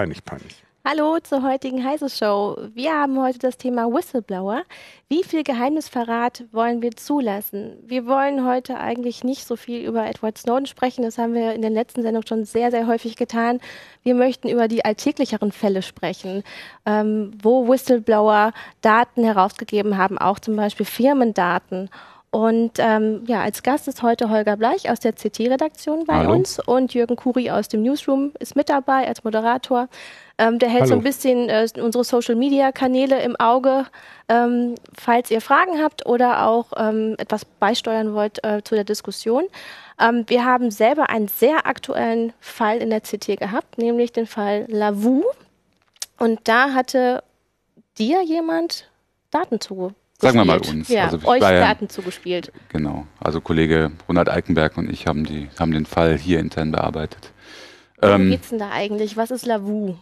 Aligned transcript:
peinlich, 0.00 0.24
peinlich. 0.24 0.64
Hallo 0.82 1.18
zur 1.22 1.42
heutigen 1.42 1.84
Heise 1.84 2.08
Show. 2.08 2.56
Wir 2.72 2.94
haben 2.94 3.20
heute 3.20 3.38
das 3.38 3.58
Thema 3.58 3.84
Whistleblower. 3.92 4.62
Wie 5.10 5.22
viel 5.22 5.42
Geheimnisverrat 5.42 6.44
wollen 6.52 6.80
wir 6.80 6.92
zulassen? 6.92 7.76
Wir 7.82 8.06
wollen 8.06 8.46
heute 8.46 8.78
eigentlich 8.78 9.24
nicht 9.24 9.46
so 9.46 9.56
viel 9.56 9.86
über 9.86 10.06
Edward 10.06 10.38
Snowden 10.38 10.64
sprechen. 10.64 11.02
Das 11.02 11.18
haben 11.18 11.34
wir 11.34 11.52
in 11.52 11.60
den 11.60 11.74
letzten 11.74 12.00
Sendungen 12.00 12.26
schon 12.26 12.46
sehr, 12.46 12.70
sehr 12.70 12.86
häufig 12.86 13.16
getan. 13.16 13.60
Wir 14.02 14.14
möchten 14.14 14.48
über 14.48 14.68
die 14.68 14.86
alltäglicheren 14.86 15.52
Fälle 15.52 15.82
sprechen, 15.82 16.44
ähm, 16.86 17.32
wo 17.42 17.68
Whistleblower 17.68 18.54
Daten 18.80 19.22
herausgegeben 19.22 19.98
haben, 19.98 20.16
auch 20.16 20.38
zum 20.38 20.56
Beispiel 20.56 20.86
Firmendaten. 20.86 21.90
Und 22.32 22.72
ähm, 22.78 23.24
ja, 23.26 23.42
als 23.42 23.64
Gast 23.64 23.88
ist 23.88 24.02
heute 24.02 24.30
Holger 24.30 24.56
Bleich 24.56 24.88
aus 24.88 25.00
der 25.00 25.12
CT-Redaktion 25.12 26.04
bei 26.06 26.14
Hallo. 26.14 26.32
uns 26.32 26.60
und 26.60 26.94
Jürgen 26.94 27.16
Kuri 27.16 27.50
aus 27.50 27.66
dem 27.66 27.82
Newsroom 27.82 28.32
ist 28.38 28.54
mit 28.54 28.68
dabei 28.68 29.08
als 29.08 29.24
Moderator. 29.24 29.88
Ähm, 30.38 30.60
der 30.60 30.68
hält 30.68 30.86
so 30.86 30.92
Hallo. 30.92 31.00
ein 31.00 31.04
bisschen 31.04 31.48
äh, 31.48 31.66
unsere 31.80 32.04
Social-Media-Kanäle 32.04 33.20
im 33.22 33.34
Auge, 33.34 33.86
ähm, 34.28 34.76
falls 34.96 35.32
ihr 35.32 35.40
Fragen 35.40 35.82
habt 35.82 36.06
oder 36.06 36.46
auch 36.46 36.72
ähm, 36.76 37.16
etwas 37.18 37.44
beisteuern 37.44 38.14
wollt 38.14 38.44
äh, 38.44 38.62
zu 38.62 38.76
der 38.76 38.84
Diskussion. 38.84 39.42
Ähm, 40.00 40.24
wir 40.28 40.44
haben 40.44 40.70
selber 40.70 41.10
einen 41.10 41.26
sehr 41.26 41.66
aktuellen 41.66 42.32
Fall 42.38 42.78
in 42.78 42.90
der 42.90 43.00
CT 43.00 43.38
gehabt, 43.38 43.76
nämlich 43.76 44.12
den 44.12 44.26
Fall 44.26 44.66
Lavu. 44.68 45.24
Und 46.16 46.38
da 46.44 46.74
hatte 46.74 47.24
dir 47.98 48.22
jemand 48.22 48.88
Daten 49.32 49.60
zugespielt. 49.60 49.99
Sagen 50.20 50.36
wir 50.36 50.44
mal 50.44 50.58
uns. 50.58 50.88
Ja, 50.88 51.04
Also 51.04 51.18
euch 51.26 51.40
war 51.40 51.52
Daten 51.52 51.88
zugespielt. 51.88 52.52
Genau. 52.68 53.06
Also 53.18 53.40
Kollege 53.40 53.90
Ronald 54.08 54.28
Eikenberg 54.28 54.76
und 54.76 54.90
ich 54.90 55.06
haben, 55.06 55.24
die, 55.24 55.48
haben 55.58 55.72
den 55.72 55.86
Fall 55.86 56.18
hier 56.18 56.40
intern 56.40 56.70
bearbeitet. 56.72 57.32
Worum 58.00 58.22
Ähm, 58.22 58.30
geht's 58.30 58.50
denn 58.50 58.58
da 58.58 58.70
eigentlich? 58.70 59.16
Was 59.16 59.30
ist 59.30 59.46
Lavu? 59.46 59.96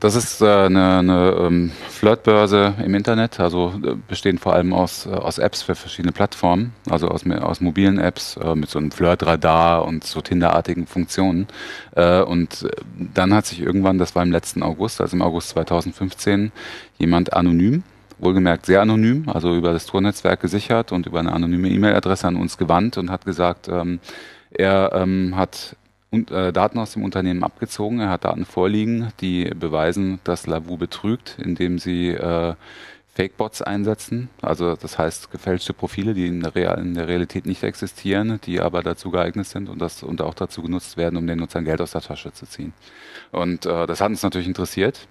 das 0.00 0.14
ist 0.14 0.40
äh, 0.42 0.44
eine, 0.46 0.98
eine 0.98 1.36
ähm, 1.40 1.72
Flirtbörse 1.88 2.74
im 2.84 2.94
Internet, 2.94 3.40
also 3.40 3.72
äh, 3.82 3.94
bestehend 4.08 4.40
vor 4.40 4.52
allem 4.52 4.72
aus, 4.72 5.06
äh, 5.06 5.10
aus 5.10 5.38
Apps 5.38 5.62
für 5.62 5.74
verschiedene 5.74 6.12
Plattformen, 6.12 6.74
also 6.90 7.08
aus, 7.08 7.24
aus 7.26 7.60
mobilen 7.60 7.98
Apps 7.98 8.36
äh, 8.36 8.54
mit 8.54 8.68
so 8.68 8.78
einem 8.78 8.90
Flirtradar 8.90 9.86
und 9.86 10.04
so 10.04 10.20
Tinderartigen 10.20 10.86
Funktionen. 10.86 11.46
Äh, 11.94 12.20
und 12.20 12.64
äh, 12.64 12.70
dann 13.14 13.32
hat 13.32 13.46
sich 13.46 13.60
irgendwann, 13.60 13.98
das 13.98 14.14
war 14.14 14.22
im 14.22 14.32
letzten 14.32 14.62
August, 14.62 15.00
also 15.00 15.16
im 15.16 15.22
August 15.22 15.50
2015, 15.50 16.52
jemand 16.98 17.32
anonym 17.32 17.84
wohlgemerkt 18.24 18.66
sehr 18.66 18.80
anonym, 18.80 19.28
also 19.28 19.54
über 19.54 19.72
das 19.72 19.86
Tornetzwerk 19.86 20.40
gesichert 20.40 20.92
und 20.92 21.06
über 21.06 21.20
eine 21.20 21.32
anonyme 21.32 21.68
E-Mail-Adresse 21.68 22.26
an 22.26 22.36
uns 22.36 22.58
gewandt 22.58 22.96
und 22.98 23.10
hat 23.10 23.24
gesagt, 23.24 23.68
ähm, 23.68 24.00
er 24.50 24.92
ähm, 24.94 25.36
hat 25.36 25.76
un- 26.10 26.28
äh, 26.28 26.52
Daten 26.52 26.78
aus 26.78 26.92
dem 26.92 27.04
Unternehmen 27.04 27.42
abgezogen, 27.44 28.00
er 28.00 28.10
hat 28.10 28.24
Daten 28.24 28.44
vorliegen, 28.44 29.12
die 29.20 29.44
beweisen, 29.44 30.20
dass 30.24 30.46
Lavu 30.46 30.76
betrügt, 30.76 31.36
indem 31.38 31.78
sie 31.78 32.08
äh, 32.10 32.54
Fake-Bots 33.16 33.62
einsetzen, 33.62 34.28
also 34.42 34.74
das 34.74 34.98
heißt 34.98 35.30
gefälschte 35.30 35.72
Profile, 35.72 36.14
die 36.14 36.26
in 36.26 36.40
der, 36.40 36.56
Real 36.56 36.80
in 36.80 36.94
der 36.94 37.06
Realität 37.06 37.46
nicht 37.46 37.62
existieren, 37.62 38.40
die 38.44 38.60
aber 38.60 38.82
dazu 38.82 39.12
geeignet 39.12 39.46
sind 39.46 39.68
und, 39.68 39.80
das, 39.80 40.02
und 40.02 40.20
auch 40.20 40.34
dazu 40.34 40.62
genutzt 40.62 40.96
werden, 40.96 41.16
um 41.16 41.26
den 41.26 41.38
Nutzern 41.38 41.64
Geld 41.64 41.80
aus 41.80 41.92
der 41.92 42.00
Tasche 42.00 42.32
zu 42.32 42.44
ziehen. 42.46 42.72
Und 43.30 43.66
äh, 43.66 43.86
das 43.86 44.00
hat 44.00 44.08
uns 44.10 44.24
natürlich 44.24 44.48
interessiert. 44.48 45.06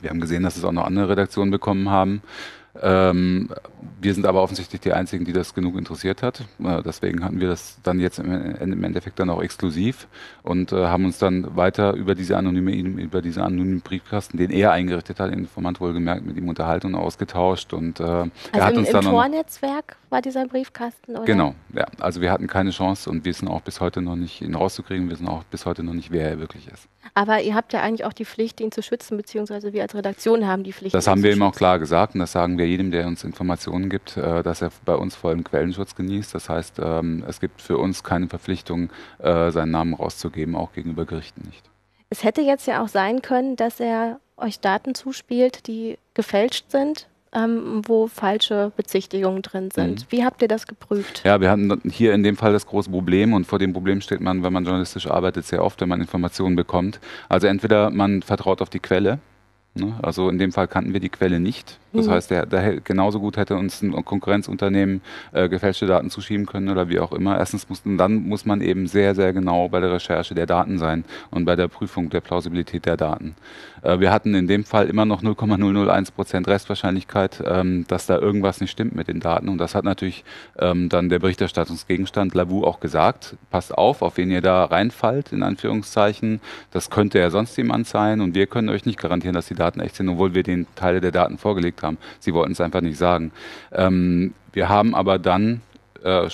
Wir 0.00 0.10
haben 0.10 0.20
gesehen, 0.20 0.42
dass 0.42 0.56
es 0.56 0.64
auch 0.64 0.72
noch 0.72 0.84
andere 0.84 1.08
Redaktionen 1.08 1.50
bekommen 1.50 1.90
haben. 1.90 2.22
Ähm, 2.80 3.48
wir 4.00 4.14
sind 4.14 4.26
aber 4.26 4.42
offensichtlich 4.42 4.80
die 4.80 4.92
Einzigen, 4.92 5.24
die 5.24 5.32
das 5.32 5.54
genug 5.54 5.76
interessiert 5.76 6.22
hat. 6.22 6.44
Äh, 6.62 6.82
deswegen 6.82 7.24
hatten 7.24 7.40
wir 7.40 7.48
das 7.48 7.78
dann 7.82 7.98
jetzt 7.98 8.18
im, 8.18 8.30
im 8.30 8.84
Endeffekt 8.84 9.18
dann 9.18 9.30
auch 9.30 9.42
exklusiv 9.42 10.06
und 10.42 10.72
äh, 10.72 10.86
haben 10.86 11.04
uns 11.04 11.18
dann 11.18 11.56
weiter 11.56 11.94
über 11.94 12.14
diese 12.14 12.36
anonyme, 12.36 12.72
über 12.74 13.22
diese 13.22 13.42
anonymen 13.42 13.80
Briefkasten, 13.80 14.36
den 14.36 14.50
er 14.50 14.72
eingerichtet 14.72 15.18
hat, 15.18 15.32
Informant 15.32 15.80
wohlgemerkt, 15.80 16.24
mit 16.24 16.36
ihm 16.36 16.48
unterhalten 16.48 16.88
und 16.88 16.94
ausgetauscht. 16.94 17.72
Und 17.72 17.98
äh, 18.00 18.04
er 18.04 18.30
hat 18.54 18.62
Also 18.62 18.72
im, 18.74 18.78
uns 18.78 18.88
im 18.88 18.92
dann 18.92 19.04
noch, 19.04 19.10
Tornetzwerk 19.12 19.96
war 20.10 20.22
dieser 20.22 20.46
Briefkasten, 20.46 21.16
oder? 21.16 21.24
Genau, 21.24 21.54
ja. 21.74 21.86
Also 22.00 22.20
wir 22.20 22.30
hatten 22.30 22.46
keine 22.46 22.70
Chance 22.70 23.10
und 23.10 23.24
wir 23.24 23.34
sind 23.34 23.48
auch 23.48 23.60
bis 23.60 23.80
heute 23.80 24.00
noch 24.00 24.16
nicht, 24.16 24.40
ihn 24.40 24.54
rauszukriegen. 24.54 25.06
Wir 25.06 25.12
wissen 25.12 25.28
auch 25.28 25.44
bis 25.44 25.66
heute 25.66 25.82
noch 25.82 25.94
nicht, 25.94 26.10
wer 26.10 26.28
er 26.30 26.38
wirklich 26.40 26.68
ist. 26.68 26.88
Aber 27.14 27.40
ihr 27.40 27.54
habt 27.54 27.72
ja 27.72 27.80
eigentlich 27.80 28.04
auch 28.04 28.12
die 28.12 28.24
Pflicht, 28.24 28.60
ihn 28.60 28.72
zu 28.72 28.82
schützen, 28.82 29.16
beziehungsweise 29.16 29.72
wir 29.72 29.82
als 29.82 29.94
Redaktion 29.94 30.46
haben 30.46 30.64
die 30.64 30.72
Pflicht. 30.72 30.94
Das 30.94 31.06
haben 31.06 31.22
wir 31.22 31.32
ihm 31.32 31.42
auch 31.42 31.54
klar 31.54 31.78
gesagt 31.78 32.14
und 32.14 32.20
das 32.20 32.32
sagen 32.32 32.58
wir 32.58 32.66
jedem, 32.66 32.90
der 32.90 33.06
uns 33.06 33.24
Informationen 33.24 33.88
gibt, 33.90 34.16
äh, 34.16 34.42
dass 34.42 34.62
er 34.62 34.70
bei 34.84 34.94
uns 34.94 35.16
vollen 35.16 35.44
Quellenschutz 35.44 35.94
genießt. 35.94 36.34
Das 36.34 36.48
heißt, 36.48 36.80
ähm, 36.82 37.24
es 37.26 37.40
gibt 37.40 37.60
für 37.62 37.78
uns 37.78 38.04
keine 38.04 38.28
Verpflichtung, 38.28 38.90
äh, 39.18 39.50
seinen 39.50 39.70
Namen 39.70 39.94
rauszugeben, 39.94 40.56
auch 40.56 40.72
gegenüber 40.72 41.04
Gerichten 41.04 41.42
nicht. 41.46 41.68
Es 42.10 42.24
hätte 42.24 42.40
jetzt 42.40 42.66
ja 42.66 42.82
auch 42.82 42.88
sein 42.88 43.22
können, 43.22 43.56
dass 43.56 43.80
er 43.80 44.20
euch 44.36 44.60
Daten 44.60 44.94
zuspielt, 44.94 45.66
die 45.66 45.98
gefälscht 46.14 46.70
sind, 46.70 47.08
ähm, 47.32 47.82
wo 47.86 48.06
falsche 48.06 48.72
Bezichtigungen 48.76 49.42
drin 49.42 49.70
sind. 49.70 50.00
Mhm. 50.00 50.06
Wie 50.10 50.24
habt 50.24 50.42
ihr 50.42 50.48
das 50.48 50.66
geprüft? 50.66 51.22
Ja, 51.24 51.40
wir 51.40 51.50
hatten 51.50 51.80
hier 51.90 52.14
in 52.14 52.22
dem 52.22 52.36
Fall 52.36 52.52
das 52.52 52.66
große 52.66 52.90
Problem 52.90 53.32
und 53.32 53.46
vor 53.46 53.58
dem 53.58 53.72
Problem 53.72 54.00
steht 54.00 54.20
man, 54.20 54.42
wenn 54.42 54.52
man 54.52 54.64
journalistisch 54.64 55.06
arbeitet, 55.06 55.46
sehr 55.46 55.64
oft, 55.64 55.80
wenn 55.80 55.88
man 55.88 56.00
Informationen 56.00 56.56
bekommt. 56.56 57.00
Also 57.28 57.46
entweder 57.46 57.90
man 57.90 58.22
vertraut 58.22 58.62
auf 58.62 58.70
die 58.70 58.80
Quelle? 58.80 59.18
Also 60.02 60.28
in 60.28 60.38
dem 60.38 60.52
Fall 60.52 60.68
kannten 60.68 60.92
wir 60.92 61.00
die 61.00 61.08
Quelle 61.08 61.40
nicht. 61.40 61.78
Das 61.92 62.06
Mhm. 62.06 62.10
heißt, 62.10 62.30
der, 62.30 62.46
der 62.46 62.80
genauso 62.80 63.18
gut 63.18 63.36
hätte 63.36 63.56
uns 63.56 63.80
ein 63.80 63.92
Konkurrenzunternehmen 64.04 65.00
äh, 65.32 65.48
gefälschte 65.48 65.86
Daten 65.86 66.10
zuschieben 66.10 66.44
können 66.44 66.68
oder 66.68 66.88
wie 66.90 67.00
auch 67.00 67.12
immer. 67.12 67.38
Erstens 67.38 67.68
muss, 67.68 67.82
dann 67.84 68.28
muss 68.28 68.44
man 68.44 68.60
eben 68.60 68.86
sehr, 68.86 69.14
sehr 69.14 69.32
genau 69.32 69.68
bei 69.70 69.80
der 69.80 69.92
Recherche 69.92 70.34
der 70.34 70.46
Daten 70.46 70.78
sein 70.78 71.04
und 71.30 71.46
bei 71.46 71.56
der 71.56 71.68
Prüfung 71.68 72.10
der 72.10 72.20
Plausibilität 72.20 72.84
der 72.84 72.98
Daten. 72.98 73.36
Äh, 73.82 74.00
wir 74.00 74.12
hatten 74.12 74.34
in 74.34 74.46
dem 74.48 74.64
Fall 74.64 74.86
immer 74.88 75.06
noch 75.06 75.22
0,001 75.22 76.10
Prozent 76.10 76.46
Restwahrscheinlichkeit, 76.46 77.42
ähm, 77.46 77.86
dass 77.88 78.04
da 78.06 78.18
irgendwas 78.18 78.60
nicht 78.60 78.70
stimmt 78.70 78.94
mit 78.94 79.08
den 79.08 79.20
Daten. 79.20 79.48
Und 79.48 79.56
das 79.58 79.74
hat 79.74 79.84
natürlich 79.84 80.24
ähm, 80.58 80.90
dann 80.90 81.08
der 81.08 81.20
Berichterstattungsgegenstand 81.20 82.34
Lavu 82.34 82.64
auch 82.64 82.80
gesagt. 82.80 83.36
Passt 83.50 83.72
auf, 83.76 84.02
auf 84.02 84.18
wen 84.18 84.30
ihr 84.30 84.42
da 84.42 84.64
reinfallt, 84.64 85.32
in 85.32 85.42
Anführungszeichen. 85.42 86.40
Das 86.70 86.90
könnte 86.90 87.18
ja 87.18 87.30
sonst 87.30 87.56
jemand 87.56 87.86
sein 87.86 88.20
und 88.20 88.34
wir 88.34 88.46
können 88.46 88.68
euch 88.68 88.84
nicht 88.84 88.98
garantieren, 88.98 89.34
dass 89.34 89.46
die 89.46 89.54
Daten 89.58 89.80
echt 89.80 89.96
sind, 89.96 90.08
obwohl 90.08 90.34
wir 90.34 90.42
den 90.42 90.66
Teile 90.74 91.00
der 91.00 91.12
Daten 91.12 91.38
vorgelegt 91.38 91.82
haben. 91.82 91.98
Sie 92.20 92.32
wollten 92.32 92.52
es 92.52 92.60
einfach 92.60 92.80
nicht 92.80 92.98
sagen. 92.98 93.32
Ähm, 93.72 94.34
wir 94.52 94.68
haben 94.68 94.94
aber 94.94 95.18
dann 95.18 95.60
äh, 96.04 96.26
äh, 96.26 96.30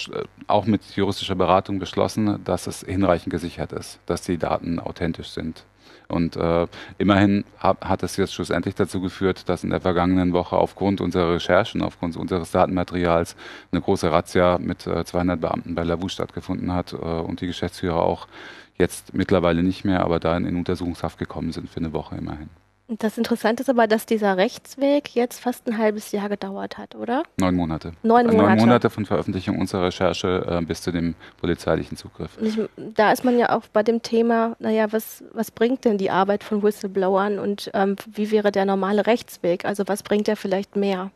auch 0.46 0.66
mit 0.66 0.82
juristischer 0.94 1.34
Beratung 1.34 1.78
beschlossen, 1.78 2.44
dass 2.44 2.66
es 2.66 2.80
hinreichend 2.80 3.30
gesichert 3.30 3.72
ist, 3.72 3.98
dass 4.04 4.22
die 4.22 4.36
Daten 4.36 4.78
authentisch 4.78 5.30
sind. 5.30 5.64
Und 6.06 6.36
äh, 6.36 6.66
immerhin 6.98 7.44
ha 7.62 7.76
hat 7.80 8.02
es 8.02 8.18
jetzt 8.18 8.34
schlussendlich 8.34 8.74
dazu 8.74 9.00
geführt, 9.00 9.48
dass 9.48 9.64
in 9.64 9.70
der 9.70 9.80
vergangenen 9.80 10.34
Woche 10.34 10.56
aufgrund 10.56 11.00
unserer 11.00 11.34
Recherchen, 11.34 11.80
aufgrund 11.80 12.16
unseres 12.16 12.50
Datenmaterials 12.50 13.36
eine 13.72 13.80
große 13.80 14.12
Razzia 14.12 14.58
mit 14.58 14.86
äh, 14.86 15.04
200 15.04 15.40
Beamten 15.40 15.74
bei 15.74 15.82
Lavu 15.82 16.08
stattgefunden 16.08 16.74
hat 16.74 16.92
äh, 16.92 16.96
und 16.96 17.40
die 17.40 17.46
Geschäftsführer 17.46 18.02
auch 18.02 18.28
jetzt 18.76 19.14
mittlerweile 19.14 19.62
nicht 19.62 19.84
mehr, 19.84 20.02
aber 20.02 20.20
da 20.20 20.36
in 20.36 20.56
Untersuchungshaft 20.56 21.18
gekommen 21.18 21.52
sind 21.52 21.70
für 21.70 21.78
eine 21.78 21.94
Woche 21.94 22.16
immerhin. 22.16 22.50
Das 22.88 23.16
Interessante 23.16 23.62
ist 23.62 23.70
aber, 23.70 23.86
dass 23.86 24.04
dieser 24.04 24.36
Rechtsweg 24.36 25.14
jetzt 25.14 25.40
fast 25.40 25.66
ein 25.66 25.78
halbes 25.78 26.12
Jahr 26.12 26.28
gedauert 26.28 26.76
hat, 26.76 26.94
oder? 26.94 27.22
Neun 27.38 27.54
Monate. 27.54 27.92
Neun 28.02 28.26
Monate. 28.26 28.46
Neun 28.46 28.58
Monate 28.58 28.90
von 28.90 29.06
Veröffentlichung 29.06 29.58
unserer 29.58 29.84
Recherche 29.84 30.44
äh, 30.46 30.62
bis 30.62 30.82
zu 30.82 30.92
dem 30.92 31.14
polizeilichen 31.38 31.96
Zugriff. 31.96 32.36
Ich, 32.42 32.60
da 32.76 33.10
ist 33.10 33.24
man 33.24 33.38
ja 33.38 33.56
auch 33.56 33.62
bei 33.72 33.82
dem 33.82 34.02
Thema, 34.02 34.54
naja, 34.58 34.92
was, 34.92 35.24
was 35.32 35.50
bringt 35.50 35.86
denn 35.86 35.96
die 35.96 36.10
Arbeit 36.10 36.44
von 36.44 36.62
Whistleblowern 36.62 37.38
und 37.38 37.70
ähm, 37.72 37.96
wie 38.06 38.30
wäre 38.30 38.52
der 38.52 38.66
normale 38.66 39.06
Rechtsweg? 39.06 39.64
Also 39.64 39.84
was 39.86 40.02
bringt 40.02 40.28
er 40.28 40.36
vielleicht 40.36 40.76
mehr? 40.76 41.10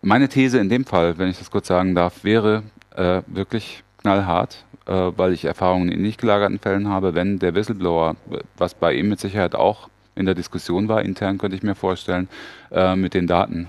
Meine 0.00 0.30
These 0.30 0.58
in 0.58 0.70
dem 0.70 0.86
Fall, 0.86 1.18
wenn 1.18 1.28
ich 1.28 1.38
das 1.38 1.50
kurz 1.50 1.66
sagen 1.66 1.94
darf, 1.94 2.24
wäre 2.24 2.62
äh, 2.96 3.20
wirklich 3.26 3.84
knallhart, 3.98 4.64
äh, 4.86 4.92
weil 4.92 5.34
ich 5.34 5.44
Erfahrungen 5.44 5.90
in 5.90 6.00
nicht 6.00 6.18
gelagerten 6.18 6.58
Fällen 6.58 6.88
habe, 6.88 7.14
wenn 7.14 7.38
der 7.38 7.54
Whistleblower, 7.54 8.16
was 8.56 8.74
bei 8.74 8.94
ihm 8.94 9.10
mit 9.10 9.20
Sicherheit 9.20 9.54
auch 9.54 9.90
in 10.14 10.26
der 10.26 10.34
Diskussion 10.34 10.88
war, 10.88 11.02
intern 11.02 11.38
könnte 11.38 11.56
ich 11.56 11.62
mir 11.62 11.74
vorstellen, 11.74 12.28
äh, 12.70 12.96
mit 12.96 13.14
den 13.14 13.26
Daten 13.26 13.68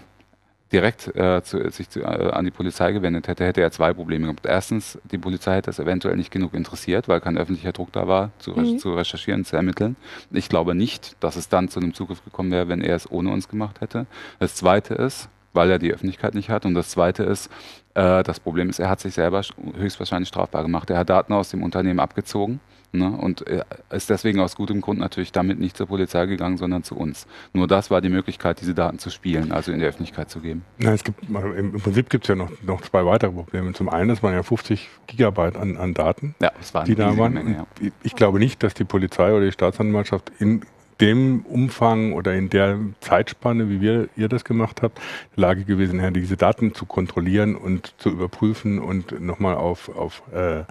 direkt 0.71 1.15
äh, 1.15 1.41
zu, 1.43 1.69
sich 1.69 1.89
zu, 1.89 2.01
äh, 2.01 2.05
an 2.05 2.43
die 2.43 2.51
Polizei 2.51 2.91
gewendet 2.91 3.27
hätte, 3.27 3.45
hätte 3.45 3.61
er 3.61 3.71
zwei 3.71 3.93
Probleme 3.93 4.25
gehabt. 4.25 4.45
Erstens, 4.45 4.97
die 5.11 5.17
Polizei 5.17 5.55
hätte 5.55 5.69
es 5.69 5.79
eventuell 5.79 6.17
nicht 6.17 6.31
genug 6.31 6.53
interessiert, 6.53 7.07
weil 7.07 7.21
kein 7.21 7.37
öffentlicher 7.37 7.71
Druck 7.71 7.91
da 7.93 8.07
war, 8.07 8.31
zu, 8.39 8.51
Mhm. 8.51 8.79
zu 8.79 8.93
recherchieren, 8.93 9.45
zu 9.45 9.55
ermitteln. 9.55 9.95
Ich 10.31 10.49
glaube 10.49 10.75
nicht, 10.75 11.15
dass 11.19 11.35
es 11.35 11.49
dann 11.49 11.69
zu 11.69 11.79
einem 11.79 11.93
Zugriff 11.93 12.23
gekommen 12.25 12.51
wäre, 12.51 12.67
wenn 12.67 12.81
er 12.81 12.95
es 12.95 13.09
ohne 13.09 13.29
uns 13.31 13.47
gemacht 13.47 13.79
hätte. 13.79 14.05
Das 14.39 14.55
Zweite 14.55 14.95
ist, 14.95 15.29
weil 15.53 15.69
er 15.69 15.79
die 15.79 15.93
Öffentlichkeit 15.93 16.33
nicht 16.35 16.49
hat. 16.49 16.65
Und 16.65 16.73
das 16.73 16.89
Zweite 16.89 17.23
ist, 17.23 17.49
äh, 17.95 18.23
das 18.23 18.39
Problem 18.39 18.69
ist, 18.69 18.79
er 18.79 18.89
hat 18.89 18.99
sich 18.99 19.13
selber 19.15 19.39
sch- 19.39 19.53
höchstwahrscheinlich 19.77 20.29
strafbar 20.29 20.61
gemacht. 20.63 20.89
Er 20.89 20.99
hat 20.99 21.09
Daten 21.09 21.33
aus 21.33 21.49
dem 21.49 21.63
Unternehmen 21.63 21.99
abgezogen 21.99 22.59
ne, 22.91 23.09
und 23.09 23.41
ist 23.89 24.09
deswegen 24.09 24.39
aus 24.39 24.55
gutem 24.55 24.81
Grund 24.81 24.99
natürlich 24.99 25.31
damit 25.31 25.59
nicht 25.59 25.75
zur 25.77 25.87
Polizei 25.87 26.25
gegangen, 26.27 26.57
sondern 26.57 26.83
zu 26.83 26.95
uns. 26.95 27.25
Nur 27.53 27.67
das 27.67 27.89
war 27.91 28.01
die 28.01 28.09
Möglichkeit, 28.09 28.61
diese 28.61 28.73
Daten 28.73 28.99
zu 28.99 29.09
spielen, 29.09 29.51
also 29.51 29.71
in 29.71 29.79
die 29.79 29.85
Öffentlichkeit 29.85 30.29
zu 30.29 30.39
geben. 30.39 30.63
Nein, 30.77 30.93
es 30.93 31.03
gibt, 31.03 31.23
im 31.29 31.71
Prinzip 31.81 32.09
gibt 32.09 32.25
es 32.25 32.29
ja 32.29 32.35
noch, 32.35 32.51
noch 32.63 32.81
zwei 32.81 33.05
weitere 33.05 33.31
Probleme. 33.31 33.73
Zum 33.73 33.89
einen, 33.89 34.09
das 34.09 34.21
waren 34.23 34.33
ja 34.33 34.43
50 34.43 34.89
Gigabyte 35.07 35.55
an, 35.57 35.77
an 35.77 35.93
Daten, 35.93 36.35
Ja, 36.41 36.51
die 36.85 36.95
da 36.95 37.17
waren. 37.17 37.33
Menge, 37.33 37.65
ja. 37.81 37.87
Ich 38.03 38.15
glaube 38.15 38.39
nicht, 38.39 38.61
dass 38.63 38.73
die 38.73 38.85
Polizei 38.85 39.33
oder 39.33 39.45
die 39.45 39.51
Staatsanwaltschaft 39.51 40.31
in 40.39 40.61
dem 41.01 41.41
Umfang 41.41 42.13
oder 42.13 42.33
in 42.33 42.49
der 42.49 42.79
Zeitspanne, 43.01 43.69
wie 43.69 43.81
wir, 43.81 44.07
ihr 44.15 44.29
das 44.29 44.45
gemacht 44.45 44.81
habt, 44.81 44.99
in 45.35 45.41
Lage 45.41 45.65
gewesen, 45.65 45.99
ja, 45.99 46.11
diese 46.11 46.37
Daten 46.37 46.73
zu 46.73 46.85
kontrollieren 46.85 47.55
und 47.55 47.93
zu 47.97 48.09
überprüfen 48.09 48.79
und 48.79 49.19
nochmal 49.19 49.55
auf, 49.55 49.89
auf 49.95 50.23
äh, 50.33 50.59
äh, 50.59 50.63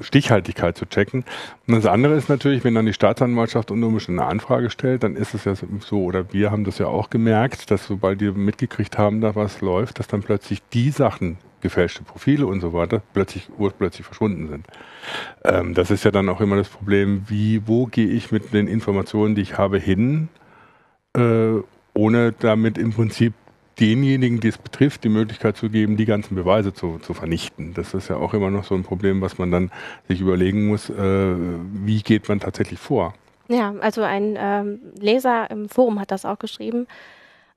Stichhaltigkeit 0.00 0.76
zu 0.76 0.86
checken. 0.86 1.24
Und 1.66 1.74
das 1.74 1.86
andere 1.86 2.14
ist 2.14 2.28
natürlich, 2.28 2.64
wenn 2.64 2.74
dann 2.74 2.86
die 2.86 2.94
Staatsanwaltschaft 2.94 3.70
unter 3.70 3.86
Umständen 3.86 4.20
eine 4.20 4.30
Anfrage 4.30 4.70
stellt, 4.70 5.02
dann 5.02 5.16
ist 5.16 5.34
es 5.34 5.44
ja 5.44 5.54
so, 5.54 6.02
oder 6.02 6.32
wir 6.32 6.50
haben 6.50 6.64
das 6.64 6.78
ja 6.78 6.86
auch 6.86 7.10
gemerkt, 7.10 7.70
dass 7.70 7.86
sobald 7.86 8.20
die 8.20 8.30
mitgekriegt 8.30 8.96
haben, 8.96 9.20
da 9.20 9.34
was 9.34 9.60
läuft, 9.60 9.98
dass 9.98 10.08
dann 10.08 10.22
plötzlich 10.22 10.62
die 10.72 10.90
Sachen 10.90 11.36
gefälschte 11.62 12.02
Profile 12.02 12.46
und 12.46 12.60
so 12.60 12.72
weiter 12.72 13.00
plötzlich 13.14 13.48
urplötzlich 13.56 14.04
verschwunden 14.04 14.48
sind. 14.48 14.66
Ähm, 15.44 15.74
das 15.74 15.90
ist 15.90 16.04
ja 16.04 16.10
dann 16.10 16.28
auch 16.28 16.40
immer 16.40 16.56
das 16.56 16.68
Problem, 16.68 17.24
wie, 17.28 17.66
wo 17.66 17.86
gehe 17.86 18.08
ich 18.08 18.30
mit 18.30 18.52
den 18.52 18.66
Informationen, 18.66 19.34
die 19.34 19.42
ich 19.42 19.56
habe, 19.56 19.78
hin, 19.78 20.28
äh, 21.16 21.54
ohne 21.94 22.32
damit 22.32 22.78
im 22.78 22.92
Prinzip 22.92 23.34
denjenigen, 23.80 24.40
die 24.40 24.48
es 24.48 24.58
betrifft, 24.58 25.04
die 25.04 25.08
Möglichkeit 25.08 25.56
zu 25.56 25.70
geben, 25.70 25.96
die 25.96 26.04
ganzen 26.04 26.34
Beweise 26.34 26.74
zu, 26.74 26.98
zu 26.98 27.14
vernichten. 27.14 27.74
Das 27.74 27.94
ist 27.94 28.08
ja 28.08 28.16
auch 28.16 28.34
immer 28.34 28.50
noch 28.50 28.64
so 28.64 28.74
ein 28.74 28.82
Problem, 28.82 29.20
was 29.20 29.38
man 29.38 29.50
dann 29.50 29.70
sich 30.08 30.20
überlegen 30.20 30.68
muss, 30.68 30.90
äh, 30.90 31.34
wie 31.36 32.02
geht 32.02 32.28
man 32.28 32.40
tatsächlich 32.40 32.78
vor. 32.78 33.14
Ja, 33.48 33.74
also 33.80 34.02
ein 34.02 34.36
ähm, 34.38 34.80
Leser 34.98 35.50
im 35.50 35.68
Forum 35.68 36.00
hat 36.00 36.10
das 36.10 36.24
auch 36.24 36.38
geschrieben. 36.38 36.86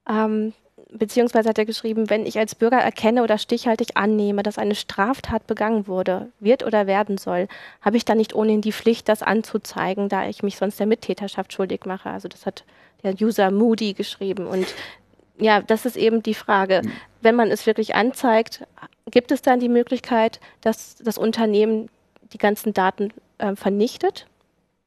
Ähm, 0.10 0.54
beziehungsweise 0.98 1.50
hat 1.50 1.58
er 1.58 1.66
geschrieben, 1.66 2.10
wenn 2.10 2.26
ich 2.26 2.38
als 2.38 2.56
Bürger 2.56 2.78
erkenne 2.78 3.24
oder 3.24 3.38
stichhaltig 3.38 3.90
annehme, 3.96 4.44
dass 4.44 4.58
eine 4.58 4.76
Straftat 4.76 5.48
begangen 5.48 5.88
wurde, 5.88 6.32
wird 6.40 6.64
oder 6.64 6.88
werden 6.88 7.18
soll, 7.18 7.48
habe 7.82 7.98
ich 7.98 8.06
dann 8.06 8.18
nicht 8.18 8.34
ohnehin 8.34 8.62
die 8.62 8.72
Pflicht, 8.72 9.10
das 9.10 9.22
anzuzeigen, 9.22 10.10
da 10.10 10.28
ich 10.28 10.44
mich 10.44 10.58
sonst 10.58 10.80
der 10.80 10.88
Mittäterschaft 10.88 11.54
schuldig 11.54 11.82
mache. 11.86 12.10
Also 12.10 12.28
das 12.28 12.46
hat 12.46 12.64
der 13.04 13.14
User 13.14 13.52
Moody 13.52 13.94
geschrieben. 13.94 14.48
Und 14.48 14.68
ja, 15.38 15.62
das 15.62 15.86
ist 15.86 15.98
eben 15.98 16.24
die 16.24 16.34
Frage. 16.34 16.82
Wenn 17.22 17.36
man 17.36 17.52
es 17.52 17.66
wirklich 17.66 17.96
anzeigt, 17.96 18.66
gibt 19.12 19.32
es 19.32 19.42
dann 19.42 19.60
die 19.60 19.70
Möglichkeit, 19.70 20.40
dass 20.62 20.96
das 20.96 21.18
Unternehmen 21.18 21.90
die 22.34 22.38
ganzen 22.38 22.74
Daten 22.74 23.14
äh, 23.38 23.56
vernichtet? 23.56 24.28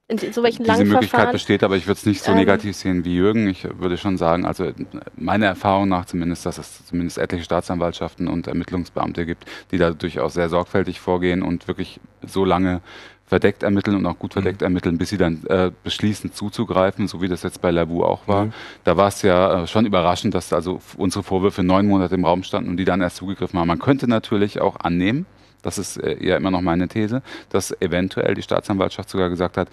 In 0.09 0.33
so 0.33 0.43
welchen 0.43 0.65
Diese 0.65 0.87
Möglichkeit 0.87 1.33
besteht, 1.33 1.63
aber 1.63 1.77
ich 1.77 1.87
würde 1.87 1.99
es 1.99 2.07
nicht 2.07 2.23
so 2.23 2.31
ähm, 2.31 2.39
negativ 2.39 2.75
sehen 2.75 3.05
wie 3.05 3.15
Jürgen. 3.15 3.47
Ich 3.47 3.69
würde 3.79 3.99
schon 3.99 4.17
sagen, 4.17 4.47
also 4.47 4.73
meiner 5.17 5.47
Erfahrung 5.47 5.89
nach 5.89 6.07
zumindest, 6.07 6.47
dass 6.47 6.57
es 6.57 6.87
zumindest 6.87 7.19
etliche 7.19 7.45
Staatsanwaltschaften 7.45 8.27
und 8.27 8.47
Ermittlungsbeamte 8.47 9.27
gibt, 9.27 9.45
die 9.71 9.77
da 9.77 9.91
durchaus 9.91 10.33
sehr 10.33 10.49
sorgfältig 10.49 10.99
vorgehen 10.99 11.43
und 11.43 11.69
wirklich 11.69 12.01
so 12.27 12.47
lange 12.47 12.81
verdeckt 13.27 13.63
ermitteln 13.63 13.97
und 13.97 14.07
auch 14.07 14.19
gut 14.19 14.33
verdeckt 14.33 14.63
mhm. 14.63 14.67
ermitteln, 14.67 14.97
bis 14.97 15.11
sie 15.11 15.19
dann 15.19 15.45
äh, 15.47 15.71
beschließen 15.85 16.33
zuzugreifen, 16.33 17.07
so 17.07 17.21
wie 17.21 17.29
das 17.29 17.43
jetzt 17.43 17.61
bei 17.61 17.71
Labu 17.71 18.03
auch 18.03 18.27
war. 18.27 18.47
Mhm. 18.47 18.53
Da 18.85 18.97
war 18.97 19.09
es 19.09 19.21
ja 19.21 19.65
äh, 19.65 19.67
schon 19.67 19.85
überraschend, 19.85 20.35
dass 20.35 20.55
also 20.55 20.81
unsere 20.97 21.23
Vorwürfe 21.23 21.63
neun 21.63 21.87
Monate 21.87 22.15
im 22.15 22.25
Raum 22.25 22.43
standen 22.45 22.71
und 22.71 22.79
die 22.79 22.87
dann 22.87 23.03
erst 23.03 23.17
zugegriffen 23.17 23.61
haben. 23.61 23.69
Man 23.69 23.79
könnte 23.79 24.09
natürlich 24.09 24.63
auch 24.63 24.77
annehmen, 24.81 25.27
das 25.63 25.79
ist 25.79 25.97
äh, 25.97 26.17
ja 26.25 26.37
immer 26.37 26.51
noch 26.51 26.61
meine 26.61 26.89
These, 26.89 27.23
dass 27.51 27.75
eventuell 27.81 28.35
die 28.35 28.43
Staatsanwaltschaft 28.43 29.11
sogar 29.11 29.29
gesagt 29.29 29.57
hat, 29.57 29.69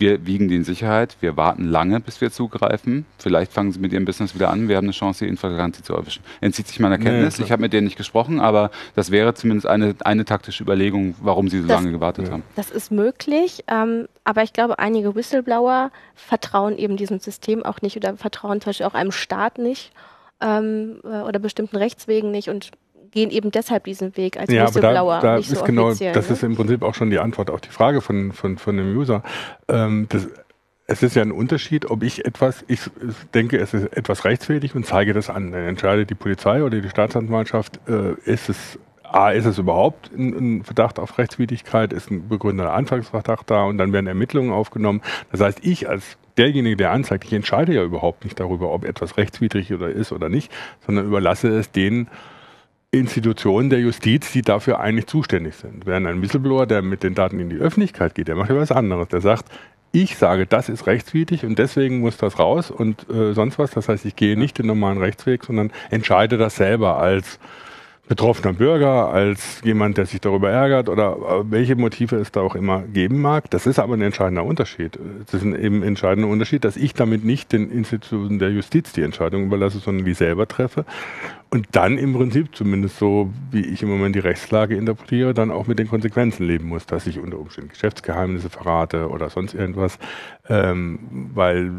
wir 0.00 0.26
wiegen 0.26 0.48
die 0.48 0.56
in 0.56 0.64
Sicherheit, 0.64 1.16
wir 1.20 1.36
warten 1.36 1.64
lange, 1.64 2.00
bis 2.00 2.20
wir 2.20 2.32
zugreifen. 2.32 3.04
Vielleicht 3.18 3.52
fangen 3.52 3.70
sie 3.70 3.78
mit 3.78 3.92
ihrem 3.92 4.06
Business 4.06 4.34
wieder 4.34 4.50
an, 4.50 4.68
wir 4.68 4.76
haben 4.76 4.86
eine 4.86 4.92
Chance, 4.92 5.24
die 5.24 5.30
Infraganti 5.30 5.82
zu 5.82 5.94
erwischen. 5.94 6.22
Entzieht 6.40 6.68
sich 6.68 6.80
meiner 6.80 6.98
Kenntnis. 6.98 7.38
Nee, 7.38 7.44
ich 7.44 7.52
habe 7.52 7.62
mit 7.62 7.72
denen 7.72 7.84
nicht 7.84 7.98
gesprochen, 7.98 8.40
aber 8.40 8.70
das 8.96 9.10
wäre 9.10 9.34
zumindest 9.34 9.66
eine, 9.66 9.94
eine 10.00 10.24
taktische 10.24 10.62
Überlegung, 10.62 11.14
warum 11.20 11.48
sie 11.48 11.60
so 11.60 11.68
das, 11.68 11.76
lange 11.76 11.92
gewartet 11.92 12.26
ja. 12.26 12.32
haben. 12.32 12.42
Das 12.56 12.70
ist 12.70 12.90
möglich, 12.90 13.64
ähm, 13.68 14.08
aber 14.24 14.42
ich 14.42 14.52
glaube, 14.52 14.78
einige 14.78 15.14
Whistleblower 15.14 15.90
vertrauen 16.14 16.78
eben 16.78 16.96
diesem 16.96 17.18
System 17.18 17.62
auch 17.62 17.82
nicht 17.82 17.96
oder 17.96 18.16
vertrauen 18.16 18.60
zum 18.60 18.70
Beispiel 18.70 18.86
auch 18.86 18.94
einem 18.94 19.12
Staat 19.12 19.58
nicht 19.58 19.92
ähm, 20.40 21.00
äh, 21.04 21.20
oder 21.20 21.38
bestimmten 21.38 21.76
Rechtswegen 21.76 22.30
nicht 22.30 22.48
und 22.48 22.70
gehen 23.10 23.30
eben 23.30 23.50
deshalb 23.50 23.84
diesen 23.84 24.16
Weg 24.16 24.38
als 24.38 24.52
ja, 24.52 24.64
Whistleblower. 24.64 25.20
Da, 25.20 25.20
da 25.20 25.36
nicht 25.36 25.50
ist 25.50 25.58
so 25.58 25.64
genau, 25.64 25.90
das 25.90 26.00
ne? 26.00 26.12
ist 26.12 26.42
im 26.42 26.56
Prinzip 26.56 26.82
auch 26.82 26.94
schon 26.94 27.10
die 27.10 27.18
Antwort 27.18 27.50
auf 27.50 27.60
die 27.60 27.70
Frage 27.70 28.00
von, 28.00 28.32
von, 28.32 28.58
von 28.58 28.76
dem 28.76 28.96
User. 28.96 29.22
Ähm, 29.68 30.06
das, 30.08 30.28
es 30.86 31.04
ist 31.04 31.14
ja 31.14 31.22
ein 31.22 31.30
Unterschied, 31.30 31.88
ob 31.88 32.02
ich 32.02 32.24
etwas, 32.24 32.64
ich 32.66 32.80
denke, 33.32 33.58
es 33.58 33.74
ist 33.74 33.96
etwas 33.96 34.24
rechtswidrig 34.24 34.74
und 34.74 34.84
zeige 34.84 35.12
das 35.12 35.30
an. 35.30 35.52
Dann 35.52 35.62
entscheidet 35.62 36.10
die 36.10 36.16
Polizei 36.16 36.64
oder 36.64 36.80
die 36.80 36.88
Staatsanwaltschaft, 36.88 37.78
äh, 37.88 38.14
ist 38.24 38.48
es 38.48 38.78
A, 39.04 39.30
ist 39.30 39.44
es 39.44 39.58
überhaupt 39.58 40.10
ein, 40.16 40.58
ein, 40.58 40.64
Verdacht 40.64 40.98
auf 40.98 41.18
Rechtswidrigkeit, 41.18 41.92
ist 41.92 42.10
ein 42.10 42.28
begründeter 42.28 42.72
Anfangsverdacht 42.72 43.50
da 43.50 43.64
und 43.64 43.78
dann 43.78 43.92
werden 43.92 44.06
Ermittlungen 44.06 44.52
aufgenommen. 44.52 45.00
Das 45.32 45.40
heißt, 45.40 45.60
ich 45.62 45.88
als 45.88 46.16
derjenige, 46.38 46.76
der 46.76 46.92
anzeigt, 46.92 47.24
ich 47.24 47.32
entscheide 47.32 47.74
ja 47.74 47.82
überhaupt 47.82 48.24
nicht 48.24 48.38
darüber, 48.38 48.72
ob 48.72 48.84
etwas 48.84 49.16
rechtswidrig 49.16 49.72
oder 49.72 49.90
ist 49.90 50.12
oder 50.12 50.28
nicht, 50.28 50.52
sondern 50.86 51.06
überlasse 51.06 51.48
es 51.48 51.70
denen, 51.70 52.08
Institutionen 52.92 53.70
der 53.70 53.80
Justiz, 53.80 54.32
die 54.32 54.42
dafür 54.42 54.80
eigentlich 54.80 55.06
zuständig 55.06 55.54
sind. 55.54 55.86
Während 55.86 56.08
ein 56.08 56.22
Whistleblower, 56.22 56.66
der 56.66 56.82
mit 56.82 57.04
den 57.04 57.14
Daten 57.14 57.38
in 57.38 57.48
die 57.48 57.56
Öffentlichkeit 57.56 58.14
geht, 58.14 58.26
der 58.26 58.34
macht 58.34 58.50
ja 58.50 58.56
was 58.56 58.72
anderes. 58.72 59.08
Der 59.08 59.20
sagt, 59.20 59.46
ich 59.92 60.16
sage, 60.16 60.46
das 60.46 60.68
ist 60.68 60.86
rechtswidrig 60.86 61.44
und 61.44 61.58
deswegen 61.58 62.00
muss 62.00 62.16
das 62.16 62.38
raus 62.38 62.70
und 62.70 63.08
äh, 63.08 63.32
sonst 63.32 63.58
was. 63.58 63.70
Das 63.70 63.88
heißt, 63.88 64.04
ich 64.06 64.16
gehe 64.16 64.36
nicht 64.36 64.58
den 64.58 64.66
normalen 64.66 64.98
Rechtsweg, 64.98 65.44
sondern 65.44 65.72
entscheide 65.90 66.36
das 66.36 66.56
selber 66.56 66.98
als 66.98 67.38
betroffener 68.08 68.54
Bürger, 68.54 69.12
als 69.12 69.60
jemand, 69.62 69.96
der 69.96 70.04
sich 70.04 70.20
darüber 70.20 70.50
ärgert 70.50 70.88
oder 70.88 71.12
äh, 71.12 71.50
welche 71.50 71.76
Motive 71.76 72.16
es 72.16 72.32
da 72.32 72.40
auch 72.40 72.56
immer 72.56 72.82
geben 72.82 73.20
mag. 73.20 73.48
Das 73.50 73.68
ist 73.68 73.78
aber 73.78 73.94
ein 73.94 74.02
entscheidender 74.02 74.44
Unterschied. 74.44 74.98
Es 75.28 75.34
ist 75.34 75.44
ein 75.44 75.54
eben 75.54 75.84
entscheidender 75.84 76.28
Unterschied, 76.28 76.64
dass 76.64 76.76
ich 76.76 76.92
damit 76.94 77.24
nicht 77.24 77.52
den 77.52 77.70
Institutionen 77.70 78.40
der 78.40 78.50
Justiz 78.50 78.92
die 78.92 79.02
Entscheidung 79.02 79.44
überlasse, 79.44 79.78
sondern 79.78 80.04
die 80.04 80.14
selber 80.14 80.48
treffe. 80.48 80.84
Und 81.52 81.66
dann 81.72 81.98
im 81.98 82.14
Prinzip, 82.14 82.54
zumindest 82.54 82.98
so 82.98 83.32
wie 83.50 83.66
ich 83.66 83.82
im 83.82 83.88
Moment 83.88 84.14
die 84.14 84.20
Rechtslage 84.20 84.76
interpretiere, 84.76 85.34
dann 85.34 85.50
auch 85.50 85.66
mit 85.66 85.80
den 85.80 85.88
Konsequenzen 85.88 86.46
leben 86.46 86.68
muss, 86.68 86.86
dass 86.86 87.08
ich 87.08 87.18
unter 87.18 87.40
Umständen 87.40 87.70
Geschäftsgeheimnisse 87.70 88.50
verrate 88.50 89.08
oder 89.08 89.30
sonst 89.30 89.54
irgendwas, 89.54 89.98
ähm, 90.48 91.30
weil 91.34 91.72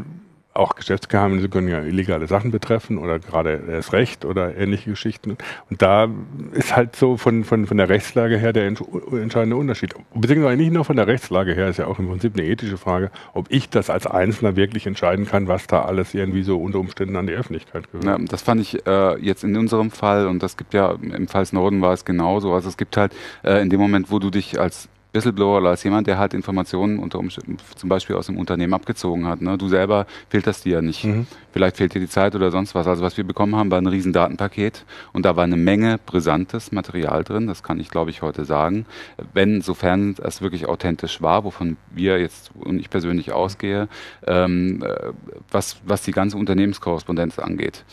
auch 0.54 0.76
Geschäftsgeheimnisse 0.76 1.50
können 1.50 1.70
ja 1.70 1.82
illegale 1.82 2.28
Sachen 2.28 2.52
betreffen 2.52 2.98
oder 2.98 3.20
gerade 3.20 3.60
das 3.60 3.94
Recht 3.94 4.26
oder 4.26 4.58
ähnliche 4.58 4.90
Geschichten. 4.90 5.38
Und 5.70 5.82
da 5.82 6.10
ist 6.52 6.76
halt 6.76 6.96
so 6.96 7.18
von, 7.18 7.44
von, 7.44 7.68
von 7.68 7.78
der 7.78 7.88
Rechtslage 7.88 8.38
her 8.38 8.52
der 8.52 8.66
entscheidende 8.66 9.56
Unterschied. 9.56 9.96
Beziehungsweise 10.14 10.58
nicht 10.58 10.74
nur 10.74 10.84
von 10.84 10.98
der 10.98 11.08
Rechtslage 11.08 11.54
her, 11.54 11.70
ist 11.70 11.78
ja 11.78 11.88
auch 11.88 12.00
im 12.00 12.10
Prinzip 12.10 12.34
eine 12.38 12.46
ethische 12.46 12.78
Frage, 12.78 13.12
ob 13.34 13.46
ich 13.50 13.70
das 13.70 13.90
als 13.90 14.08
Einzelner 14.08 14.56
wirklich 14.56 14.88
entscheiden 14.88 15.26
kann, 15.26 15.48
was 15.48 15.68
da 15.68 15.84
alles 15.84 16.14
irgendwie 16.14 16.44
so 16.44 16.60
unter 16.60 16.80
Umständen 16.80 17.16
an 17.16 17.28
die 17.28 17.34
Öffentlichkeit 17.34 17.90
gehört. 17.92 18.06
Ja, 18.06 18.18
das 18.18 18.42
fand 18.42 18.62
ich 18.62 18.86
äh, 18.86 19.18
jetzt 19.20 19.44
in 19.44 19.56
unserem 19.56 19.90
Fall, 19.92 20.28
und 20.28 20.44
das 20.44 20.58
gibt 20.58 20.74
ja, 20.74 20.92
im 20.92 21.28
Fall 21.28 21.46
Snowden 21.46 21.82
war 21.82 21.94
es 21.94 22.04
genauso, 22.04 22.54
also 22.54 22.68
es 22.68 22.78
gibt 22.78 22.98
halt 22.98 23.14
äh, 23.44 23.62
in 23.62 23.70
dem 23.70 23.80
Moment, 23.80 24.12
wo 24.12 24.20
du 24.20 24.30
dich 24.30 24.60
als 24.60 24.90
Whistleblower 25.14 25.60
oder 25.60 25.70
als 25.70 25.84
jemand, 25.84 26.08
der 26.08 26.18
halt 26.18 26.34
Informationen 26.34 27.00
unter 27.00 27.20
Umständen 27.20 27.58
zum 27.76 27.90
Beispiel 27.90 28.16
aus 28.16 28.28
dem 28.28 28.38
Unternehmen 28.38 28.74
abgezogen 28.74 29.28
hat. 29.28 29.42
Ne? 29.42 29.58
Du 29.58 29.68
selber 29.68 30.06
fehlt 30.30 30.48
das 30.48 30.62
dir 30.62 30.74
ja 30.74 30.82
nicht. 30.82 31.04
Mhm. 31.04 31.28
Vielleicht 31.52 31.78
fehlt 31.78 31.94
dir 31.94 32.00
die 32.00 32.08
Zeit 32.08 32.36
oder 32.36 32.50
sonst 32.52 32.76
was. 32.76 32.88
Also 32.88 33.04
was 33.04 33.18
wir 33.18 33.26
bekommen 33.26 33.56
haben, 33.56 33.72
war 33.72 33.78
ein 33.78 33.88
riesen 33.88 34.14
Datenpaket 34.14 34.86
und 35.12 35.26
da 35.26 35.36
war 35.36 35.44
eine 35.44 35.58
Menge 35.58 36.00
brisantes 36.06 36.72
Material 36.72 37.24
drin. 37.24 37.48
Das 37.48 37.62
kann 37.64 37.80
ich, 37.80 37.90
glaube 37.90 38.10
ich, 38.10 38.22
heute 38.22 38.46
sagen. 38.46 38.86
Wenn, 39.34 39.62
sofern 39.62 40.16
es 40.22 40.42
wirklich 40.42 40.68
authentisch 40.68 41.22
war, 41.22 41.44
wovon 41.44 41.78
wir 41.92 42.20
jetzt 42.20 42.52
und 42.56 42.80
ich 42.80 42.90
persönlich 42.90 43.34
ausgehe, 43.34 43.90
ähm, 44.26 44.84
äh, 44.84 45.12
was, 45.52 45.78
was 45.86 46.04
die 46.04 46.12
ganze 46.12 46.38
Unternehmenskorrespondenz 46.38 47.40
angeht 47.40 47.84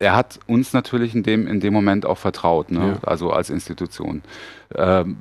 er 0.00 0.14
hat 0.14 0.38
uns 0.46 0.72
natürlich 0.72 1.14
in 1.14 1.22
dem, 1.22 1.46
in 1.46 1.60
dem 1.60 1.72
Moment 1.72 2.06
auch 2.06 2.18
vertraut, 2.18 2.70
ne? 2.70 2.98
Ja. 3.02 3.08
also 3.08 3.32
als 3.32 3.50
Institution. 3.50 4.22
Ähm, 4.74 5.16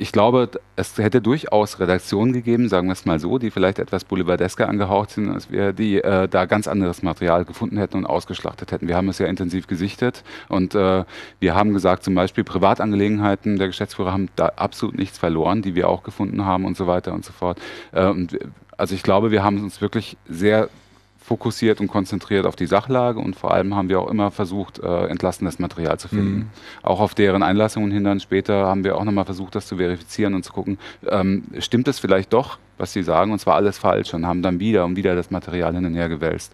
ich 0.00 0.12
glaube, 0.12 0.48
es 0.76 0.96
hätte 0.96 1.20
durchaus 1.20 1.80
Redaktionen 1.80 2.32
gegeben, 2.32 2.68
sagen 2.68 2.86
wir 2.86 2.92
es 2.92 3.04
mal 3.04 3.18
so, 3.18 3.38
die 3.38 3.50
vielleicht 3.50 3.80
etwas 3.80 4.04
boulevardesker 4.04 4.68
angehaucht 4.68 5.10
sind, 5.10 5.28
als 5.28 5.50
wir, 5.50 5.72
die 5.72 5.96
äh, 5.96 6.28
da 6.28 6.46
ganz 6.46 6.68
anderes 6.68 7.02
Material 7.02 7.44
gefunden 7.44 7.78
hätten 7.78 7.96
und 7.96 8.06
ausgeschlachtet 8.06 8.70
hätten. 8.70 8.86
Wir 8.86 8.96
haben 8.96 9.08
es 9.08 9.18
ja 9.18 9.26
intensiv 9.26 9.66
gesichtet 9.66 10.22
und 10.48 10.76
äh, 10.76 11.04
wir 11.40 11.54
haben 11.56 11.72
gesagt, 11.72 12.04
zum 12.04 12.14
Beispiel 12.14 12.44
Privatangelegenheiten 12.44 13.58
der 13.58 13.66
Geschäftsführer 13.66 14.12
haben 14.12 14.28
da 14.36 14.52
absolut 14.54 14.96
nichts 14.96 15.18
verloren, 15.18 15.62
die 15.62 15.74
wir 15.74 15.88
auch 15.88 16.04
gefunden 16.04 16.44
haben 16.44 16.64
und 16.64 16.76
so 16.76 16.86
weiter 16.86 17.12
und 17.12 17.24
so 17.24 17.32
fort. 17.32 17.58
Äh, 17.90 18.06
und, 18.06 18.38
also 18.76 18.94
ich 18.94 19.02
glaube, 19.02 19.32
wir 19.32 19.42
haben 19.42 19.64
uns 19.64 19.80
wirklich 19.80 20.16
sehr 20.28 20.68
fokussiert 21.28 21.80
und 21.80 21.88
konzentriert 21.88 22.46
auf 22.46 22.56
die 22.56 22.66
Sachlage 22.66 23.20
und 23.20 23.36
vor 23.36 23.52
allem 23.52 23.76
haben 23.76 23.90
wir 23.90 24.00
auch 24.00 24.10
immer 24.10 24.30
versucht, 24.30 24.78
äh, 24.78 25.06
entlassenes 25.06 25.58
Material 25.58 25.98
zu 25.98 26.08
finden. 26.08 26.34
Mhm. 26.34 26.46
Auch 26.82 27.00
auf 27.00 27.14
deren 27.14 27.42
Einlassungen 27.42 27.90
hin 27.90 28.04
dann 28.04 28.18
später 28.18 28.66
haben 28.66 28.82
wir 28.82 28.96
auch 28.96 29.04
nochmal 29.04 29.26
versucht, 29.26 29.54
das 29.54 29.66
zu 29.66 29.76
verifizieren 29.76 30.34
und 30.34 30.42
zu 30.42 30.52
gucken, 30.52 30.78
ähm, 31.06 31.44
stimmt 31.58 31.86
es 31.86 31.98
vielleicht 31.98 32.32
doch 32.32 32.58
was 32.78 32.92
sie 32.92 33.02
sagen, 33.02 33.32
und 33.32 33.40
zwar 33.40 33.56
alles 33.56 33.76
falsch 33.76 34.14
und 34.14 34.26
haben 34.26 34.40
dann 34.40 34.60
wieder 34.60 34.84
und 34.84 34.96
wieder 34.96 35.14
das 35.14 35.30
Material 35.30 35.74
hin 35.74 35.84
und 35.84 35.94
her 35.94 36.08
gewälzt. 36.08 36.52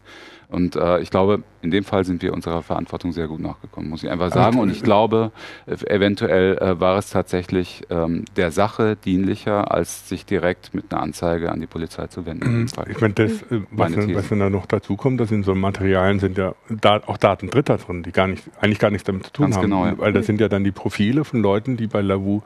Und 0.54 0.76
äh, 0.76 1.00
ich 1.00 1.10
glaube, 1.10 1.42
in 1.62 1.72
dem 1.72 1.82
Fall 1.82 2.04
sind 2.04 2.22
wir 2.22 2.32
unserer 2.32 2.62
Verantwortung 2.62 3.12
sehr 3.12 3.26
gut 3.26 3.40
nachgekommen, 3.40 3.90
muss 3.90 4.04
ich 4.04 4.10
einfach 4.10 4.32
sagen. 4.32 4.60
Und 4.60 4.70
ich 4.70 4.84
glaube, 4.84 5.32
eventuell 5.66 6.58
äh, 6.58 6.78
war 6.78 6.96
es 6.96 7.10
tatsächlich 7.10 7.82
ähm, 7.90 8.24
der 8.36 8.52
Sache 8.52 8.94
dienlicher, 8.94 9.72
als 9.72 10.08
sich 10.08 10.24
direkt 10.24 10.72
mit 10.72 10.92
einer 10.92 11.02
Anzeige 11.02 11.50
an 11.50 11.60
die 11.60 11.66
Polizei 11.66 12.06
zu 12.06 12.24
wenden. 12.24 12.60
Mhm. 12.60 12.66
Ich 12.88 13.00
meine, 13.00 13.14
das, 13.14 13.32
äh, 13.42 13.62
was, 13.72 13.92
dann, 13.94 14.14
was 14.14 14.28
dann 14.28 14.38
da 14.38 14.48
noch 14.48 14.66
dazu 14.66 14.94
kommt, 14.96 15.18
dass 15.18 15.32
in 15.32 15.42
so 15.42 15.56
Materialien 15.56 16.20
sind 16.20 16.38
ja 16.38 16.54
da, 16.68 17.02
auch 17.04 17.16
Daten 17.16 17.50
Dritter 17.50 17.78
drin, 17.78 18.04
die 18.04 18.12
gar 18.12 18.28
nicht, 18.28 18.44
eigentlich 18.60 18.78
gar 18.78 18.90
nichts 18.90 19.04
damit 19.04 19.24
zu 19.24 19.32
tun 19.32 19.46
Ganz 19.46 19.56
haben. 19.56 19.62
Genau, 19.64 19.86
ja. 19.86 19.98
Weil 19.98 20.12
das 20.12 20.26
sind 20.26 20.40
ja 20.40 20.48
dann 20.48 20.62
die 20.62 20.72
Profile 20.72 21.24
von 21.24 21.42
Leuten, 21.42 21.76
die 21.76 21.88
bei 21.88 22.00
Lavu 22.00 22.42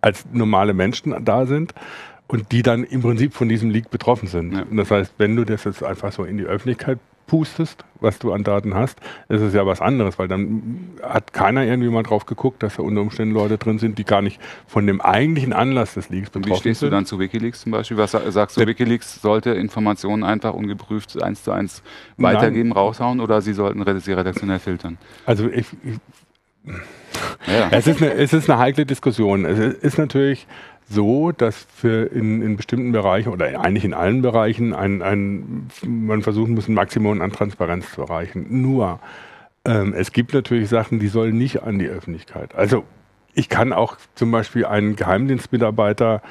als 0.00 0.26
normale 0.32 0.74
Menschen 0.74 1.24
da 1.24 1.46
sind 1.46 1.72
und 2.26 2.50
die 2.50 2.62
dann 2.62 2.82
im 2.82 3.00
Prinzip 3.00 3.32
von 3.32 3.48
diesem 3.48 3.70
Leak 3.70 3.90
betroffen 3.90 4.26
sind. 4.26 4.54
Ja. 4.54 4.62
Und 4.68 4.76
das 4.76 4.90
heißt, 4.90 5.14
wenn 5.18 5.36
du 5.36 5.44
das 5.44 5.62
jetzt 5.62 5.84
einfach 5.84 6.10
so 6.10 6.24
in 6.24 6.36
die 6.36 6.44
Öffentlichkeit 6.44 6.98
pustest, 7.26 7.84
was 8.00 8.18
du 8.18 8.32
an 8.32 8.44
Daten 8.44 8.74
hast, 8.74 9.00
ist 9.28 9.40
es 9.40 9.54
ja 9.54 9.66
was 9.66 9.80
anderes, 9.80 10.18
weil 10.18 10.28
dann 10.28 10.90
hat 11.02 11.32
keiner 11.32 11.64
irgendwie 11.64 11.88
mal 11.88 12.02
drauf 12.02 12.26
geguckt, 12.26 12.62
dass 12.62 12.76
da 12.76 12.82
unter 12.82 13.00
Umständen 13.00 13.34
Leute 13.34 13.58
drin 13.58 13.78
sind, 13.78 13.98
die 13.98 14.04
gar 14.04 14.22
nicht 14.22 14.40
von 14.66 14.86
dem 14.86 15.00
eigentlichen 15.00 15.52
Anlass 15.52 15.94
des 15.94 16.10
Leaks 16.10 16.30
betroffen 16.30 16.44
sind. 16.44 16.56
Wie 16.56 16.60
stehst 16.60 16.80
sind. 16.80 16.90
du 16.90 16.96
dann 16.96 17.06
zu 17.06 17.18
Wikileaks 17.18 17.62
zum 17.62 17.72
Beispiel? 17.72 17.96
Was 17.96 18.10
sagst 18.10 18.56
du, 18.56 18.66
Wikileaks 18.66 19.20
sollte 19.22 19.50
Informationen 19.50 20.22
einfach 20.22 20.54
ungeprüft 20.54 21.22
eins 21.22 21.42
zu 21.44 21.52
eins 21.52 21.82
weitergeben, 22.16 22.70
Nein. 22.70 22.78
raushauen 22.78 23.20
oder 23.20 23.40
sie 23.40 23.54
sollten 23.54 23.84
sie 24.00 24.12
redaktionell 24.12 24.58
filtern? 24.58 24.98
Also 25.24 25.48
ich, 25.48 25.66
ich 25.82 25.98
ja. 27.46 27.68
es, 27.70 27.86
ist 27.86 28.02
eine, 28.02 28.12
es 28.14 28.32
ist 28.32 28.48
eine 28.48 28.58
heikle 28.58 28.86
Diskussion. 28.86 29.44
Es 29.44 29.58
ist 29.58 29.98
natürlich 29.98 30.46
so, 30.88 31.32
dass 31.32 31.66
für 31.74 32.06
in, 32.12 32.42
in 32.42 32.56
bestimmten 32.56 32.92
Bereichen 32.92 33.30
oder 33.30 33.46
eigentlich 33.60 33.84
in 33.84 33.94
allen 33.94 34.22
Bereichen 34.22 34.74
ein, 34.74 35.02
ein, 35.02 35.68
man 35.86 36.22
versuchen 36.22 36.54
muss, 36.54 36.68
ein 36.68 36.74
Maximum 36.74 37.20
an 37.20 37.32
Transparenz 37.32 37.92
zu 37.92 38.02
erreichen. 38.02 38.46
Nur, 38.62 39.00
ähm, 39.64 39.94
es 39.96 40.12
gibt 40.12 40.34
natürlich 40.34 40.68
Sachen, 40.68 40.98
die 40.98 41.08
sollen 41.08 41.38
nicht 41.38 41.62
an 41.62 41.78
die 41.78 41.88
Öffentlichkeit. 41.88 42.54
Also 42.54 42.84
ich 43.34 43.48
kann 43.48 43.72
auch 43.72 43.96
zum 44.14 44.30
Beispiel 44.30 44.66
einen 44.66 44.96
Geheimdienstmitarbeiter 44.96 46.22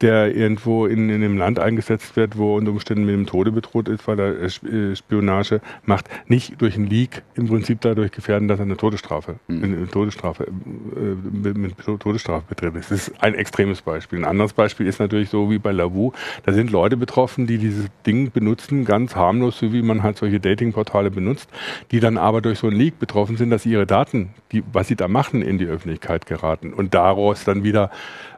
der 0.00 0.34
irgendwo 0.34 0.86
in, 0.86 1.10
in 1.10 1.16
einem 1.16 1.36
Land 1.36 1.58
eingesetzt 1.58 2.16
wird, 2.16 2.38
wo 2.38 2.56
unter 2.56 2.70
Umständen 2.70 3.04
mit 3.04 3.14
dem 3.14 3.26
Tode 3.26 3.52
bedroht 3.52 3.88
ist, 3.88 4.06
weil 4.08 4.18
er 4.18 4.42
äh, 4.42 4.96
Spionage 4.96 5.60
macht, 5.84 6.08
nicht 6.26 6.60
durch 6.60 6.76
einen 6.76 6.86
Leak 6.86 7.22
im 7.34 7.48
Prinzip 7.48 7.80
dadurch 7.82 8.10
gefährden, 8.10 8.48
dass 8.48 8.58
er 8.58 8.64
eine 8.64 8.76
Todesstrafe, 8.76 9.36
mhm. 9.48 9.64
eine 9.64 9.88
Todesstrafe, 9.88 10.46
äh, 10.46 11.58
mit 11.58 11.74
Todesstrafe 11.78 12.44
betrifft. 12.48 12.76
Das 12.76 12.90
ist 12.90 13.22
ein 13.22 13.34
extremes 13.34 13.82
Beispiel. 13.82 14.20
Ein 14.20 14.24
anderes 14.24 14.52
Beispiel 14.52 14.86
ist 14.86 15.00
natürlich 15.00 15.28
so 15.28 15.50
wie 15.50 15.58
bei 15.58 15.72
Lavu. 15.72 16.12
Da 16.44 16.52
sind 16.52 16.70
Leute 16.70 16.96
betroffen, 16.96 17.46
die 17.46 17.58
dieses 17.58 17.86
Ding 18.06 18.30
benutzen, 18.30 18.84
ganz 18.84 19.16
harmlos, 19.16 19.58
so 19.58 19.72
wie 19.72 19.82
man 19.82 20.02
halt 20.02 20.16
solche 20.16 20.40
Datingportale 20.40 21.10
benutzt, 21.10 21.50
die 21.90 22.00
dann 22.00 22.16
aber 22.16 22.40
durch 22.40 22.58
so 22.58 22.68
einen 22.68 22.76
Leak 22.76 22.98
betroffen 22.98 23.36
sind, 23.36 23.50
dass 23.50 23.66
ihre 23.66 23.86
Daten, 23.86 24.30
die, 24.52 24.62
was 24.72 24.88
sie 24.88 24.96
da 24.96 25.08
machen, 25.08 25.42
in 25.42 25.58
die 25.58 25.66
Öffentlichkeit 25.66 26.26
geraten 26.26 26.72
und 26.72 26.94
daraus 26.94 27.44
dann 27.44 27.64
wieder 27.64 27.90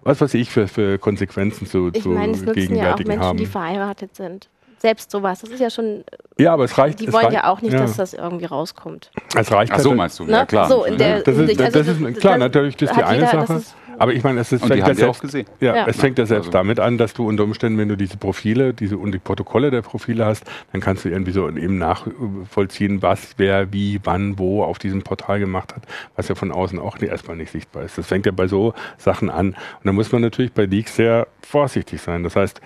was 0.02 0.20
weiß 0.20 0.34
ich 0.34 0.50
für, 0.50 0.68
für 0.68 0.98
Konsequenzen 0.98 1.66
zu, 1.66 1.90
ich 1.92 2.02
zu 2.02 2.10
meine, 2.10 2.32
es 2.32 2.42
nutzen 2.42 2.74
ja 2.74 2.94
auch 2.94 2.98
Menschen, 2.98 3.20
haben. 3.20 3.38
die 3.38 3.46
verheiratet 3.46 4.14
sind. 4.16 4.48
Selbst 4.78 5.12
sowas, 5.12 5.40
das 5.40 5.50
ist 5.50 5.60
ja 5.60 5.70
schon. 5.70 6.02
Ja, 6.38 6.54
aber 6.54 6.64
es 6.64 6.76
reicht. 6.76 6.98
Die 6.98 7.12
wollen 7.12 7.26
reicht, 7.26 7.36
ja 7.36 7.48
auch 7.48 7.62
nicht, 7.62 7.72
ja. 7.72 7.80
dass 7.80 7.96
das 7.96 8.14
irgendwie 8.14 8.46
rauskommt. 8.46 9.12
Es 9.36 9.52
reicht. 9.52 9.72
Ach 9.72 9.78
so 9.78 9.94
meinst 9.94 10.18
du? 10.18 10.24
Ne? 10.24 10.32
Ja 10.32 10.44
klar. 10.44 10.68
So, 10.68 10.84
der, 10.84 11.20
das 11.20 11.38
ist, 11.38 11.60
das, 11.60 11.74
also, 11.76 12.06
ist 12.06 12.18
klar, 12.18 12.36
natürlich 12.36 12.76
das 12.76 12.90
ist 12.90 12.96
die 12.96 13.04
eine 13.04 13.24
jeder, 13.24 13.46
Sache. 13.46 13.62
Aber 14.02 14.12
ich 14.12 14.24
meine, 14.24 14.40
es 14.40 14.50
ist 14.50 14.64
haben 14.64 14.76
ja 14.76 14.92
selbst, 14.94 15.20
gesehen. 15.20 15.46
Ja, 15.60 15.76
ja, 15.76 15.86
es 15.86 15.96
fängt 15.96 16.18
ja 16.18 16.26
selbst 16.26 16.48
also. 16.48 16.58
damit 16.58 16.80
an, 16.80 16.98
dass 16.98 17.14
du 17.14 17.28
unter 17.28 17.44
Umständen, 17.44 17.78
wenn 17.78 17.88
du 17.88 17.96
diese 17.96 18.16
Profile, 18.16 18.74
diese 18.74 18.98
und 18.98 19.12
die 19.12 19.20
Protokolle 19.20 19.70
der 19.70 19.82
Profile 19.82 20.26
hast, 20.26 20.44
dann 20.72 20.80
kannst 20.80 21.04
du 21.04 21.08
irgendwie 21.08 21.30
so 21.30 21.48
eben 21.48 21.78
nachvollziehen, 21.78 23.00
was, 23.00 23.34
wer, 23.36 23.72
wie, 23.72 24.00
wann, 24.02 24.40
wo 24.40 24.64
auf 24.64 24.80
diesem 24.80 25.02
Portal 25.02 25.38
gemacht 25.38 25.76
hat, 25.76 25.84
was 26.16 26.26
ja 26.26 26.34
von 26.34 26.50
außen 26.50 26.80
auch 26.80 27.00
erstmal 27.00 27.36
nicht 27.36 27.52
sichtbar 27.52 27.84
ist. 27.84 27.96
Das 27.96 28.08
fängt 28.08 28.26
ja 28.26 28.32
bei 28.32 28.48
so 28.48 28.74
Sachen 28.98 29.30
an. 29.30 29.50
Und 29.50 29.84
da 29.84 29.92
muss 29.92 30.10
man 30.10 30.20
natürlich 30.20 30.52
bei 30.52 30.64
Leaks 30.64 30.96
sehr 30.96 31.28
vorsichtig 31.40 32.02
sein. 32.02 32.24
Das 32.24 32.34
heißt, 32.34 32.60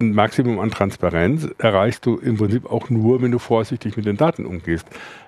ein 0.00 0.14
Maximum 0.14 0.58
an 0.58 0.70
Transparenz 0.70 1.50
erreichst 1.58 2.06
du 2.06 2.16
im 2.16 2.38
Prinzip 2.38 2.64
auch 2.64 2.88
nur, 2.88 3.20
wenn 3.20 3.30
du 3.30 3.38
vorsichtig 3.38 3.98
mit 3.98 4.06
den 4.06 4.16
Daten 4.16 4.46
umgehst. 4.46 4.86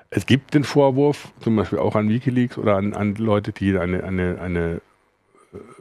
Es 0.09 0.25
gibt 0.25 0.55
den 0.55 0.65
Vorwurf, 0.65 1.33
zum 1.41 1.55
Beispiel 1.57 1.81
auch 1.81 1.97
an 1.97 2.09
Wikileaks 2.09 2.57
oder 2.57 2.77
an, 2.77 2.95
an 2.95 3.15
Leute, 3.17 3.53
die 3.53 3.77
eine, 3.77 4.05
eine, 4.05 4.41
eine 4.41 4.81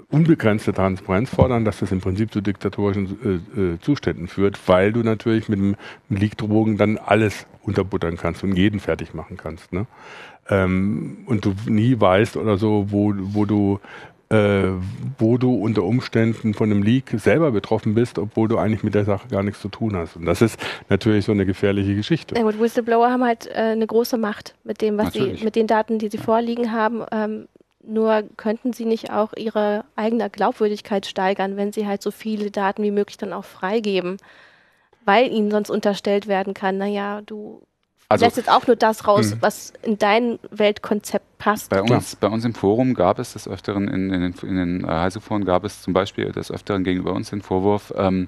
unbegrenzte 0.10 0.74
Transparenz 0.74 1.30
fordern, 1.30 1.66
dass 1.66 1.80
das 1.80 1.92
im 1.92 2.02
Prinzip 2.02 2.32
zu 2.32 2.42
diktatorischen 2.42 3.44
äh, 3.56 3.62
äh, 3.62 3.80
Zuständen 3.80 4.28
führt, 4.28 4.60
weil 4.68 4.94
du 4.94 5.02
natürlich 5.02 5.50
mit 5.50 5.60
dem 5.60 5.76
Leak-Drogen 6.10 6.78
dann 6.78 6.98
alles 6.98 7.48
unterbuttern 7.64 8.18
kannst 8.18 8.44
und 8.44 8.56
jeden 8.56 8.80
fertig 8.80 9.14
machen 9.14 9.38
kannst. 9.38 9.74
Ne? 9.74 9.88
Ähm, 10.50 11.20
und 11.26 11.46
du 11.46 11.54
nie 11.68 12.00
weißt 12.00 12.38
oder 12.38 12.58
so, 12.58 12.88
wo, 12.90 13.14
wo 13.16 13.46
du 13.46 13.80
äh, 14.34 14.72
wo 15.20 15.38
du 15.38 15.54
unter 15.54 15.84
Umständen 15.84 16.54
von 16.54 16.72
einem 16.72 16.82
Leak 16.82 17.12
selber 17.18 17.52
betroffen 17.52 17.94
bist, 17.94 18.18
obwohl 18.18 18.48
du 18.48 18.58
eigentlich 18.58 18.82
mit 18.82 18.96
der 18.96 19.06
Sache 19.06 19.28
gar 19.28 19.44
nichts 19.44 19.62
zu 19.62 19.70
tun 19.70 19.96
hast. 19.96 20.16
Und 20.16 20.26
das 20.26 20.42
ist 20.42 20.60
natürlich 20.90 21.26
so 21.26 21.32
eine 21.32 21.46
gefährliche 21.46 21.94
Geschichte. 21.94 22.36
Ja 22.36 22.42
gut, 22.42 22.60
Whistleblower 22.60 23.12
haben 23.12 23.24
halt 23.24 23.48
äh, 23.48 23.54
eine 23.54 23.86
große 23.86 24.18
Macht 24.18 24.56
mit 24.64 24.82
dem, 24.82 24.98
was 24.98 25.14
natürlich. 25.14 25.40
sie, 25.40 25.46
mit 25.46 25.56
den 25.56 25.68
Daten, 25.68 26.00
die 26.00 26.10
sie 26.10 26.18
vorliegen 26.18 26.72
haben. 26.72 27.04
Ähm, 27.12 27.48
nur 27.86 28.24
könnten 28.38 28.74
sie 28.74 28.86
nicht 28.86 29.12
auch 29.12 29.34
ihre 29.36 29.84
eigene 29.96 30.30
Glaubwürdigkeit 30.30 31.06
steigern, 31.06 31.58
wenn 31.58 31.74
sie 31.74 31.88
halt 31.88 32.02
so 32.02 32.12
viele 32.12 32.52
Daten 32.52 32.84
wie 32.84 32.92
möglich 32.92 33.18
dann 33.18 33.34
auch 33.34 33.46
freigeben, 33.46 34.18
weil 35.06 35.32
ihnen 35.32 35.52
sonst 35.52 35.70
unterstellt 35.70 36.28
werden 36.28 36.54
kann, 36.54 36.78
naja, 36.78 37.22
du 37.26 37.62
also, 38.10 38.26
lässt 38.26 38.38
jetzt 38.38 38.50
auch 38.50 38.68
nur 38.68 38.76
das 38.76 39.08
raus, 39.08 39.32
mh. 39.32 39.38
was 39.42 39.74
in 39.82 39.98
dein 39.98 40.40
Weltkonzept 40.52 41.38
passt. 41.38 41.70
Bei 41.70 41.82
uns, 41.82 42.16
bei 42.16 42.28
uns 42.28 42.46
im 42.46 42.54
Forum 42.54 42.94
gab 42.94 43.20
es 43.20 43.34
des 43.34 43.48
Öfteren, 43.48 43.88
in, 43.88 44.12
in 44.12 44.22
den, 44.22 44.34
in 44.44 44.56
den 44.56 44.88
Heiseforen 44.88 45.46
gab 45.46 45.64
es 45.64 45.82
zum 45.82 45.94
Beispiel 45.94 46.32
des 46.32 46.52
Öfteren 46.52 46.84
gegenüber 46.84 47.14
uns 47.14 47.32
den 47.32 47.42
Vorwurf, 47.42 47.94
ähm, 47.98 48.28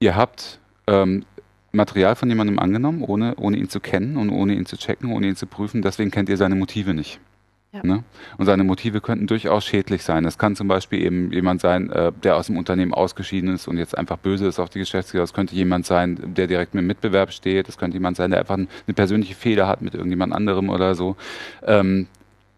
ihr 0.00 0.16
habt 0.16 0.58
ähm, 0.86 1.24
Material 1.72 2.14
von 2.14 2.28
jemandem 2.28 2.58
angenommen, 2.58 3.02
ohne, 3.02 3.34
ohne 3.36 3.56
ihn 3.56 3.68
zu 3.68 3.80
kennen 3.80 4.16
und 4.16 4.30
ohne 4.30 4.54
ihn 4.54 4.66
zu 4.66 4.76
checken, 4.76 5.12
ohne 5.12 5.26
ihn 5.26 5.36
zu 5.36 5.46
prüfen, 5.46 5.82
deswegen 5.82 6.10
kennt 6.10 6.28
ihr 6.28 6.36
seine 6.36 6.54
Motive 6.54 6.94
nicht. 6.94 7.20
Ja. 7.74 7.80
Ne? 7.84 8.04
Und 8.38 8.46
seine 8.46 8.62
Motive 8.62 9.00
könnten 9.00 9.26
durchaus 9.26 9.64
schädlich 9.64 10.04
sein. 10.04 10.24
Es 10.26 10.38
kann 10.38 10.54
zum 10.54 10.68
Beispiel 10.68 11.02
eben 11.02 11.32
jemand 11.32 11.60
sein, 11.60 11.90
äh, 11.90 12.12
der 12.22 12.36
aus 12.36 12.46
dem 12.46 12.56
Unternehmen 12.56 12.94
ausgeschieden 12.94 13.52
ist 13.52 13.66
und 13.66 13.78
jetzt 13.78 13.98
einfach 13.98 14.16
böse 14.16 14.46
ist 14.46 14.60
auf 14.60 14.70
die 14.70 14.78
Geschäftsführer. 14.78 15.24
Es 15.24 15.32
könnte 15.32 15.56
jemand 15.56 15.84
sein, 15.84 16.34
der 16.36 16.46
direkt 16.46 16.74
mit 16.74 16.82
dem 16.82 16.86
Mitbewerb 16.86 17.32
steht. 17.32 17.68
Es 17.68 17.76
könnte 17.76 17.96
jemand 17.96 18.16
sein, 18.16 18.30
der 18.30 18.38
einfach 18.38 18.54
eine 18.54 18.94
persönliche 18.94 19.34
Fehler 19.34 19.66
hat 19.66 19.82
mit 19.82 19.94
irgendjemand 19.94 20.32
anderem 20.32 20.68
oder 20.68 20.94
so. 20.94 21.16
Ähm, 21.66 22.06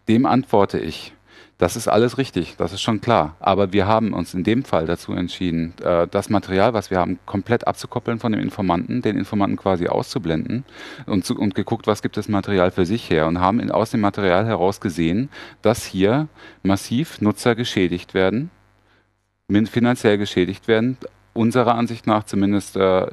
dem 0.07 0.27
antworte 0.27 0.77
ich, 0.77 1.13
das 1.57 1.75
ist 1.75 1.87
alles 1.87 2.19
richtig, 2.19 2.55
das 2.57 2.71
ist 2.71 2.81
schon 2.81 3.01
klar. 3.01 3.35
Aber 3.39 3.73
wir 3.73 3.87
haben 3.87 4.13
uns 4.13 4.33
in 4.33 4.43
dem 4.43 4.63
Fall 4.63 4.85
dazu 4.85 5.13
entschieden, 5.13 5.73
äh, 5.83 6.07
das 6.07 6.29
Material, 6.29 6.73
was 6.73 6.91
wir 6.91 6.99
haben, 6.99 7.17
komplett 7.25 7.65
abzukoppeln 7.65 8.19
von 8.19 8.31
dem 8.31 8.41
Informanten, 8.41 9.01
den 9.01 9.17
Informanten 9.17 9.57
quasi 9.57 9.87
auszublenden 9.87 10.65
und, 11.07 11.25
zu, 11.25 11.35
und 11.35 11.55
geguckt, 11.55 11.87
was 11.87 12.03
gibt 12.03 12.15
das 12.15 12.29
Material 12.29 12.69
für 12.69 12.85
sich 12.85 13.09
her 13.09 13.25
und 13.25 13.39
haben 13.39 13.59
in, 13.59 13.71
aus 13.71 13.89
dem 13.89 14.01
Material 14.01 14.45
heraus 14.45 14.79
gesehen, 14.79 15.29
dass 15.63 15.83
hier 15.83 16.27
massiv 16.61 17.21
Nutzer 17.21 17.55
geschädigt 17.55 18.13
werden, 18.13 18.51
finanziell 19.65 20.19
geschädigt 20.19 20.67
werden, 20.67 20.97
unserer 21.37 21.75
Ansicht 21.75 22.07
nach 22.07 22.23
zumindest 22.23 22.75
äh, 22.75 23.05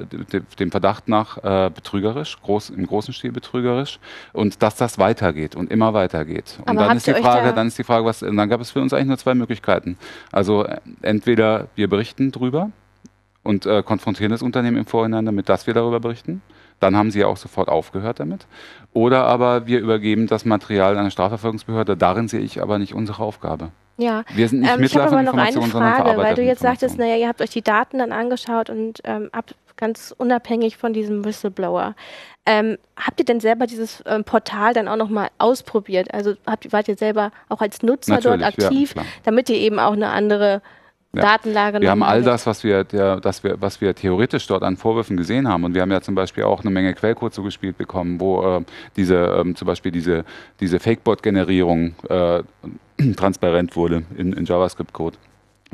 dem 0.59 0.71
Verdacht 0.71 1.07
nach 1.07 1.37
äh, 1.43 1.69
betrügerisch, 1.69 2.37
groß, 2.41 2.71
im 2.71 2.85
großen 2.85 3.13
Stil 3.13 3.31
betrügerisch 3.31 3.99
und 4.33 4.61
dass 4.61 4.75
das 4.75 4.97
weitergeht 4.97 5.55
und 5.55 5.71
immer 5.71 5.93
weitergeht. 5.93 6.59
Und 6.67 6.75
dann 6.77 6.97
ist 6.97 7.07
die 7.07 7.13
Frage, 7.13 7.53
dann 7.53 7.67
ist 7.67 7.77
die 7.77 7.83
Frage, 7.83 8.05
was, 8.05 8.19
dann 8.19 8.49
gab 8.49 8.59
es 8.59 8.71
für 8.71 8.81
uns 8.81 8.93
eigentlich 8.93 9.07
nur 9.07 9.17
zwei 9.17 9.35
Möglichkeiten. 9.35 9.97
Also 10.31 10.65
äh, 10.65 10.79
entweder 11.01 11.67
wir 11.75 11.87
berichten 11.87 12.31
drüber 12.31 12.71
und 13.43 13.65
äh, 13.65 13.83
konfrontieren 13.83 14.31
das 14.31 14.41
Unternehmen 14.41 14.77
im 14.77 14.85
Vorhinein 14.85 15.25
damit, 15.25 15.47
dass 15.47 15.67
wir 15.67 15.73
darüber 15.73 15.99
berichten. 15.99 16.41
Dann 16.79 16.97
haben 16.97 17.11
sie 17.11 17.19
ja 17.19 17.27
auch 17.27 17.37
sofort 17.37 17.69
aufgehört 17.69 18.19
damit. 18.19 18.47
Oder 18.91 19.25
aber 19.25 19.67
wir 19.67 19.79
übergeben 19.79 20.27
das 20.27 20.43
Material 20.45 20.97
einer 20.97 21.11
Strafverfolgungsbehörde. 21.11 21.95
Darin 21.95 22.27
sehe 22.27 22.41
ich 22.41 22.61
aber 22.61 22.79
nicht 22.79 22.93
unsere 22.93 23.23
Aufgabe. 23.23 23.69
Ja, 23.97 24.23
wir 24.33 24.49
sind 24.49 24.61
nicht 24.61 24.73
ähm, 24.73 24.83
ich 24.83 24.95
habe 24.95 25.07
aber 25.07 25.21
noch 25.21 25.33
eine 25.33 25.61
Frage, 25.61 26.17
weil 26.17 26.35
du 26.35 26.43
jetzt 26.43 26.61
sagtest, 26.61 26.97
naja, 26.97 27.15
ihr 27.15 27.27
habt 27.27 27.41
euch 27.41 27.51
die 27.51 27.61
Daten 27.61 27.99
dann 27.99 28.11
angeschaut 28.11 28.69
und 28.69 29.01
ähm, 29.05 29.29
ab, 29.31 29.51
ganz 29.77 30.13
unabhängig 30.17 30.77
von 30.77 30.93
diesem 30.93 31.23
Whistleblower. 31.23 31.95
Ähm, 32.45 32.77
habt 32.97 33.19
ihr 33.19 33.25
denn 33.25 33.39
selber 33.39 33.67
dieses 33.67 34.03
ähm, 34.05 34.23
Portal 34.23 34.73
dann 34.73 34.87
auch 34.87 34.97
nochmal 34.97 35.29
ausprobiert? 35.37 36.13
Also 36.13 36.35
habt, 36.45 36.71
wart 36.71 36.87
ihr 36.87 36.97
selber 36.97 37.31
auch 37.49 37.61
als 37.61 37.81
Nutzer 37.81 38.15
Natürlich, 38.15 38.41
dort 38.41 38.43
aktiv, 38.43 38.93
ja, 38.95 39.03
damit 39.23 39.49
ihr 39.49 39.57
eben 39.57 39.79
auch 39.79 39.93
eine 39.93 40.09
andere 40.09 40.61
ja. 41.15 41.21
Datenlage 41.21 41.81
Wir 41.81 41.91
haben 41.91 42.03
all 42.03 42.23
das, 42.23 42.45
was 42.45 42.63
wir, 42.63 42.83
der, 42.83 43.19
das 43.19 43.43
wir, 43.43 43.61
was 43.61 43.81
wir 43.81 43.95
theoretisch 43.95 44.47
dort 44.47 44.63
an 44.63 44.77
Vorwürfen 44.77 45.17
gesehen 45.17 45.47
haben. 45.47 45.63
Und 45.63 45.73
wir 45.73 45.81
haben 45.81 45.91
ja 45.91 46.01
zum 46.01 46.15
Beispiel 46.15 46.43
auch 46.43 46.61
eine 46.61 46.69
Menge 46.71 46.93
Quellcode 46.93 47.33
zugespielt 47.33 47.77
bekommen, 47.77 48.19
wo 48.19 48.57
äh, 48.57 48.61
diese, 48.95 49.15
ähm, 49.15 49.55
zum 49.55 49.65
Beispiel 49.65 49.91
diese, 49.91 50.25
diese 50.59 50.79
Fakebot-Generierung 50.79 51.95
äh, 52.09 52.43
transparent 53.15 53.75
wurde 53.75 54.03
in, 54.17 54.33
in 54.33 54.45
JavaScript-Code. 54.45 55.17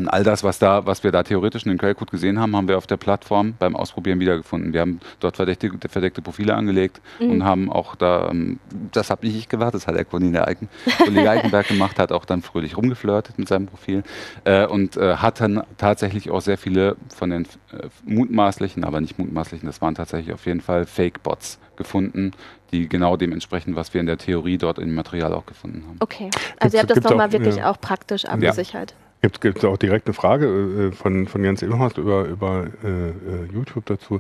Und 0.02 0.08
all 0.08 0.24
das, 0.24 0.44
was, 0.44 0.58
da, 0.58 0.88
was 0.88 1.04
wir 1.04 1.12
da 1.12 1.22
theoretisch 1.22 1.64
in 1.64 1.70
den 1.70 1.78
Quellcode 1.78 2.10
gesehen 2.10 2.40
haben, 2.40 2.56
haben 2.56 2.68
wir 2.68 2.80
auf 2.80 2.88
der 2.88 2.98
Plattform 2.98 3.54
beim 3.60 3.76
Ausprobieren 3.76 4.20
wiedergefunden. 4.20 4.74
Wir 4.74 4.82
haben 4.82 5.00
dort 5.20 5.36
verdeckte, 5.36 5.70
verdeckte 5.90 6.24
Profile 6.24 6.56
angelegt 6.56 7.02
mhm. 7.20 7.30
und 7.30 7.44
haben 7.44 7.72
auch 7.72 7.96
da, 7.96 8.30
ähm, 8.32 8.60
das 8.92 9.12
habe 9.12 9.28
nicht 9.28 9.38
ich 9.38 9.48
gemacht, 9.48 9.76
das 9.76 9.86
hat 9.86 9.96
der 9.96 10.06
Kollege, 10.06 10.48
Eichen, 10.48 10.70
Kollege 10.98 11.30
Eichenberg 11.30 11.68
gemacht, 11.68 12.00
hat 12.00 12.12
auch 12.12 12.26
dann 12.26 12.42
fröhlich 12.42 12.78
rumgeflirtet 12.78 13.38
mit 13.38 13.48
seinem 13.48 13.68
Profil 13.68 14.02
äh, 14.44 14.66
und 14.66 14.98
äh, 14.98 15.18
hat 15.18 15.40
dann 15.40 15.62
tatsächlich 15.78 16.32
auch 16.32 16.42
sehr 16.42 16.58
viele 16.58 16.96
von 17.16 17.30
den 17.30 17.44
äh, 17.44 17.88
mutmaßlichen, 18.04 18.84
aber 18.84 19.02
nicht 19.02 19.20
mutmaßlichen, 19.20 19.68
das 19.68 19.82
waren 19.84 19.94
tatsächlich 19.94 20.34
auf 20.34 20.48
jeden 20.48 20.62
Fall 20.62 20.88
Fake-Bots 20.88 21.60
gefunden, 21.76 22.32
die 22.72 22.90
genau 22.90 23.18
dem 23.18 23.34
entsprechen, 23.34 23.76
was 23.76 23.94
wir 23.94 24.02
in 24.02 24.08
der 24.08 24.18
Theorie 24.18 24.58
dort 24.58 24.80
im 24.80 24.96
Material 24.96 25.32
auch 25.36 25.46
gefunden 25.46 25.84
haben. 25.88 25.98
Okay, 26.00 26.32
also 26.60 26.78
ihr 26.78 26.82
habt 26.82 26.90
das 26.90 27.04
nochmal 27.04 27.32
wirklich 27.32 27.58
ja. 27.58 27.70
auch 27.70 27.80
praktisch 27.80 28.26
abgesichert. 28.26 28.92
Ja. 28.92 29.11
Gibt 29.22 29.60
es 29.60 29.66
auch 29.66 29.78
direkt 29.78 30.08
eine 30.08 30.16
Frage 30.16 30.48
äh, 30.48 30.96
von, 30.96 31.28
von 31.28 31.44
Jens 31.44 31.62
Ilmhorst 31.62 32.00
über, 32.00 32.26
über 32.26 32.66
äh, 32.84 33.10
äh, 33.10 33.14
YouTube 33.54 33.86
dazu, 33.86 34.20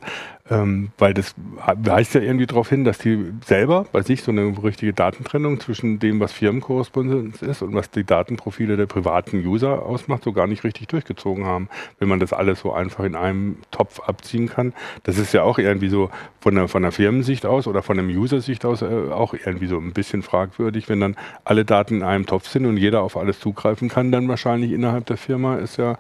ähm, 0.52 0.92
weil 1.00 1.16
das 1.16 1.34
weist 1.76 2.14
ja 2.14 2.22
irgendwie 2.22 2.46
darauf 2.46 2.70
hin, 2.70 2.84
dass 2.84 3.00
die 3.00 3.32
selber 3.44 3.88
bei 3.92 4.04
sich 4.04 4.22
so 4.22 4.32
eine 4.32 4.54
richtige 4.64 4.94
Datentrennung 4.94 5.60
zwischen 5.60 5.98
dem, 5.98 6.20
was 6.20 6.34
Firmenkorrespondenz 6.34 7.42
ist 7.42 7.64
und 7.64 7.74
was 7.74 7.90
die 7.90 8.04
Datenprofile 8.04 8.78
der 8.78 8.86
privaten 8.86 9.44
User 9.44 9.84
ausmacht, 9.84 10.24
so 10.24 10.34
gar 10.34 10.46
nicht 10.46 10.64
richtig 10.64 10.90
durchgezogen 10.90 11.46
haben, 11.46 11.68
wenn 11.98 12.08
man 12.08 12.20
das 12.20 12.32
alles 12.32 12.60
so 12.60 12.72
einfach 12.72 13.04
in 13.04 13.16
einem 13.16 13.58
Topf 13.72 14.02
abziehen 14.02 14.50
kann. 14.50 14.74
Das 15.02 15.18
ist 15.18 15.34
ja 15.34 15.42
auch 15.42 15.58
irgendwie 15.58 15.90
so 15.90 16.12
von 16.42 16.54
der, 16.54 16.68
von 16.68 16.84
der 16.84 16.92
Firmensicht 16.92 17.48
aus 17.48 17.66
oder 17.66 17.82
von 17.82 17.98
der 17.98 18.06
User-Sicht 18.06 18.66
aus 18.66 18.84
äh, 18.84 18.86
auch 19.10 19.34
irgendwie 19.34 19.68
so 19.68 19.78
ein 19.78 19.94
bisschen 19.94 20.22
fragwürdig, 20.22 20.90
wenn 20.90 21.00
dann 21.00 21.16
alle 21.44 21.66
Daten 21.66 21.98
in 21.98 22.04
einem 22.04 22.28
Topf 22.28 22.50
sind 22.50 22.68
und 22.68 22.78
jeder 22.78 23.02
auf 23.02 23.18
alles 23.18 23.40
zugreifen 23.40 23.90
kann, 23.90 24.12
dann 24.12 24.28
wahrscheinlich 24.28 24.72
innerhalb 24.72 24.91
innerhalb 24.92 25.06
der 25.06 25.18
Firma 25.18 25.56
ist 25.56 25.78
ja, 25.78 25.98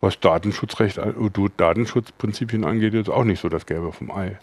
was 0.00 0.20
Datenschutzrecht, 0.20 0.98
äh, 0.98 1.12
Datenschutzprinzipien 1.56 2.64
angeht, 2.64 2.92
jetzt 2.94 3.10
auch 3.10 3.24
nicht 3.24 3.40
so 3.40 3.48
das 3.48 3.64
Gelbe 3.64 3.92
vom 3.92 4.10
Ei. 4.10 4.38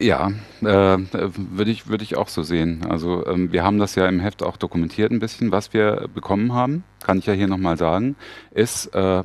Ja, 0.00 0.32
äh, 0.60 0.64
würde 0.64 1.70
ich, 1.70 1.86
würd 1.86 2.02
ich 2.02 2.16
auch 2.16 2.28
so 2.28 2.42
sehen. 2.42 2.84
Also 2.88 3.24
ähm, 3.26 3.52
wir 3.52 3.62
haben 3.62 3.78
das 3.78 3.94
ja 3.94 4.08
im 4.08 4.18
Heft 4.18 4.42
auch 4.42 4.56
dokumentiert 4.56 5.12
ein 5.12 5.20
bisschen, 5.20 5.52
was 5.52 5.72
wir 5.72 6.08
bekommen 6.12 6.52
haben, 6.52 6.82
kann 7.04 7.18
ich 7.18 7.26
ja 7.26 7.32
hier 7.32 7.46
nochmal 7.46 7.76
sagen, 7.76 8.16
ist 8.50 8.86
äh, 8.94 9.22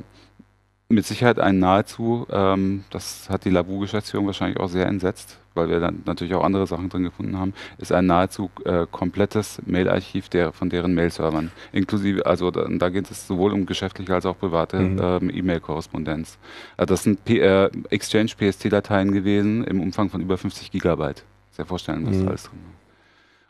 mit 0.90 1.06
Sicherheit 1.06 1.38
ein 1.38 1.58
nahezu, 1.60 2.26
ähm, 2.30 2.84
das 2.90 3.30
hat 3.30 3.44
die 3.44 3.50
Labu-Geschäftsführung 3.50 4.26
wahrscheinlich 4.26 4.58
auch 4.58 4.68
sehr 4.68 4.86
entsetzt, 4.86 5.38
weil 5.54 5.68
wir 5.68 5.78
dann 5.78 6.02
natürlich 6.04 6.34
auch 6.34 6.42
andere 6.42 6.66
Sachen 6.66 6.88
drin 6.88 7.04
gefunden 7.04 7.38
haben, 7.38 7.54
ist 7.78 7.92
ein 7.92 8.06
nahezu 8.06 8.50
äh, 8.64 8.86
komplettes 8.90 9.62
Mailarchiv 9.66 10.28
der, 10.28 10.52
von 10.52 10.68
deren 10.68 10.92
Mail-Servern. 10.94 11.52
Inklusive, 11.72 12.26
also 12.26 12.50
da, 12.50 12.66
da, 12.68 12.88
geht 12.88 13.08
es 13.08 13.26
sowohl 13.28 13.52
um 13.52 13.66
geschäftliche 13.66 14.14
als 14.14 14.26
auch 14.26 14.36
private 14.36 14.80
mhm. 14.80 15.00
ähm, 15.00 15.30
E-Mail-Korrespondenz. 15.32 16.38
Also 16.76 16.94
das 16.94 17.04
sind 17.04 17.24
P 17.24 17.38
äh, 17.38 17.70
Exchange 17.90 18.32
PST-Dateien 18.36 19.12
gewesen 19.12 19.62
im 19.64 19.80
Umfang 19.80 20.10
von 20.10 20.20
über 20.20 20.36
50 20.36 20.72
Gigabyte. 20.72 21.24
Sehr 21.52 21.66
vorstellen, 21.66 22.04
was 22.06 22.16
mhm. 22.16 22.24
da 22.24 22.28
alles 22.30 22.42
drin 22.44 22.58
war. 22.64 22.80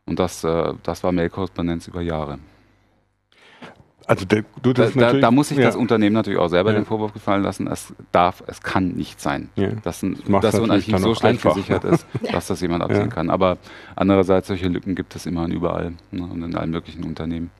Und 0.04 0.18
das, 0.18 0.44
äh, 0.44 0.74
das 0.82 1.02
war 1.02 1.12
Mail-Korrespondenz 1.12 1.88
über 1.88 2.02
Jahre. 2.02 2.38
Also 4.10 4.24
der, 4.24 4.42
du 4.60 4.72
das 4.72 4.92
da, 4.94 5.12
da, 5.12 5.20
da, 5.20 5.30
muss 5.30 5.50
sich 5.50 5.58
ja. 5.58 5.66
das 5.66 5.76
Unternehmen 5.76 6.14
natürlich 6.14 6.40
auch 6.40 6.48
selber 6.48 6.72
ja. 6.72 6.80
den 6.80 6.84
Vorwurf 6.84 7.12
gefallen 7.12 7.44
lassen, 7.44 7.68
es 7.68 7.94
darf, 8.10 8.42
es 8.48 8.60
kann 8.60 8.88
nicht 8.88 9.20
sein, 9.20 9.50
ja. 9.54 9.68
dass, 9.84 10.02
ein, 10.02 10.16
dass 10.42 10.56
so 10.56 10.64
ein 10.64 10.70
Archiv 10.72 10.98
so 10.98 11.14
schlecht 11.14 11.46
einfach. 11.46 11.54
gesichert 11.54 11.84
ist, 11.84 12.04
dass 12.32 12.48
das 12.48 12.60
jemand 12.60 12.82
abziehen 12.82 13.08
kann. 13.08 13.30
Aber 13.30 13.56
andererseits, 13.94 14.48
solche 14.48 14.66
Lücken 14.66 14.96
gibt 14.96 15.14
es 15.14 15.26
immer 15.26 15.44
und 15.44 15.52
überall 15.52 15.92
ne, 16.10 16.24
und 16.24 16.42
in 16.42 16.56
allen 16.56 16.72
möglichen 16.72 17.04
Unternehmen. 17.04 17.52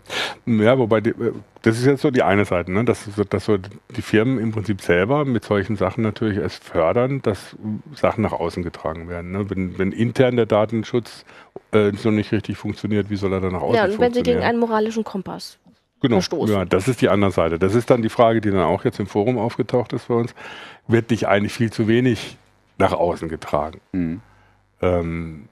Ja, 0.44 0.76
wobei, 0.76 1.00
die, 1.00 1.14
das 1.62 1.78
ist 1.78 1.86
jetzt 1.86 2.02
so 2.02 2.10
die 2.10 2.24
eine 2.24 2.44
Seite, 2.44 2.72
ne? 2.72 2.84
dass, 2.84 3.08
dass 3.28 3.44
so 3.44 3.56
die 3.56 4.02
Firmen 4.02 4.40
im 4.40 4.50
Prinzip 4.50 4.80
selber 4.80 5.24
mit 5.24 5.44
solchen 5.44 5.76
Sachen 5.76 6.02
natürlich 6.02 6.38
es 6.38 6.56
fördern, 6.56 7.22
dass 7.22 7.54
Sachen 7.94 8.22
nach 8.22 8.32
außen 8.32 8.64
getragen 8.64 9.08
werden. 9.08 9.30
Ne? 9.30 9.48
Wenn, 9.50 9.78
wenn 9.78 9.92
intern 9.92 10.34
der 10.34 10.46
Datenschutz 10.46 11.24
äh, 11.70 11.92
so 11.92 12.10
nicht 12.10 12.32
richtig 12.32 12.56
funktioniert, 12.56 13.08
wie 13.08 13.14
soll 13.14 13.32
er 13.32 13.40
dann 13.40 13.52
nach 13.52 13.60
außen 13.60 13.78
funktionieren? 13.78 13.90
Ja, 13.90 13.94
und 13.94 14.00
wenn 14.00 14.14
sie 14.14 14.22
gegen 14.24 14.42
einen 14.42 14.58
moralischen 14.58 15.04
Kompass 15.04 15.60
genau. 16.00 16.16
verstoßen. 16.16 16.54
Ja, 16.54 16.64
das 16.64 16.88
ist 16.88 17.00
die 17.00 17.08
andere 17.08 17.30
Seite. 17.30 17.58
Das 17.58 17.74
ist 17.74 17.90
dann 17.90 18.02
die 18.02 18.08
Frage, 18.08 18.40
die 18.40 18.50
dann 18.50 18.60
auch 18.60 18.84
jetzt 18.84 19.00
im 19.00 19.06
Forum 19.06 19.38
aufgetaucht 19.38 19.92
ist 19.92 20.04
für 20.04 20.14
uns. 20.14 20.34
Wird 20.88 21.10
nicht 21.10 21.28
eigentlich 21.28 21.52
viel 21.52 21.70
zu 21.70 21.88
wenig 21.88 22.36
nach 22.78 22.92
außen 22.92 23.28
getragen? 23.28 23.80
Mhm. 23.92 24.20
Ähm, 24.82 25.48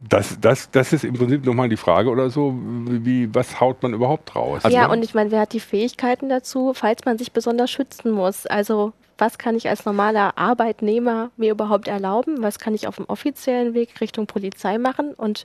das, 0.00 0.38
das, 0.40 0.70
das 0.70 0.92
ist 0.92 1.04
im 1.04 1.14
Prinzip 1.14 1.44
nochmal 1.44 1.68
die 1.68 1.76
Frage 1.76 2.10
oder 2.10 2.28
so, 2.28 2.54
wie, 2.54 3.34
was 3.34 3.60
haut 3.60 3.82
man 3.82 3.94
überhaupt 3.94 4.36
raus? 4.36 4.64
Also 4.64 4.76
ja, 4.76 4.90
und 4.90 5.02
ich 5.02 5.14
meine, 5.14 5.30
wer 5.30 5.40
hat 5.40 5.52
die 5.52 5.60
Fähigkeiten 5.60 6.28
dazu, 6.28 6.72
falls 6.74 7.04
man 7.04 7.16
sich 7.16 7.32
besonders 7.32 7.70
schützen 7.70 8.10
muss? 8.10 8.46
Also 8.46 8.92
was 9.16 9.38
kann 9.38 9.56
ich 9.56 9.68
als 9.68 9.84
normaler 9.84 10.36
Arbeitnehmer 10.36 11.30
mir 11.36 11.52
überhaupt 11.52 11.88
erlauben? 11.88 12.42
Was 12.42 12.58
kann 12.58 12.74
ich 12.74 12.86
auf 12.86 12.96
dem 12.96 13.06
offiziellen 13.06 13.72
Weg 13.72 14.00
Richtung 14.00 14.26
Polizei 14.26 14.76
machen? 14.78 15.14
Und 15.14 15.44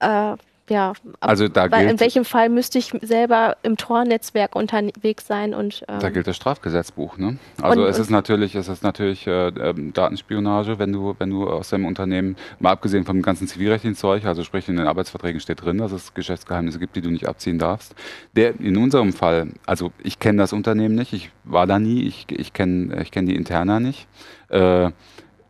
äh, 0.00 0.36
ja, 0.68 0.92
also 1.20 1.48
da 1.48 1.70
weil 1.70 1.88
in 1.88 2.00
welchem 2.00 2.24
Fall 2.24 2.48
müsste 2.48 2.78
ich 2.78 2.92
selber 3.02 3.56
im 3.62 3.76
Tor-Netzwerk 3.76 4.56
unterwegs 4.56 5.26
sein 5.26 5.54
und 5.54 5.84
ähm 5.88 6.00
da 6.00 6.10
gilt 6.10 6.26
das 6.26 6.36
Strafgesetzbuch, 6.36 7.18
ne? 7.18 7.38
Also 7.60 7.82
und, 7.82 7.88
es 7.88 7.98
ist 7.98 8.10
natürlich, 8.10 8.54
es 8.54 8.68
ist 8.68 8.82
natürlich 8.82 9.26
äh, 9.26 9.48
ähm, 9.48 9.92
Datenspionage, 9.92 10.78
wenn 10.78 10.92
du, 10.92 11.14
wenn 11.18 11.30
du 11.30 11.48
aus 11.48 11.70
deinem 11.70 11.86
Unternehmen, 11.86 12.36
mal 12.58 12.72
abgesehen 12.72 13.04
vom 13.04 13.22
ganzen 13.22 13.46
zivilrechtlichen 13.46 13.96
Zeug, 13.96 14.24
also 14.24 14.42
sprich 14.44 14.68
in 14.68 14.76
den 14.76 14.86
Arbeitsverträgen 14.86 15.40
steht 15.40 15.62
drin, 15.62 15.78
dass 15.78 15.92
es 15.92 16.14
Geschäftsgeheimnisse 16.14 16.78
gibt, 16.78 16.96
die 16.96 17.00
du 17.00 17.10
nicht 17.10 17.28
abziehen 17.28 17.58
darfst. 17.58 17.94
Der 18.34 18.58
in 18.60 18.76
unserem 18.76 19.12
Fall, 19.12 19.52
also 19.66 19.92
ich 20.02 20.18
kenne 20.18 20.38
das 20.38 20.52
Unternehmen 20.52 20.94
nicht, 20.94 21.12
ich 21.12 21.30
war 21.44 21.66
da 21.66 21.78
nie, 21.78 22.02
ich, 22.02 22.26
ich 22.30 22.52
kenne 22.52 23.02
ich 23.02 23.10
kenn 23.10 23.26
die 23.26 23.36
Interna 23.36 23.80
nicht. 23.80 24.08
Äh, 24.48 24.90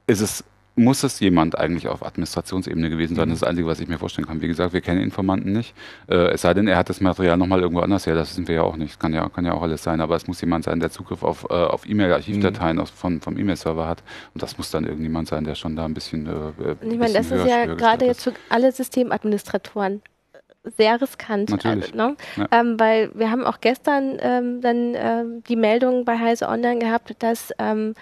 ist 0.07 0.21
es 0.21 0.45
muss 0.77 1.03
es 1.03 1.19
jemand 1.21 1.59
eigentlich 1.59 1.89
auf 1.89 2.05
Administrationsebene 2.05 2.91
gewesen 2.91 3.17
sein. 3.17 3.29
Das 3.29 3.37
ist 3.37 3.43
das 3.43 3.49
Einzige, 3.49 3.67
was 3.67 3.81
ich 3.81 3.89
mir 3.89 3.99
vorstellen 3.99 4.29
kann. 4.29 4.43
Wie 4.43 4.47
gesagt, 4.47 4.75
wir 4.75 4.83
kennen 4.83 5.01
Informanten 5.01 5.53
nicht. 5.53 5.75
Äh, 6.09 6.33
es 6.33 6.43
sei 6.43 6.53
denn, 6.53 6.69
er 6.69 6.77
hat 6.77 6.91
das 6.91 7.01
Material 7.01 7.39
nochmal 7.39 7.61
irgendwo 7.61 7.81
anders 7.81 8.07
her. 8.07 8.15
Das 8.15 8.35
sind 8.35 8.47
wir 8.47 8.57
ja 8.57 8.63
auch 8.63 8.77
nicht. 8.77 9.01
Kann 9.01 9.15
ja, 9.15 9.29
kann 9.31 9.47
ja 9.47 9.55
auch 9.55 9.63
alles 9.63 9.83
sein. 9.83 10.01
Aber 10.01 10.17
es 10.17 10.27
muss 10.27 10.41
jemand 10.43 10.65
sein, 10.65 10.79
der 10.79 10.91
Zugriff 10.91 11.23
auf, 11.23 11.47
äh, 11.49 11.55
auf 11.55 11.89
E-Mail-Archivdateien 11.89 12.77
mhm. 12.77 12.87
vom, 12.87 13.21
vom 13.21 13.39
E-Mail-Server 13.39 13.89
hat. 13.89 14.03
Und 14.35 14.43
das 14.43 14.59
muss 14.59 14.71
dann 14.71 14.85
irgendjemand 14.85 15.29
sein, 15.29 15.45
der 15.45 15.55
schon 15.55 15.77
da 15.77 15.87
ein 15.87 15.95
bisschen. 15.95 16.27
Äh, 16.27 16.31
äh 16.31 16.93
ich 16.93 16.99
meine, 16.99 17.15
das 17.15 17.31
ist 17.31 17.47
ja 17.47 17.67
gerade 17.75 18.05
jetzt 18.05 18.25
für 18.25 18.35
alle 18.51 18.71
Systemadministratoren 18.71 20.03
sehr 20.77 21.01
riskant, 21.01 21.51
Natürlich. 21.51 21.95
Äh, 21.95 21.97
ne? 21.97 22.17
ja. 22.37 22.49
ähm, 22.51 22.79
weil 22.79 23.11
wir 23.15 23.31
haben 23.31 23.45
auch 23.45 23.61
gestern 23.61 24.17
ähm, 24.21 24.61
dann 24.61 24.95
ähm, 24.95 25.45
die 25.49 25.57
Meldung 25.57 26.05
bei 26.05 26.19
Heise 26.19 26.49
Online 26.49 26.81
gehabt, 26.81 27.15
dass 27.21 27.53
ähm, 27.59 27.95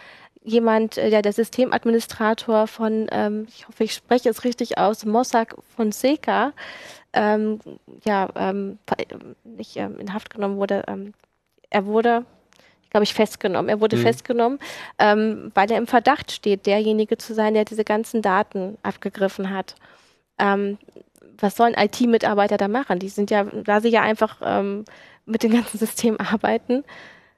jemand, 0.44 0.98
äh, 0.98 1.10
der 1.10 1.22
der 1.22 1.32
Systemadministrator 1.32 2.66
von, 2.66 3.08
ähm, 3.10 3.46
ich 3.48 3.66
hoffe, 3.66 3.84
ich 3.84 3.94
spreche 3.94 4.28
es 4.28 4.44
richtig 4.44 4.78
aus, 4.78 5.04
Mossack 5.04 5.56
Fonseca, 5.74 6.52
ähm, 7.14 7.58
ja, 8.04 8.28
ähm, 8.36 8.78
nicht 9.44 9.76
ähm, 9.76 9.98
in 9.98 10.12
Haft 10.12 10.30
genommen 10.30 10.56
wurde. 10.56 10.84
Ähm, 10.86 11.14
er 11.70 11.86
wurde, 11.86 12.24
glaube 12.90 13.04
ich, 13.04 13.14
festgenommen. 13.14 13.68
Er 13.68 13.80
wurde 13.80 13.96
mhm. 13.96 14.02
festgenommen, 14.02 14.58
ähm, 14.98 15.50
weil 15.54 15.70
er 15.70 15.78
im 15.78 15.86
Verdacht 15.86 16.30
steht, 16.30 16.66
derjenige 16.66 17.16
zu 17.16 17.34
sein, 17.34 17.54
der 17.54 17.64
diese 17.64 17.84
ganzen 17.84 18.20
Daten 18.20 18.78
abgegriffen 18.82 19.50
hat. 19.50 19.74
Ähm, 20.38 20.78
was 21.38 21.56
sollen 21.56 21.74
IT-Mitarbeiter 21.74 22.56
da 22.56 22.68
machen? 22.68 22.98
Die 22.98 23.08
sind 23.08 23.30
ja, 23.30 23.44
da 23.44 23.80
sie 23.80 23.88
ja 23.88 24.02
einfach 24.02 24.40
ähm, 24.44 24.84
mit 25.24 25.42
dem 25.42 25.52
ganzen 25.52 25.78
System 25.78 26.18
arbeiten, 26.20 26.84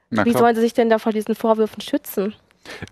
wie 0.08 0.32
sollen 0.32 0.54
sie 0.54 0.60
sich 0.60 0.72
denn 0.72 0.88
da 0.88 0.98
vor 0.98 1.12
diesen 1.12 1.34
Vorwürfen 1.34 1.80
schützen? 1.80 2.34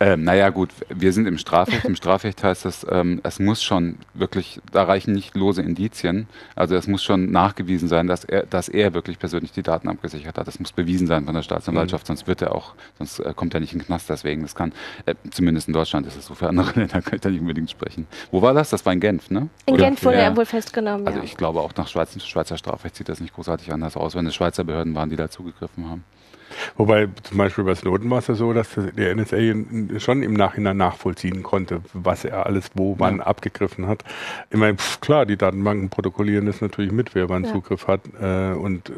Ähm, 0.00 0.24
naja, 0.24 0.50
gut, 0.50 0.70
wir 0.88 1.12
sind 1.12 1.26
im 1.26 1.38
Strafrecht. 1.38 1.84
Im 1.84 1.96
Strafrecht 1.96 2.42
heißt 2.42 2.64
das, 2.64 2.86
ähm, 2.90 3.20
es 3.22 3.38
muss 3.38 3.62
schon 3.62 3.96
wirklich, 4.14 4.60
da 4.72 4.84
reichen 4.84 5.12
nicht 5.12 5.34
lose 5.36 5.62
Indizien. 5.62 6.28
Also 6.56 6.74
es 6.74 6.86
muss 6.86 7.02
schon 7.02 7.30
nachgewiesen 7.30 7.88
sein, 7.88 8.06
dass 8.06 8.24
er, 8.24 8.44
dass 8.46 8.68
er 8.68 8.94
wirklich 8.94 9.18
persönlich 9.18 9.52
die 9.52 9.62
Daten 9.62 9.88
abgesichert 9.88 10.38
hat. 10.38 10.46
Das 10.46 10.58
muss 10.58 10.72
bewiesen 10.72 11.06
sein 11.06 11.24
von 11.24 11.34
der 11.34 11.42
Staatsanwaltschaft, 11.42 12.04
mhm. 12.04 12.08
sonst 12.08 12.26
wird 12.26 12.42
er 12.42 12.54
auch, 12.54 12.74
sonst 12.98 13.20
äh, 13.20 13.32
kommt 13.34 13.54
er 13.54 13.60
nicht 13.60 13.72
in 13.72 13.80
den 13.80 13.86
Knast. 13.86 14.08
Deswegen, 14.08 14.42
das 14.42 14.54
kann, 14.54 14.72
äh, 15.06 15.14
zumindest 15.30 15.68
in 15.68 15.74
Deutschland 15.74 16.06
ist 16.06 16.16
es 16.16 16.26
so, 16.26 16.34
für 16.34 16.48
andere 16.48 16.72
Länder 16.78 17.02
kann 17.02 17.14
ich 17.14 17.20
da 17.20 17.30
nicht 17.30 17.40
unbedingt 17.40 17.70
sprechen. 17.70 18.06
Wo 18.30 18.42
war 18.42 18.54
das? 18.54 18.70
Das 18.70 18.84
war 18.86 18.92
in 18.92 19.00
Genf, 19.00 19.30
ne? 19.30 19.48
In 19.66 19.74
Oder? 19.74 19.84
Genf 19.84 20.04
wurde 20.04 20.16
ja. 20.16 20.24
er 20.24 20.36
wohl 20.36 20.46
festgenommen. 20.46 21.06
Also 21.06 21.20
ich 21.20 21.36
glaube 21.36 21.60
auch 21.60 21.72
nach 21.76 21.88
Schweiz, 21.88 22.14
Schweizer 22.24 22.58
Strafrecht 22.58 22.96
sieht 22.96 23.08
das 23.08 23.20
nicht 23.20 23.34
großartig 23.34 23.72
anders 23.72 23.96
aus, 23.96 24.14
wenn 24.14 24.26
es 24.26 24.34
Schweizer 24.34 24.64
Behörden 24.64 24.94
waren, 24.94 25.10
die 25.10 25.16
da 25.16 25.30
zugegriffen 25.30 25.88
haben. 25.88 26.04
Wobei 26.76 27.08
zum 27.22 27.38
Beispiel 27.38 27.64
bei 27.64 27.74
Snowden 27.74 28.10
war 28.10 28.18
es 28.18 28.26
ja 28.26 28.34
so, 28.34 28.52
dass 28.52 28.68
der 28.96 29.14
NSA 29.14 29.98
schon 29.98 30.22
im 30.22 30.34
Nachhinein 30.34 30.76
nachvollziehen 30.76 31.42
konnte, 31.42 31.80
was 31.92 32.24
er 32.24 32.46
alles 32.46 32.70
wo 32.74 32.96
wann 32.98 33.18
ja. 33.18 33.24
abgegriffen 33.24 33.86
hat. 33.86 34.04
Ich 34.50 34.58
meine, 34.58 34.76
pff, 34.76 35.00
klar, 35.00 35.26
die 35.26 35.36
Datenbanken 35.36 35.88
protokollieren 35.88 36.46
das 36.46 36.60
natürlich 36.60 36.92
mit, 36.92 37.14
wer 37.14 37.28
wann 37.28 37.44
ja. 37.44 37.52
Zugriff 37.52 37.86
hat. 37.86 38.00
Äh, 38.20 38.54
und 38.54 38.90
äh, 38.90 38.92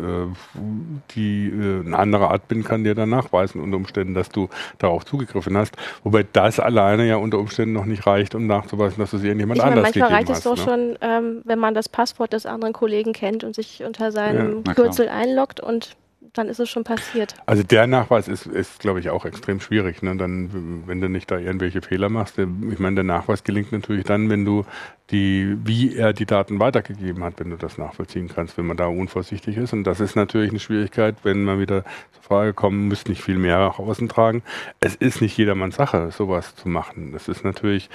die 1.15 1.49
äh, 1.49 1.87
eine 1.87 1.99
andere 1.99 2.31
Art 2.31 2.49
bin 2.49 2.65
kann 2.65 2.85
dir 2.85 2.95
dann 2.95 3.11
nachweisen 3.11 3.61
unter 3.61 3.77
Umständen, 3.77 4.15
dass 4.15 4.29
du 4.29 4.49
darauf 4.79 5.05
zugegriffen 5.05 5.57
hast. 5.57 5.77
Wobei 6.05 6.25
das 6.33 6.61
alleine 6.61 7.07
ja 7.07 7.17
unter 7.17 7.39
Umständen 7.39 7.75
noch 7.75 7.87
nicht 7.87 8.07
reicht, 8.07 8.35
um 8.35 8.47
nachzuweisen, 8.47 8.99
dass 8.99 9.11
du 9.11 9.19
es 9.19 9.25
irgendjemand 9.25 9.59
ich 9.59 9.65
anders 9.65 9.93
meine, 9.93 10.05
manchmal 10.05 10.09
gegeben 10.09 10.29
reicht 10.29 10.39
es 10.39 10.45
doch 10.45 10.57
ne? 10.57 10.63
schon, 10.63 10.99
ähm, 11.01 11.43
wenn 11.45 11.59
man 11.59 11.75
das 11.75 11.89
Passwort 11.89 12.33
des 12.33 12.47
anderen 12.47 12.73
Kollegen 12.73 13.13
kennt 13.13 13.45
und 13.45 13.55
sich 13.55 13.83
unter 13.85 14.13
seinem 14.13 14.63
ja. 14.67 14.75
Kürzel 14.75 15.09
einloggt 15.09 15.61
und 15.61 15.97
dann 16.33 16.49
ist 16.49 16.61
es 16.61 16.69
schon 16.69 16.85
passiert. 16.85 17.35
Also 17.47 17.63
der 17.63 17.87
Nachweis 17.87 18.29
ist, 18.29 18.47
ist 18.47 18.81
glaube 18.81 19.01
ich, 19.01 19.11
auch 19.11 19.25
extrem 19.25 19.61
schwierig. 19.61 20.03
Ne? 20.03 20.17
Dann, 20.17 20.83
wenn 20.87 21.01
du 21.01 21.09
nicht 21.09 21.31
da 21.31 21.39
irgendwelche 21.39 21.83
Fehler 21.83 22.09
machst. 22.09 22.39
Ich 22.39 22.79
meine, 22.79 22.97
der 22.97 23.05
Nachweis 23.05 23.45
gelingt 23.45 23.73
natürlich 23.73 24.05
dann, 24.05 24.29
wenn 24.29 24.45
du 24.45 24.65
die, 25.11 25.57
wie 25.65 25.95
er 25.95 26.13
die 26.13 26.27
Daten 26.27 26.59
weitergegeben 26.59 27.23
hat, 27.23 27.39
wenn 27.39 27.51
du 27.51 27.57
das 27.57 27.79
nachvollziehen 27.79 28.29
kannst, 28.29 28.59
wenn 28.59 28.67
man 28.67 28.77
da 28.77 28.87
unvorsichtig 28.87 29.57
ist. 29.57 29.73
Und 29.73 29.85
das 29.85 30.01
ist 30.01 30.17
natürlich 30.17 30.51
eine 30.51 30.59
Schwierigkeit, 30.61 31.17
wenn 31.23 31.45
man 31.45 31.61
wieder 31.61 31.85
zur 32.13 32.23
Frage 32.23 32.55
kommen, 32.55 32.89
müsst 32.89 33.09
nicht 33.09 33.23
viel 33.23 33.39
mehr 33.39 33.59
nach 33.59 33.79
außen 33.79 34.09
tragen. 34.09 34.43
Es 34.81 34.95
ist 34.95 35.21
nicht 35.21 35.37
jedermanns 35.37 35.77
Sache, 35.77 36.11
sowas 36.11 36.57
zu 36.57 36.69
machen. 36.69 37.13
Das 37.13 37.29
ist 37.29 37.45
natürlich 37.45 37.89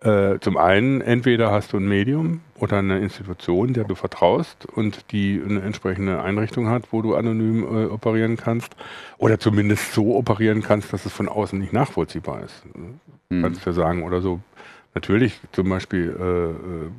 äh, 0.00 0.38
zum 0.40 0.56
einen, 0.56 1.00
entweder 1.00 1.50
hast 1.50 1.72
du 1.72 1.78
ein 1.78 1.88
Medium 1.88 2.40
oder 2.56 2.78
eine 2.78 3.00
Institution, 3.00 3.72
der 3.72 3.82
du 3.82 3.96
vertraust 3.96 4.66
und 4.66 5.10
die 5.10 5.42
eine 5.44 5.60
entsprechende 5.60 6.22
Einrichtung 6.22 6.68
hat, 6.68 6.84
wo 6.92 7.02
du 7.02 7.16
anonym 7.16 7.64
äh, 7.64 7.86
operieren 7.86 8.36
kannst 8.36 8.76
oder 9.18 9.40
zumindest 9.40 9.92
so 9.94 10.14
operieren 10.14 10.62
kannst, 10.62 10.92
dass 10.92 11.04
es 11.04 11.12
von 11.12 11.28
außen 11.28 11.58
nicht 11.58 11.72
nachvollziehbar 11.72 12.44
ist. 12.44 12.62
Mhm. 13.28 13.42
Kannst 13.42 13.66
du 13.66 13.70
ja 13.70 13.74
sagen 13.74 14.04
oder 14.04 14.20
so. 14.20 14.40
Natürlich 14.94 15.40
zum 15.52 15.68
Beispiel 15.68 16.16
äh, 16.18 16.50
äh 16.50 16.90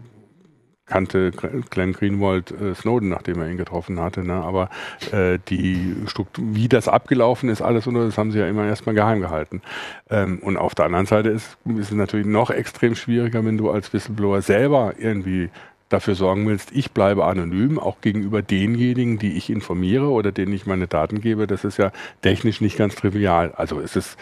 kannte 0.89 1.32
Glenn 1.69 1.93
Greenwald 1.93 2.52
äh, 2.52 2.75
Snowden, 2.75 3.10
nachdem 3.10 3.41
er 3.41 3.49
ihn 3.49 3.58
getroffen 3.58 3.99
hatte. 3.99 4.23
Ne? 4.23 4.34
Aber 4.34 4.69
äh, 5.12 5.39
die 5.47 5.95
Struktur, 6.08 6.43
wie 6.52 6.67
das 6.67 6.88
abgelaufen 6.88 7.49
ist, 7.49 7.62
alles 7.62 7.88
und 7.88 7.95
das 7.95 8.17
haben 8.17 8.32
sie 8.32 8.39
ja 8.39 8.47
immer 8.47 8.65
erstmal 8.65 8.95
geheim 8.95 9.21
gehalten. 9.21 9.62
Ähm, 10.10 10.39
und 10.39 10.58
auf 10.58 10.75
der 10.75 10.86
anderen 10.86 11.06
Seite 11.06 11.30
ist, 11.30 11.58
ist 11.65 11.91
es 11.91 11.91
natürlich 11.91 12.25
noch 12.28 12.49
extrem 12.49 12.95
schwieriger, 12.95 13.45
wenn 13.45 13.58
du 13.58 13.69
als 13.69 13.93
Whistleblower 13.93 14.41
selber 14.41 14.93
irgendwie 14.97 15.49
dafür 15.89 16.15
sorgen 16.15 16.47
willst, 16.47 16.71
ich 16.71 16.91
bleibe 16.91 17.25
anonym, 17.25 17.80
auch 17.80 17.99
gegenüber 18.02 18.41
denjenigen, 18.41 19.17
die 19.17 19.34
ich 19.34 19.49
informiere 19.49 20.10
oder 20.10 20.32
denen 20.32 20.54
ich 20.54 20.65
meine 20.65 20.88
Daten 20.88 21.19
gebe. 21.19 21.47
Das 21.47 21.63
ist 21.63 21.78
ja 21.78 21.91
technisch 22.21 22.62
nicht 22.62 22.78
ganz 22.78 22.95
trivial. 22.95 23.54
Also 23.56 23.80
es 23.80 23.95
ist 23.95 24.17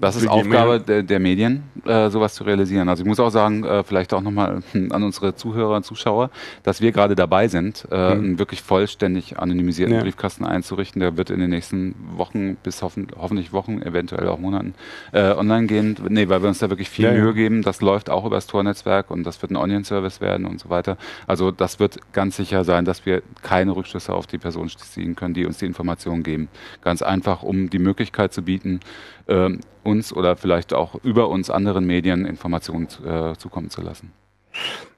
das 0.00 0.16
ist 0.16 0.28
Aufgabe 0.28 0.80
der, 0.80 1.02
der, 1.02 1.20
Medien, 1.20 1.62
äh, 1.84 2.08
sowas 2.08 2.34
zu 2.34 2.44
realisieren. 2.44 2.88
Also 2.88 3.02
ich 3.02 3.06
muss 3.06 3.20
auch 3.20 3.30
sagen, 3.30 3.64
äh, 3.64 3.84
vielleicht 3.84 4.14
auch 4.14 4.22
nochmal 4.22 4.62
an 4.90 5.02
unsere 5.02 5.34
Zuhörer 5.34 5.76
und 5.76 5.84
Zuschauer, 5.84 6.30
dass 6.62 6.80
wir 6.80 6.90
gerade 6.92 7.14
dabei 7.14 7.48
sind, 7.48 7.86
äh, 7.90 8.14
mhm. 8.14 8.20
einen 8.20 8.38
wirklich 8.38 8.62
vollständig 8.62 9.38
anonymisierten 9.38 9.96
ja. 9.96 10.02
Briefkasten 10.02 10.44
einzurichten. 10.44 11.00
Der 11.00 11.16
wird 11.16 11.30
in 11.30 11.40
den 11.40 11.50
nächsten 11.50 11.94
Wochen 12.16 12.56
bis 12.56 12.82
hoffen, 12.82 13.08
hoffentlich 13.16 13.52
Wochen, 13.52 13.82
eventuell 13.82 14.28
auch 14.28 14.38
Monaten 14.38 14.74
äh, 15.12 15.32
online 15.32 15.66
gehen. 15.66 15.96
Nee, 16.08 16.28
weil 16.28 16.42
wir 16.42 16.48
uns 16.48 16.60
da 16.60 16.70
wirklich 16.70 16.88
viel 16.88 17.04
ja, 17.04 17.12
Mühe 17.12 17.26
ja. 17.26 17.32
geben. 17.32 17.62
Das 17.62 17.82
läuft 17.82 18.08
auch 18.08 18.24
über 18.24 18.36
das 18.36 18.46
Tor-Netzwerk 18.46 19.10
und 19.10 19.24
das 19.24 19.42
wird 19.42 19.52
ein 19.52 19.56
Onion-Service 19.56 20.22
werden 20.22 20.46
und 20.46 20.60
so 20.60 20.70
weiter. 20.70 20.96
Also 21.26 21.50
das 21.50 21.78
wird 21.78 21.98
ganz 22.12 22.36
sicher 22.36 22.64
sein, 22.64 22.86
dass 22.86 23.04
wir 23.04 23.22
keine 23.42 23.76
Rückschlüsse 23.76 24.14
auf 24.14 24.26
die 24.26 24.38
Person 24.38 24.68
ziehen 24.68 25.14
können, 25.14 25.34
die 25.34 25.44
uns 25.44 25.58
die 25.58 25.66
Informationen 25.66 26.22
geben. 26.22 26.48
Ganz 26.82 27.02
einfach, 27.02 27.42
um 27.42 27.68
die 27.68 27.78
Möglichkeit 27.78 28.32
zu 28.32 28.42
bieten, 28.42 28.80
äh, 29.30 29.50
uns 29.84 30.12
oder 30.12 30.36
vielleicht 30.36 30.74
auch 30.74 30.96
über 31.02 31.28
uns 31.28 31.50
anderen 31.50 31.86
Medien 31.86 32.26
Informationen 32.26 32.88
äh, 33.06 33.34
zukommen 33.36 33.70
zu 33.70 33.80
lassen. 33.80 34.12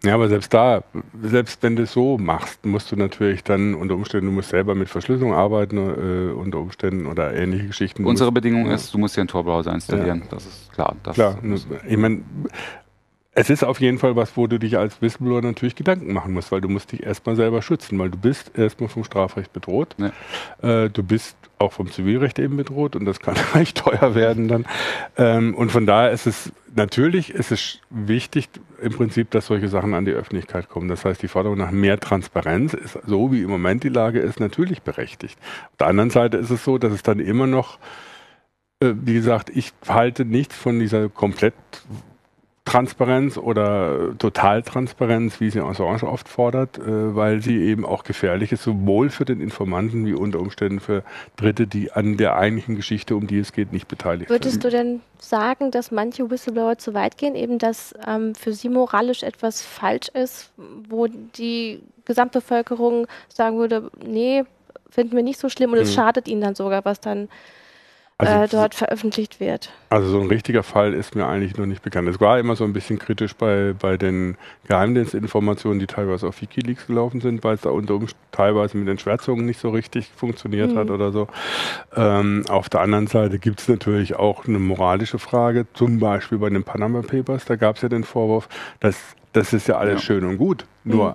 Ja, 0.02 0.14
aber 0.14 0.28
selbst 0.28 0.52
da, 0.54 0.82
selbst 1.22 1.62
wenn 1.62 1.76
du 1.76 1.82
es 1.82 1.92
so 1.92 2.16
machst, 2.18 2.64
musst 2.64 2.90
du 2.90 2.96
natürlich 2.96 3.44
dann 3.44 3.74
unter 3.74 3.94
Umständen, 3.94 4.26
du 4.26 4.32
musst 4.32 4.48
selber 4.48 4.74
mit 4.74 4.88
Verschlüsselung 4.88 5.34
arbeiten, 5.34 5.76
äh, 5.76 6.32
unter 6.32 6.58
Umständen 6.58 7.06
oder 7.06 7.34
ähnliche 7.34 7.66
Geschichten. 7.66 8.04
Unsere 8.04 8.30
musst, 8.30 8.34
Bedingung 8.34 8.66
ja. 8.66 8.74
ist, 8.74 8.92
du 8.92 8.98
musst 8.98 9.16
dir 9.16 9.20
einen 9.20 9.28
Tor-Browser 9.28 9.72
installieren. 9.72 10.22
Ja. 10.24 10.28
Das 10.30 10.46
ist 10.46 10.72
klar. 10.72 10.96
Das 11.02 11.14
klar, 11.14 11.38
ich 11.86 11.96
meine, 11.96 12.22
es 13.34 13.48
ist 13.48 13.64
auf 13.64 13.80
jeden 13.80 13.98
Fall 13.98 14.14
was, 14.14 14.36
wo 14.36 14.46
du 14.46 14.58
dich 14.58 14.76
als 14.76 15.00
Whistleblower 15.00 15.40
natürlich 15.40 15.74
Gedanken 15.74 16.12
machen 16.12 16.34
musst, 16.34 16.52
weil 16.52 16.60
du 16.60 16.68
musst 16.68 16.92
dich 16.92 17.02
erstmal 17.02 17.34
selber 17.34 17.62
schützen, 17.62 17.98
weil 17.98 18.10
du 18.10 18.18
bist 18.18 18.52
erstmal 18.58 18.90
vom 18.90 19.04
Strafrecht 19.04 19.54
bedroht. 19.54 19.96
Ja. 19.96 20.84
Äh, 20.84 20.90
du 20.90 21.02
bist 21.02 21.36
auch 21.58 21.72
vom 21.72 21.90
Zivilrecht 21.90 22.38
eben 22.38 22.58
bedroht 22.58 22.94
und 22.94 23.06
das 23.06 23.20
kann 23.20 23.36
recht 23.54 23.78
teuer 23.78 24.14
werden 24.14 24.48
dann. 24.48 24.66
Ähm, 25.16 25.54
und 25.54 25.72
von 25.72 25.86
daher 25.86 26.10
ist 26.10 26.26
es 26.26 26.52
natürlich 26.74 27.32
ist 27.32 27.52
es 27.52 27.78
wichtig 27.88 28.50
im 28.82 28.92
Prinzip, 28.92 29.30
dass 29.30 29.46
solche 29.46 29.68
Sachen 29.68 29.94
an 29.94 30.04
die 30.04 30.12
Öffentlichkeit 30.12 30.68
kommen. 30.68 30.88
Das 30.88 31.06
heißt, 31.06 31.22
die 31.22 31.28
Forderung 31.28 31.56
nach 31.56 31.70
mehr 31.70 31.98
Transparenz 31.98 32.74
ist 32.74 32.98
so, 33.06 33.32
wie 33.32 33.42
im 33.42 33.50
Moment 33.50 33.82
die 33.82 33.88
Lage 33.88 34.20
ist, 34.20 34.40
natürlich 34.40 34.82
berechtigt. 34.82 35.38
Auf 35.70 35.76
der 35.78 35.86
anderen 35.86 36.10
Seite 36.10 36.36
ist 36.36 36.50
es 36.50 36.64
so, 36.64 36.76
dass 36.76 36.92
es 36.92 37.02
dann 37.02 37.18
immer 37.18 37.46
noch 37.46 37.78
äh, 38.80 38.94
wie 38.94 39.14
gesagt, 39.14 39.50
ich 39.54 39.72
halte 39.88 40.26
nichts 40.26 40.54
von 40.54 40.78
dieser 40.78 41.08
komplett 41.08 41.54
Transparenz 42.64 43.38
oder 43.38 44.16
Totaltransparenz, 44.18 45.40
wie 45.40 45.50
sie 45.50 45.60
Assange 45.60 46.04
oft 46.04 46.28
fordert, 46.28 46.78
äh, 46.78 47.14
weil 47.16 47.42
sie 47.42 47.58
eben 47.58 47.84
auch 47.84 48.04
gefährlich 48.04 48.52
ist, 48.52 48.62
sowohl 48.62 49.10
für 49.10 49.24
den 49.24 49.40
Informanten 49.40 50.06
wie 50.06 50.14
unter 50.14 50.38
Umständen 50.38 50.78
für 50.78 51.02
Dritte, 51.36 51.66
die 51.66 51.90
an 51.90 52.16
der 52.16 52.36
eigentlichen 52.36 52.76
Geschichte, 52.76 53.16
um 53.16 53.26
die 53.26 53.40
es 53.40 53.52
geht, 53.52 53.72
nicht 53.72 53.88
beteiligt 53.88 54.30
Würdest 54.30 54.62
sind. 54.62 54.64
Würdest 54.64 54.74
du 54.74 54.90
denn 54.90 55.00
sagen, 55.18 55.70
dass 55.72 55.90
manche 55.90 56.30
Whistleblower 56.30 56.78
zu 56.78 56.94
weit 56.94 57.18
gehen, 57.18 57.34
eben 57.34 57.58
dass 57.58 57.94
ähm, 58.06 58.34
für 58.36 58.52
sie 58.52 58.68
moralisch 58.68 59.24
etwas 59.24 59.60
falsch 59.62 60.08
ist, 60.10 60.52
wo 60.88 61.08
die 61.08 61.80
Gesamtbevölkerung 62.04 63.08
sagen 63.28 63.58
würde, 63.58 63.90
nee, 64.04 64.44
finden 64.88 65.16
wir 65.16 65.24
nicht 65.24 65.40
so 65.40 65.48
schlimm 65.48 65.72
und 65.72 65.78
hm. 65.78 65.84
es 65.84 65.94
schadet 65.94 66.28
ihnen 66.28 66.42
dann 66.42 66.54
sogar, 66.54 66.84
was 66.84 67.00
dann 67.00 67.28
also, 68.26 68.56
äh, 68.56 68.60
dort 68.60 68.74
veröffentlicht 68.74 69.40
wird. 69.40 69.70
Also 69.90 70.08
so 70.08 70.20
ein 70.20 70.28
richtiger 70.28 70.62
Fall 70.62 70.94
ist 70.94 71.14
mir 71.14 71.26
eigentlich 71.26 71.56
noch 71.56 71.66
nicht 71.66 71.82
bekannt. 71.82 72.08
Es 72.08 72.20
war 72.20 72.38
immer 72.38 72.56
so 72.56 72.64
ein 72.64 72.72
bisschen 72.72 72.98
kritisch 72.98 73.34
bei, 73.34 73.74
bei 73.78 73.96
den 73.96 74.36
Geheimdienstinformationen, 74.68 75.78
die 75.78 75.86
teilweise 75.86 76.26
auf 76.28 76.40
Wikileaks 76.40 76.86
gelaufen 76.86 77.20
sind, 77.20 77.44
weil 77.44 77.54
es 77.54 77.62
da 77.62 77.70
unter 77.70 77.98
teilweise 78.30 78.76
mit 78.76 78.88
den 78.88 78.98
Schwärzungen 78.98 79.46
nicht 79.46 79.60
so 79.60 79.70
richtig 79.70 80.10
funktioniert 80.14 80.72
mhm. 80.72 80.78
hat 80.78 80.90
oder 80.90 81.12
so. 81.12 81.28
Ähm, 81.94 82.44
auf 82.48 82.68
der 82.68 82.80
anderen 82.80 83.06
Seite 83.06 83.38
gibt 83.38 83.60
es 83.60 83.68
natürlich 83.68 84.16
auch 84.16 84.46
eine 84.46 84.58
moralische 84.58 85.18
Frage, 85.18 85.66
zum 85.74 85.98
Beispiel 85.98 86.38
bei 86.38 86.50
den 86.50 86.64
Panama 86.64 87.02
Papers, 87.02 87.44
da 87.44 87.56
gab 87.56 87.76
es 87.76 87.82
ja 87.82 87.88
den 87.88 88.04
Vorwurf, 88.04 88.48
dass 88.80 88.96
das 89.32 89.52
ist 89.52 89.68
ja 89.68 89.78
alles 89.78 89.94
ja. 89.94 90.00
schön 90.00 90.24
und 90.24 90.38
gut. 90.38 90.66
Nur 90.84 91.10
mhm. 91.10 91.14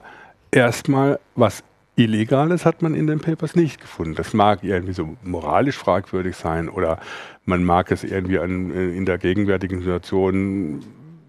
erstmal, 0.51 1.19
was 1.35 1.63
Illegales 1.97 2.63
hat 2.63 2.81
man 2.83 2.93
in 2.93 3.07
den 3.07 3.19
Papers 3.19 3.55
nicht 3.55 3.81
gefunden. 3.81 4.15
Das 4.15 4.33
mag 4.33 4.63
irgendwie 4.63 4.93
so 4.93 5.17
moralisch 5.23 5.77
fragwürdig 5.77 6.35
sein 6.35 6.69
oder 6.69 6.99
man 7.45 7.63
mag 7.63 7.91
es 7.91 8.03
irgendwie 8.03 8.39
an, 8.39 8.71
äh, 8.71 8.89
in 8.95 9.05
der 9.05 9.17
gegenwärtigen 9.17 9.79
Situation 9.79 10.83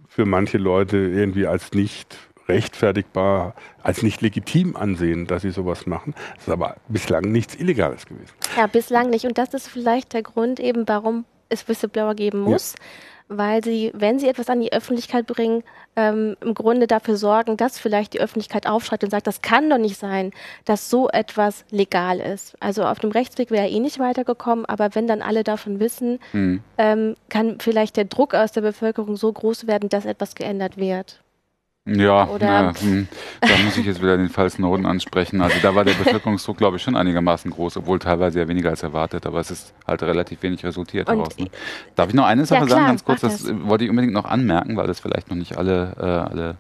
für 0.09 0.27
manche 0.27 0.59
Leute 0.59 0.99
irgendwie 0.99 1.47
als 1.47 1.73
nicht 1.73 2.17
rechtfertigbar, 2.49 3.55
als 3.83 4.03
nicht 4.03 4.21
legitim 4.21 4.77
ansehen, 4.77 5.27
dass 5.27 5.43
sie 5.43 5.51
sowas 5.51 5.87
machen. 5.87 6.15
Das 6.37 6.49
ist 6.49 6.53
aber 6.53 6.77
bislang 6.89 7.31
nichts 7.33 7.55
Illegales 7.55 8.07
gewesen. 8.07 8.33
Ja, 8.57 8.67
bislang 8.67 9.11
nicht. 9.11 9.25
Und 9.25 9.39
das 9.39 9.55
ist 9.55 9.69
vielleicht 9.69 10.13
der 10.13 10.23
Grund 10.23 10.61
eben, 10.61 10.87
warum 10.87 11.25
es 11.49 11.67
Whistleblower 11.67 12.15
geben 12.15 12.41
muss. 12.41 12.75
Ja 12.75 12.85
weil 13.29 13.62
sie, 13.62 13.93
wenn 13.95 14.19
sie 14.19 14.29
etwas 14.29 14.49
an 14.49 14.61
die 14.61 14.73
Öffentlichkeit 14.73 15.27
bringen, 15.27 15.62
ähm, 15.97 16.37
im 16.41 16.55
Grunde 16.55 16.87
dafür 16.87 17.17
sorgen, 17.17 17.57
dass 17.57 17.79
vielleicht 17.79 18.14
die 18.14 18.21
Öffentlichkeit 18.21 18.67
aufschreibt 18.67 19.05
und 19.05 19.11
sagt, 19.11 19.27
das 19.27 19.43
kann 19.43 19.69
doch 19.69 19.79
nicht 19.79 19.99
sein, 19.99 20.33
dass 20.64 20.91
so 20.91 21.09
etwas 21.09 21.64
legal 21.71 22.21
ist. 22.21 22.57
Also 22.61 22.85
auf 22.85 22.99
dem 23.01 23.11
Rechtsweg 23.11 23.51
wäre 23.51 23.67
er 23.67 23.71
eh 23.71 23.81
nicht 23.81 23.99
weitergekommen, 23.99 24.64
aber 24.64 24.95
wenn 24.95 25.07
dann 25.07 25.23
alle 25.23 25.45
davon 25.45 25.81
wissen, 25.81 26.21
mhm. 26.33 26.62
ähm, 26.79 27.17
kann 27.29 27.59
vielleicht 27.61 27.97
der 27.97 28.05
Druck 28.05 28.35
aus 28.35 28.53
der 28.53 28.62
Bevölkerung 28.62 29.17
so 29.17 29.33
groß 29.33 29.67
werden, 29.67 29.88
dass 29.88 30.07
etwas 30.07 30.35
geändert 30.35 30.77
wird. 30.77 31.21
Ja, 31.94 32.29
na, 32.38 32.72
hm, 32.79 33.09
da 33.40 33.48
muss 33.64 33.77
ich 33.77 33.87
jetzt 33.87 34.03
wieder 34.03 34.16
den 34.16 34.29
Fall 34.29 34.51
Snowden 34.51 34.85
ansprechen. 34.85 35.40
Also 35.40 35.57
da 35.62 35.74
war 35.74 35.85
der 35.85 35.94
Bevölkerungsdruck, 35.94 36.59
glaube 36.59 36.77
ich, 36.77 36.83
schon 36.83 36.96
einigermaßen 36.96 37.51
groß, 37.51 37.79
obwohl 37.79 37.98
teilweise 37.98 38.40
ja 38.40 38.48
weniger 38.48 38.70
als 38.70 38.83
erwartet, 38.83 39.27
aber 39.27 39.40
es 39.40 39.51
ist 39.51 39.72
halt 39.87 40.03
relativ 40.03 40.42
wenig 40.42 40.64
resultiert 40.64 41.09
daraus. 41.09 41.38
Ne? 41.38 41.48
Darf 41.94 42.09
ich 42.09 42.14
noch 42.14 42.27
eine 42.27 42.44
Sache 42.44 42.61
ja, 42.62 42.68
sagen, 42.68 42.87
ganz 42.87 43.05
kurz? 43.05 43.22
Das, 43.22 43.42
das 43.42 43.53
wollte 43.62 43.85
ich 43.85 43.90
unbedingt 43.90 44.12
noch 44.12 44.27
anmerken, 44.27 44.77
weil 44.77 44.87
das 44.87 45.01
vielleicht 45.01 45.31
noch 45.31 45.37
nicht 45.37 45.57
alle, 45.57 45.94
äh, 45.98 46.31
alle 46.31 46.57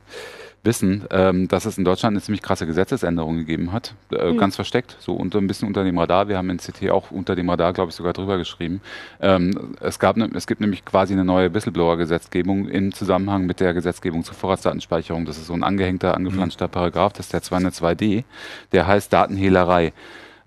wissen, 0.68 1.04
ähm, 1.10 1.48
dass 1.48 1.64
es 1.64 1.78
in 1.78 1.84
Deutschland 1.84 2.12
eine 2.12 2.20
ziemlich 2.20 2.42
krasse 2.42 2.66
Gesetzesänderung 2.66 3.38
gegeben 3.38 3.72
hat, 3.72 3.94
äh, 4.12 4.32
mhm. 4.32 4.36
ganz 4.36 4.54
versteckt, 4.54 4.96
so 5.00 5.14
unter, 5.14 5.38
ein 5.38 5.46
bisschen 5.46 5.66
unter 5.66 5.82
dem 5.82 5.98
Radar. 5.98 6.28
Wir 6.28 6.36
haben 6.36 6.50
in 6.50 6.58
CT 6.58 6.90
auch 6.90 7.10
unter 7.10 7.34
dem 7.34 7.48
Radar, 7.48 7.72
glaube 7.72 7.88
ich, 7.88 7.96
sogar 7.96 8.12
drüber 8.12 8.36
geschrieben. 8.36 8.82
Ähm, 9.20 9.74
es, 9.80 9.98
gab 9.98 10.18
ne, 10.18 10.30
es 10.34 10.46
gibt 10.46 10.60
nämlich 10.60 10.84
quasi 10.84 11.14
eine 11.14 11.24
neue 11.24 11.52
Whistleblower-Gesetzgebung 11.54 12.68
im 12.68 12.92
Zusammenhang 12.92 13.46
mit 13.46 13.60
der 13.60 13.72
Gesetzgebung 13.72 14.22
zur 14.22 14.34
Vorratsdatenspeicherung. 14.34 15.24
Das 15.24 15.38
ist 15.38 15.46
so 15.46 15.54
ein 15.54 15.64
angehängter, 15.64 16.14
angeflanschter 16.14 16.66
mhm. 16.66 16.72
Paragraph, 16.72 17.14
das 17.14 17.26
ist 17.26 17.32
der 17.32 17.42
202d, 17.42 18.24
der 18.72 18.86
heißt 18.86 19.12
Datenhehlerei. 19.12 19.92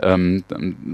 Ähm, 0.01 0.43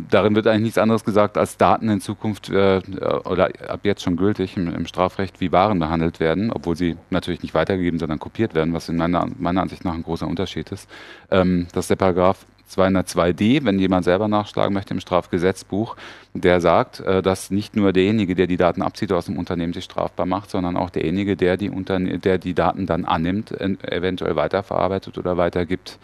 darin 0.10 0.36
wird 0.36 0.48
eigentlich 0.48 0.63
nichts 0.63 0.78
anderes 0.78 1.06
gesagt, 1.06 1.38
als 1.38 1.58
Daten 1.58 1.89
in 1.89 2.02
Zukunft 2.02 2.50
äh, 2.50 2.82
oder 3.24 3.50
ab 3.67 3.82
jetzt 3.84 4.04
schon 4.04 4.17
gültig 4.17 4.58
im, 4.58 4.74
im, 4.74 4.86
Strafrecht 4.86 5.39
wie 5.39 5.52
Waren 5.52 5.80
behandelt 5.80 6.20
werden, 6.20 6.52
obwohl 6.52 6.76
sie 6.76 6.98
natürlich 7.10 7.41
nicht 7.41 7.54
weitergegeben, 7.54 8.00
sondern 8.00 8.20
kopiert 8.20 8.54
werden, 8.54 8.74
was 8.74 8.89
in 8.89 8.98
meiner, 8.98 9.28
meiner 9.39 9.62
Ansicht 9.62 9.86
nach 9.86 9.93
ein 9.93 10.04
großer 10.04 10.28
Unterschied 10.28 10.72
ist. 10.72 10.89
Ähm, 11.32 11.67
das 11.74 11.86
ist 11.86 11.89
der 11.89 11.96
Paragraph 11.96 12.46
202d, 12.70 13.63
wenn 13.63 13.80
jemand 13.80 14.04
selber 14.04 14.28
nachschlagen 14.28 14.74
möchte 14.74 14.93
im 14.93 15.00
Strafgesetzbuch, 15.00 15.96
der 16.34 16.60
sagt, 16.60 17.00
äh, 17.00 17.22
dass 17.22 17.50
nicht 17.50 17.78
nur 17.78 17.93
derjenige, 17.93 18.36
der 18.36 18.48
die 18.48 18.58
Daten 18.58 18.82
abzieht 18.82 19.13
aus 19.13 19.28
dem 19.28 19.38
Unternehmen, 19.38 19.72
sich 19.72 19.86
strafbar 19.86 20.26
macht, 20.26 20.50
sondern 20.50 20.76
auch 20.76 20.89
derjenige, 20.89 21.38
der 21.38 21.56
die, 21.56 21.70
Unterne 21.70 22.20
der 22.20 22.38
die 22.38 22.54
Daten 22.54 22.86
dann 22.86 23.06
annimmt, 23.06 23.52
eventuell 23.52 24.36
weiterverarbeitet 24.36 25.17
oder 25.17 25.38
weitergibt. 25.38 25.98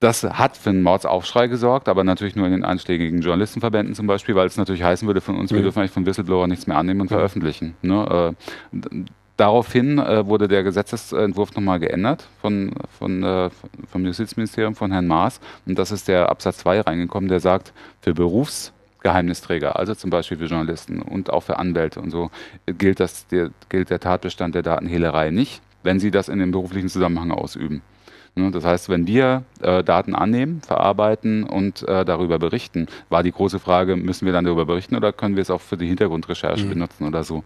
Das 0.00 0.24
hat 0.24 0.56
für 0.56 0.70
einen 0.70 0.82
Mordsaufschrei 0.82 1.46
gesorgt, 1.46 1.86
aber 1.86 2.04
natürlich 2.04 2.34
nur 2.34 2.46
in 2.46 2.52
den 2.52 2.64
einschlägigen 2.64 3.20
Journalistenverbänden 3.20 3.94
zum 3.94 4.06
Beispiel, 4.06 4.34
weil 4.34 4.46
es 4.46 4.56
natürlich 4.56 4.82
heißen 4.82 5.06
würde 5.06 5.20
von 5.20 5.36
uns, 5.36 5.52
wir 5.52 5.60
dürfen 5.60 5.80
eigentlich 5.80 5.90
von 5.90 6.06
Whistleblower 6.06 6.46
nichts 6.46 6.66
mehr 6.66 6.78
annehmen 6.78 7.02
und 7.02 7.08
veröffentlichen. 7.08 7.74
Ne? 7.82 8.34
Äh, 8.72 9.04
daraufhin 9.36 9.98
äh, 9.98 10.26
wurde 10.26 10.48
der 10.48 10.62
Gesetzesentwurf 10.62 11.54
nochmal 11.54 11.80
geändert 11.80 12.26
von, 12.40 12.72
von, 12.98 13.22
äh, 13.22 13.50
vom 13.92 14.06
Justizministerium 14.06 14.74
von 14.74 14.90
Herrn 14.90 15.06
Maas 15.06 15.38
und 15.66 15.78
das 15.78 15.92
ist 15.92 16.08
der 16.08 16.30
Absatz 16.30 16.58
2 16.58 16.80
reingekommen, 16.80 17.28
der 17.28 17.40
sagt, 17.40 17.74
für 18.00 18.14
Berufsgeheimnisträger, 18.14 19.78
also 19.78 19.94
zum 19.94 20.08
Beispiel 20.08 20.38
für 20.38 20.46
Journalisten 20.46 21.02
und 21.02 21.30
auch 21.30 21.42
für 21.42 21.58
Anwälte 21.58 22.00
und 22.00 22.10
so, 22.10 22.30
gilt, 22.64 23.00
das, 23.00 23.26
der, 23.26 23.50
gilt 23.68 23.90
der 23.90 24.00
Tatbestand 24.00 24.54
der 24.54 24.62
Datenhehlerei 24.62 25.30
nicht, 25.30 25.60
wenn 25.82 26.00
sie 26.00 26.10
das 26.10 26.30
in 26.30 26.38
dem 26.38 26.52
beruflichen 26.52 26.88
Zusammenhang 26.88 27.32
ausüben. 27.32 27.82
Ne, 28.40 28.50
das 28.50 28.64
heißt, 28.64 28.88
wenn 28.88 29.06
wir 29.06 29.44
äh, 29.60 29.84
Daten 29.84 30.14
annehmen, 30.14 30.62
verarbeiten 30.62 31.44
und 31.44 31.86
äh, 31.86 32.04
darüber 32.04 32.38
berichten, 32.38 32.86
war 33.10 33.22
die 33.22 33.32
große 33.32 33.58
Frage, 33.58 33.96
müssen 33.96 34.24
wir 34.24 34.32
dann 34.32 34.44
darüber 34.44 34.64
berichten 34.64 34.96
oder 34.96 35.12
können 35.12 35.36
wir 35.36 35.42
es 35.42 35.50
auch 35.50 35.60
für 35.60 35.76
die 35.76 35.86
Hintergrundrecherche 35.86 36.64
mhm. 36.64 36.70
benutzen 36.70 37.06
oder 37.06 37.22
so. 37.22 37.44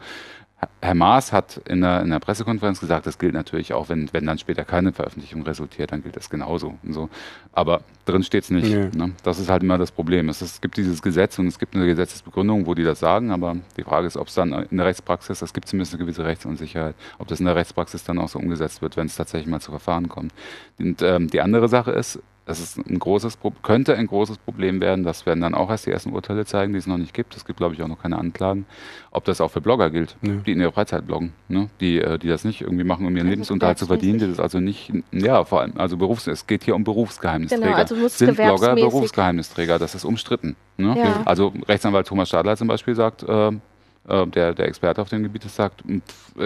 Herr 0.81 0.95
Maas 0.95 1.33
hat 1.33 1.61
in 1.69 1.81
der, 1.81 2.03
in 2.03 2.11
der, 2.11 2.19
Pressekonferenz 2.19 2.81
gesagt, 2.81 3.07
das 3.07 3.19
gilt 3.19 3.35
natürlich 3.35 3.73
auch, 3.73 3.89
wenn, 3.89 4.13
wenn 4.13 4.27
dann 4.27 4.39
später 4.39 4.65
keine 4.65 4.93
Veröffentlichung 4.93 5.43
resultiert, 5.43 5.93
dann 5.93 6.03
gilt 6.03 6.17
das 6.17 6.31
genauso. 6.31 6.75
So. 6.89 7.09
Aber 7.53 7.83
drin 8.05 8.23
steht 8.23 8.45
es 8.45 8.51
nicht. 8.51 8.69
Nee. 8.69 8.91
Ne? 8.95 9.13
Das 9.23 9.39
ist 9.39 9.49
halt 9.49 9.63
immer 9.63 9.79
das 9.79 9.91
Problem. 9.91 10.29
Es, 10.29 10.41
es, 10.41 10.61
gibt 10.61 10.77
dieses 10.77 11.03
Gesetz 11.03 11.39
und 11.39 11.47
es 11.47 11.59
gibt 11.59 11.75
eine 11.75 11.87
Gesetzesbegründung, 11.87 12.67
wo 12.67 12.75
die 12.75 12.85
das 12.85 13.01
sagen, 13.01 13.31
aber 13.31 13.57
die 13.77 13.83
Frage 13.83 14.07
ist, 14.07 14.17
ob 14.17 14.29
es 14.29 14.35
dann 14.35 14.53
in 14.53 14.77
der 14.77 14.87
Rechtspraxis, 14.87 15.39
das 15.39 15.53
gibt 15.53 15.69
zumindest 15.69 15.95
eine 15.95 16.05
gewisse 16.05 16.25
Rechtsunsicherheit, 16.25 16.95
ob 17.19 17.29
das 17.29 17.41
in 17.41 17.47
der 17.47 17.57
Rechtspraxis 17.57 18.05
dann 18.05 18.19
auch 18.19 18.29
so 18.29 18.39
umgesetzt 18.39 18.83
wird, 18.83 18.97
wenn 18.97 19.07
es 19.07 19.17
tatsächlich 19.17 19.49
mal 19.49 19.61
zu 19.61 19.71
Verfahren 19.71 20.09
kommt. 20.09 20.33
Und 20.79 21.03
ähm, 21.03 21.29
die 21.29 21.41
andere 21.41 21.69
Sache 21.69 21.93
ist, 21.93 22.21
das 22.47 22.61
ist 22.61 22.77
ein 22.77 22.99
großes, 22.99 23.39
könnte 23.63 23.97
ein 23.97 24.07
großes 24.07 24.37
Problem 24.37 24.81
werden. 24.83 25.03
Das 25.03 25.25
werden 25.25 25.41
dann 25.41 25.55
auch 25.55 25.71
erst 25.71 25.87
die 25.87 25.91
ersten 25.91 26.13
Urteile 26.13 26.45
zeigen, 26.45 26.73
die 26.75 26.79
es 26.79 26.87
noch 26.87 26.99
nicht 26.99 27.15
gibt. 27.15 27.35
Es 27.37 27.47
gibt, 27.47 27.57
glaube 27.57 27.75
ich, 27.75 27.83
auch 27.83 27.89
noch 27.89 28.03
keine 28.03 28.19
Anklagen. 28.19 28.67
Ob 29.13 29.25
das 29.25 29.41
auch 29.41 29.51
für 29.51 29.63
Blogger 29.63 29.89
gilt, 29.91 30.17
ja. 30.21 30.35
die 30.35 30.53
in 30.53 30.61
ihrer 30.61 30.73
Freizeit 30.73 31.07
bloggen, 31.07 31.33
ne? 31.49 31.71
die, 31.81 32.01
äh, 32.01 32.19
die 32.19 32.29
das 32.29 32.45
nicht 32.45 32.61
irgendwie 32.61 32.85
machen, 32.85 33.07
um 33.07 33.17
ihren 33.17 33.29
Lebensunterhalt 33.29 33.79
zu 33.79 33.87
verdienen, 33.87 34.19
die 34.19 34.29
das 34.29 34.41
also 34.41 34.61
nicht, 34.61 34.93
ja, 35.11 35.45
vor 35.45 35.63
allem, 35.63 35.73
also 35.77 35.97
Berufs, 35.97 36.27
es 36.27 36.47
geht 36.47 36.65
hier 36.65 36.75
um 36.75 36.85
Berufsgeheimnisträger. 36.85 37.65
Genau, 37.65 37.77
also 37.77 38.09
Sind 38.09 38.37
Blogger 38.37 38.75
Berufsgeheimnisträger? 38.75 39.79
Das 39.79 39.95
ist 39.95 40.05
umstritten. 40.05 40.55
Ne? 40.77 40.95
Ja. 40.99 41.23
Also 41.25 41.55
Rechtsanwalt 41.67 42.07
Thomas 42.07 42.29
Stadler 42.29 42.57
zum 42.57 42.69
Beispiel 42.69 42.95
sagt, 42.95 43.23
äh, 43.23 43.49
äh 43.49 44.27
der, 44.27 44.53
der 44.53 44.69
Experte 44.69 45.01
auf 45.01 45.09
dem 45.09 45.23
Gebiet 45.23 45.45
sagt, 45.45 45.83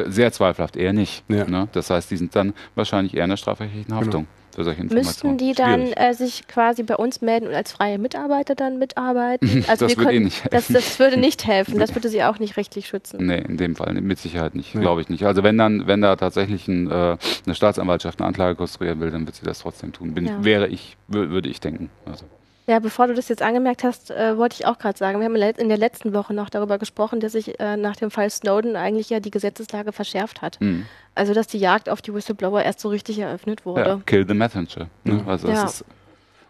sehr 0.07 0.31
zweifelhaft, 0.31 0.77
eher 0.77 0.93
nicht. 0.93 1.25
Ja. 1.29 1.45
Ne? 1.45 1.67
Das 1.73 1.91
heißt, 1.91 2.09
die 2.11 2.17
sind 2.17 2.37
dann 2.37 2.55
wahrscheinlich 2.77 3.17
eher 3.17 3.25
in 3.25 3.31
der 3.31 3.37
strafrechtlichen 3.37 3.87
genau. 3.87 3.97
Haftung. 3.97 4.23
Genau 4.23 4.38
für 4.59 4.64
solche 4.64 4.83
Informationen. 4.83 5.35
Müssten 5.35 5.47
die 5.47 5.55
dann 5.55 5.92
äh, 5.92 6.14
sich 6.14 6.49
quasi 6.49 6.83
bei 6.83 6.97
uns 6.97 7.21
melden 7.21 7.47
und 7.47 7.55
als 7.55 7.71
freie 7.71 7.99
Mitarbeiter 7.99 8.57
dann 8.57 8.79
mitarbeiten? 8.79 9.64
Also 9.68 9.87
das 9.87 9.97
würde 9.97 10.14
eh 10.14 10.21
nicht 10.21 10.42
helfen. 10.42 10.51
Das, 10.51 10.68
das, 10.68 10.99
würde 10.99 11.16
nicht 11.18 11.47
helfen. 11.47 11.79
Das 11.79 11.94
würde 11.94 12.09
sie 12.09 12.23
auch 12.25 12.38
nicht 12.38 12.57
rechtlich 12.57 12.88
schützen. 12.88 13.25
Nee, 13.27 13.38
in 13.38 13.57
dem 13.57 13.77
Fall 13.77 13.92
mit 13.92 14.18
Sicherheit 14.18 14.55
nicht, 14.55 14.75
nee. 14.75 14.81
glaube 14.81 15.01
ich 15.01 15.09
nicht. 15.09 15.25
Also 15.25 15.42
wenn 15.42 15.59
dann, 15.59 15.87
wenn 15.87 16.01
da 16.01 16.16
tatsächlich 16.16 16.66
ein, 16.66 16.90
äh, 16.90 17.16
eine 17.44 17.55
Staatsanwaltschaft 17.55 18.21
eine 18.21 18.29
Anklage 18.29 18.57
konstruieren 18.57 18.99
will, 19.01 19.11
dann 19.11 19.27
wird 19.27 19.37
sie 19.37 19.44
das 19.44 19.61
trotzdem 19.61 19.92
tun. 19.92 20.14
Bin, 20.14 20.27
ja. 20.27 20.44
Wäre 20.44 20.68
ich, 20.68 20.97
würde 21.07 21.49
ich 21.49 21.61
denken. 21.61 21.90
Also. 22.07 22.25
Ja, 22.68 22.78
bevor 22.81 23.07
du 23.07 23.14
das 23.14 23.28
jetzt 23.28 23.42
angemerkt 23.42 23.83
hast, 23.83 24.11
äh, 24.11 24.37
wollte 24.37 24.57
ich 24.61 24.66
auch 24.66 24.78
gerade 24.78 24.98
sagen, 24.98 25.18
wir 25.20 25.24
haben 25.24 25.37
in 25.37 25.68
der 25.68 25.78
letzten 25.78 26.12
Woche 26.12 26.35
noch 26.35 26.50
darüber 26.50 26.78
gesprochen, 26.78 27.18
dass 27.18 27.33
sich 27.33 27.59
äh, 27.59 27.76
nach 27.76 27.96
dem 27.96 28.11
Fall 28.11 28.28
Snowden 28.28 28.76
eigentlich 28.76 29.09
ja 29.09 29.20
die 29.20 29.31
Gesetzeslage 29.31 29.92
verschärft 29.92 30.42
hat. 30.42 30.61
Mhm. 30.61 30.85
Also, 31.14 31.33
dass 31.33 31.46
die 31.46 31.59
Jagd 31.59 31.88
auf 31.88 32.02
die 32.02 32.12
Whistleblower 32.12 32.62
erst 32.62 32.81
so 32.81 32.90
richtig 32.90 33.18
eröffnet 33.18 33.64
wurde. 33.64 33.88
Ja, 33.88 34.00
kill 34.04 34.26
the 34.28 34.35
messenger. 34.35 34.88
Ne? 35.04 35.24
Also 35.26 35.48
ja. 35.48 35.64
ist 35.64 35.85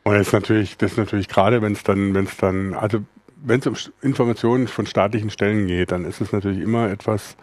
und 0.09 0.15
das 0.15 0.29
ist 0.29 0.33
natürlich, 0.33 0.77
das 0.79 0.93
ist 0.93 0.99
natürlich 0.99 1.29
gerade, 1.29 1.61
wenn 1.61 1.73
es 1.73 1.83
dann, 1.83 2.15
wenn 2.15 2.25
es 2.25 2.37
dann, 2.39 2.73
also 2.73 3.01
wenn 3.37 3.61
es 3.61 3.67
um 3.67 3.75
Informationen 4.01 4.67
von 4.67 4.87
staatlichen 4.87 5.29
Stellen 5.29 5.67
geht, 5.67 5.93
dann 5.93 6.07
ist 6.07 6.23
es 6.23 6.33
natürlich 6.33 6.61
immer 6.61 6.89
etwas 6.89 7.37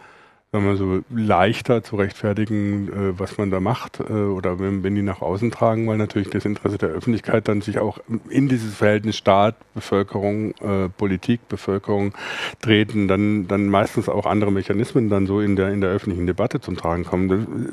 sagen 0.56 0.68
wir 0.68 0.76
so, 0.76 1.00
leichter 1.10 1.82
zu 1.82 1.96
rechtfertigen, 1.96 2.88
äh, 2.88 3.18
was 3.18 3.36
man 3.36 3.50
da 3.50 3.60
macht 3.60 4.00
äh, 4.00 4.12
oder 4.12 4.58
wenn, 4.58 4.82
wenn, 4.82 4.94
die 4.94 5.02
nach 5.02 5.20
außen 5.20 5.50
tragen, 5.50 5.86
weil 5.86 5.98
natürlich 5.98 6.30
das 6.30 6.44
Interesse 6.44 6.78
der 6.78 6.88
Öffentlichkeit 6.88 7.48
dann 7.48 7.60
sich 7.60 7.78
auch 7.78 7.98
in 8.30 8.48
dieses 8.48 8.74
Verhältnis 8.74 9.16
Staat, 9.16 9.56
Bevölkerung, 9.74 10.52
äh, 10.62 10.88
Politik, 10.96 11.46
Bevölkerung 11.48 12.14
treten, 12.62 13.06
dann, 13.06 13.46
dann 13.48 13.68
meistens 13.68 14.08
auch 14.08 14.24
andere 14.24 14.50
Mechanismen 14.50 15.10
dann 15.10 15.26
so 15.26 15.40
in 15.40 15.56
der, 15.56 15.68
in 15.68 15.82
der 15.82 15.90
öffentlichen 15.90 16.26
Debatte 16.26 16.60
zum 16.60 16.76
Tragen 16.76 17.04
kommen, 17.04 17.68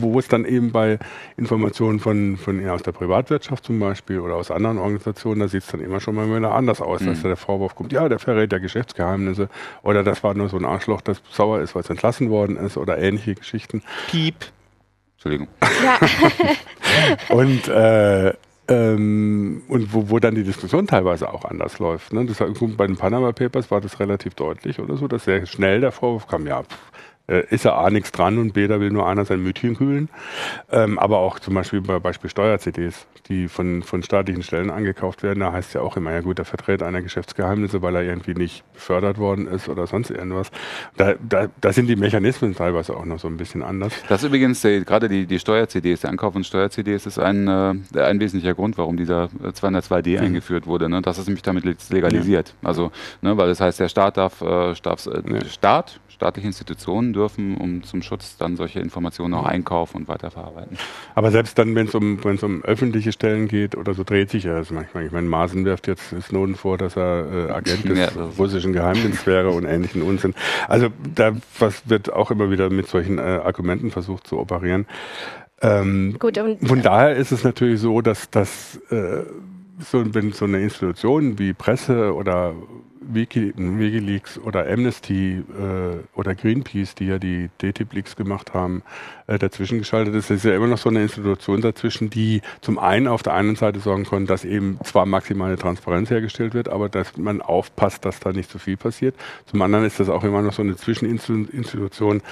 wo 0.00 0.18
es 0.18 0.26
dann 0.26 0.44
eben 0.44 0.72
bei 0.72 0.98
Informationen 1.36 2.00
von, 2.00 2.36
von 2.36 2.60
ja, 2.60 2.74
aus 2.74 2.82
der 2.82 2.92
Privatwirtschaft 2.92 3.64
zum 3.64 3.78
Beispiel 3.78 4.18
oder 4.18 4.34
aus 4.34 4.50
anderen 4.50 4.78
Organisationen, 4.78 5.40
da 5.40 5.48
sieht 5.48 5.62
es 5.62 5.68
dann 5.68 5.80
immer 5.80 6.00
schon 6.00 6.16
mal 6.16 6.26
wieder 6.26 6.52
anders 6.52 6.80
aus, 6.80 7.00
mhm. 7.00 7.06
dass 7.06 7.22
da 7.22 7.28
der 7.28 7.36
Vorwurf 7.36 7.76
kommt, 7.76 7.92
ja, 7.92 8.08
der 8.08 8.18
verrät 8.18 8.52
ja 8.52 8.58
Geschäftsgeheimnisse 8.58 9.48
oder 9.82 10.02
das 10.02 10.24
war 10.24 10.34
nur 10.34 10.48
so 10.48 10.56
ein 10.56 10.64
Arschloch, 10.64 11.00
das 11.00 11.22
sauer 11.30 11.60
ist, 11.60 11.76
weil 11.76 11.82
es 11.82 11.90
entlassen 11.90 12.23
erschossen 12.24 12.30
worden 12.30 12.56
ist 12.56 12.76
oder 12.76 12.98
ähnliche 12.98 13.34
Geschichten. 13.34 13.82
Piep. 14.08 14.36
Entschuldigung. 15.14 15.48
Ja. 15.62 15.98
und 17.34 17.68
äh, 17.68 18.34
ähm, 18.66 19.62
und 19.68 19.92
wo, 19.92 20.08
wo 20.08 20.18
dann 20.18 20.34
die 20.34 20.42
Diskussion 20.42 20.86
teilweise 20.86 21.32
auch 21.32 21.44
anders 21.44 21.78
läuft. 21.78 22.12
Ne? 22.14 22.24
Das 22.24 22.40
war, 22.40 22.48
bei 22.76 22.86
den 22.86 22.96
Panama 22.96 23.32
Papers 23.32 23.70
war 23.70 23.80
das 23.80 24.00
relativ 24.00 24.34
deutlich 24.34 24.78
oder 24.78 24.96
so, 24.96 25.06
dass 25.06 25.24
sehr 25.24 25.44
schnell 25.44 25.82
der 25.82 25.92
Vorwurf 25.92 26.26
kam, 26.26 26.46
ja, 26.46 26.62
pff, 26.62 26.92
ist 27.26 27.64
ja 27.64 27.74
A 27.76 27.88
nichts 27.88 28.12
dran 28.12 28.36
und 28.36 28.52
B, 28.52 28.68
da 28.68 28.80
will 28.80 28.90
nur 28.90 29.08
einer 29.08 29.24
sein 29.24 29.42
Mütchen 29.42 29.76
kühlen. 29.76 30.10
Ähm, 30.70 30.98
aber 30.98 31.18
auch 31.18 31.38
zum 31.38 31.54
Beispiel 31.54 31.80
bei 31.80 31.98
Beispiel 31.98 32.28
Steuer-CDs, 32.28 33.06
die 33.28 33.48
von, 33.48 33.82
von 33.82 34.02
staatlichen 34.02 34.42
Stellen 34.42 34.70
angekauft 34.70 35.22
werden, 35.22 35.40
da 35.40 35.52
heißt 35.52 35.72
ja 35.72 35.80
auch 35.80 35.96
immer, 35.96 36.12
ja 36.12 36.20
gut, 36.20 36.36
der 36.36 36.44
vertritt 36.44 36.82
einer 36.82 37.00
Geschäftsgeheimnisse, 37.00 37.80
weil 37.80 37.96
er 37.96 38.02
irgendwie 38.02 38.34
nicht 38.34 38.62
befördert 38.74 39.16
worden 39.16 39.46
ist 39.46 39.70
oder 39.70 39.86
sonst 39.86 40.10
irgendwas. 40.10 40.50
Da, 40.98 41.14
da, 41.26 41.48
da 41.60 41.72
sind 41.72 41.86
die 41.86 41.96
Mechanismen 41.96 42.54
teilweise 42.54 42.94
auch 42.94 43.06
noch 43.06 43.18
so 43.18 43.28
ein 43.28 43.38
bisschen 43.38 43.62
anders. 43.62 43.94
Das 44.08 44.22
ist 44.22 44.28
übrigens 44.28 44.62
äh, 44.64 44.80
gerade 44.82 45.08
die, 45.08 45.24
die 45.24 45.38
Steuer-CDs, 45.38 46.02
der 46.02 46.10
Ankauf 46.10 46.34
von 46.34 46.44
Steuer-CDs 46.44 47.06
ist 47.06 47.18
ein, 47.18 47.48
äh, 47.48 48.00
ein 48.00 48.20
wesentlicher 48.20 48.54
Grund, 48.54 48.76
warum 48.76 48.98
dieser 48.98 49.30
202D 49.42 50.18
mhm. 50.18 50.26
eingeführt 50.26 50.66
wurde. 50.66 50.90
Ne? 50.90 51.00
Das 51.00 51.18
ist 51.18 51.26
nämlich 51.26 51.42
damit 51.42 51.64
legalisiert. 51.90 52.54
Ja. 52.60 52.68
Also, 52.68 52.92
ne, 53.22 53.34
weil 53.38 53.48
das 53.48 53.60
heißt, 53.60 53.80
der 53.80 53.88
Staat 53.88 54.18
darf, 54.18 54.42
äh, 54.42 54.74
darf 54.82 55.06
äh, 55.06 55.22
ja. 55.26 55.44
Staat, 55.46 56.00
staatliche 56.08 56.46
Institutionen 56.46 57.13
dürfen, 57.14 57.56
um 57.56 57.82
zum 57.82 58.02
Schutz 58.02 58.36
dann 58.36 58.56
solche 58.56 58.80
Informationen 58.80 59.34
auch 59.34 59.46
einkaufen 59.46 59.98
und 59.98 60.08
weiterverarbeiten. 60.08 60.76
Aber 61.14 61.30
selbst 61.30 61.58
dann, 61.58 61.74
wenn 61.74 61.86
es 61.86 61.94
um, 61.94 62.18
um 62.18 62.64
öffentliche 62.64 63.12
Stellen 63.12 63.48
geht 63.48 63.76
oder 63.76 63.94
so, 63.94 64.04
dreht 64.04 64.30
sich 64.30 64.44
ja 64.44 64.54
das 64.58 64.70
manchmal. 64.70 65.06
Ich 65.06 65.12
meine, 65.12 65.28
Maaßen 65.28 65.64
wirft 65.64 65.86
jetzt 65.86 66.14
Snowden 66.22 66.56
vor, 66.56 66.76
dass 66.76 66.96
er 66.96 67.48
äh, 67.48 67.52
Agent 67.52 67.84
des 67.88 67.98
ja, 67.98 68.08
russischen 68.38 68.72
Geheimdienstes 68.72 69.26
wäre 69.26 69.50
und 69.50 69.64
ähnlichen 69.64 70.02
Unsinn. 70.02 70.34
Also 70.68 70.88
da 71.14 71.32
was 71.58 71.88
wird 71.88 72.12
auch 72.12 72.30
immer 72.30 72.50
wieder 72.50 72.70
mit 72.70 72.88
solchen 72.88 73.18
äh, 73.18 73.22
Argumenten 73.22 73.90
versucht 73.90 74.26
zu 74.26 74.38
operieren. 74.38 74.86
Ähm, 75.62 76.16
Gut, 76.18 76.38
von 76.62 76.82
daher 76.82 77.16
ist 77.16 77.32
es 77.32 77.44
natürlich 77.44 77.80
so, 77.80 78.00
dass, 78.00 78.28
dass 78.30 78.78
äh, 78.90 79.22
so, 79.78 80.14
wenn 80.14 80.32
so 80.32 80.44
eine 80.44 80.60
Institution 80.60 81.38
wie 81.38 81.52
Presse 81.52 82.14
oder 82.14 82.54
Wiki, 83.06 83.52
Wikileaks 83.56 84.38
oder 84.38 84.66
Amnesty 84.70 85.38
äh, 85.38 86.18
oder 86.18 86.34
Greenpeace, 86.34 86.94
die 86.94 87.06
ja 87.06 87.18
die 87.18 87.50
DTIP-Leaks 87.60 88.16
gemacht 88.16 88.54
haben, 88.54 88.82
äh, 89.26 89.38
dazwischen 89.38 89.78
geschaltet 89.78 90.14
ist. 90.14 90.30
Ist 90.30 90.44
ja 90.44 90.54
immer 90.54 90.66
noch 90.66 90.78
so 90.78 90.88
eine 90.88 91.02
Institution 91.02 91.60
dazwischen, 91.60 92.10
die 92.10 92.40
zum 92.60 92.78
einen 92.78 93.06
auf 93.06 93.22
der 93.22 93.34
einen 93.34 93.56
Seite 93.56 93.80
sorgen 93.80 94.04
kann, 94.04 94.26
dass 94.26 94.44
eben 94.44 94.78
zwar 94.84 95.06
maximale 95.06 95.56
Transparenz 95.56 96.10
hergestellt 96.10 96.54
wird, 96.54 96.68
aber 96.68 96.88
dass 96.88 97.16
man 97.16 97.42
aufpasst, 97.42 98.04
dass 98.04 98.20
da 98.20 98.32
nicht 98.32 98.50
zu 98.50 98.58
viel 98.58 98.76
passiert. 98.76 99.14
Zum 99.46 99.60
anderen 99.62 99.84
ist 99.84 100.00
das 100.00 100.08
auch 100.08 100.24
immer 100.24 100.42
noch 100.42 100.52
so 100.52 100.62
eine 100.62 100.76
Zwischeninstitution, 100.76 102.22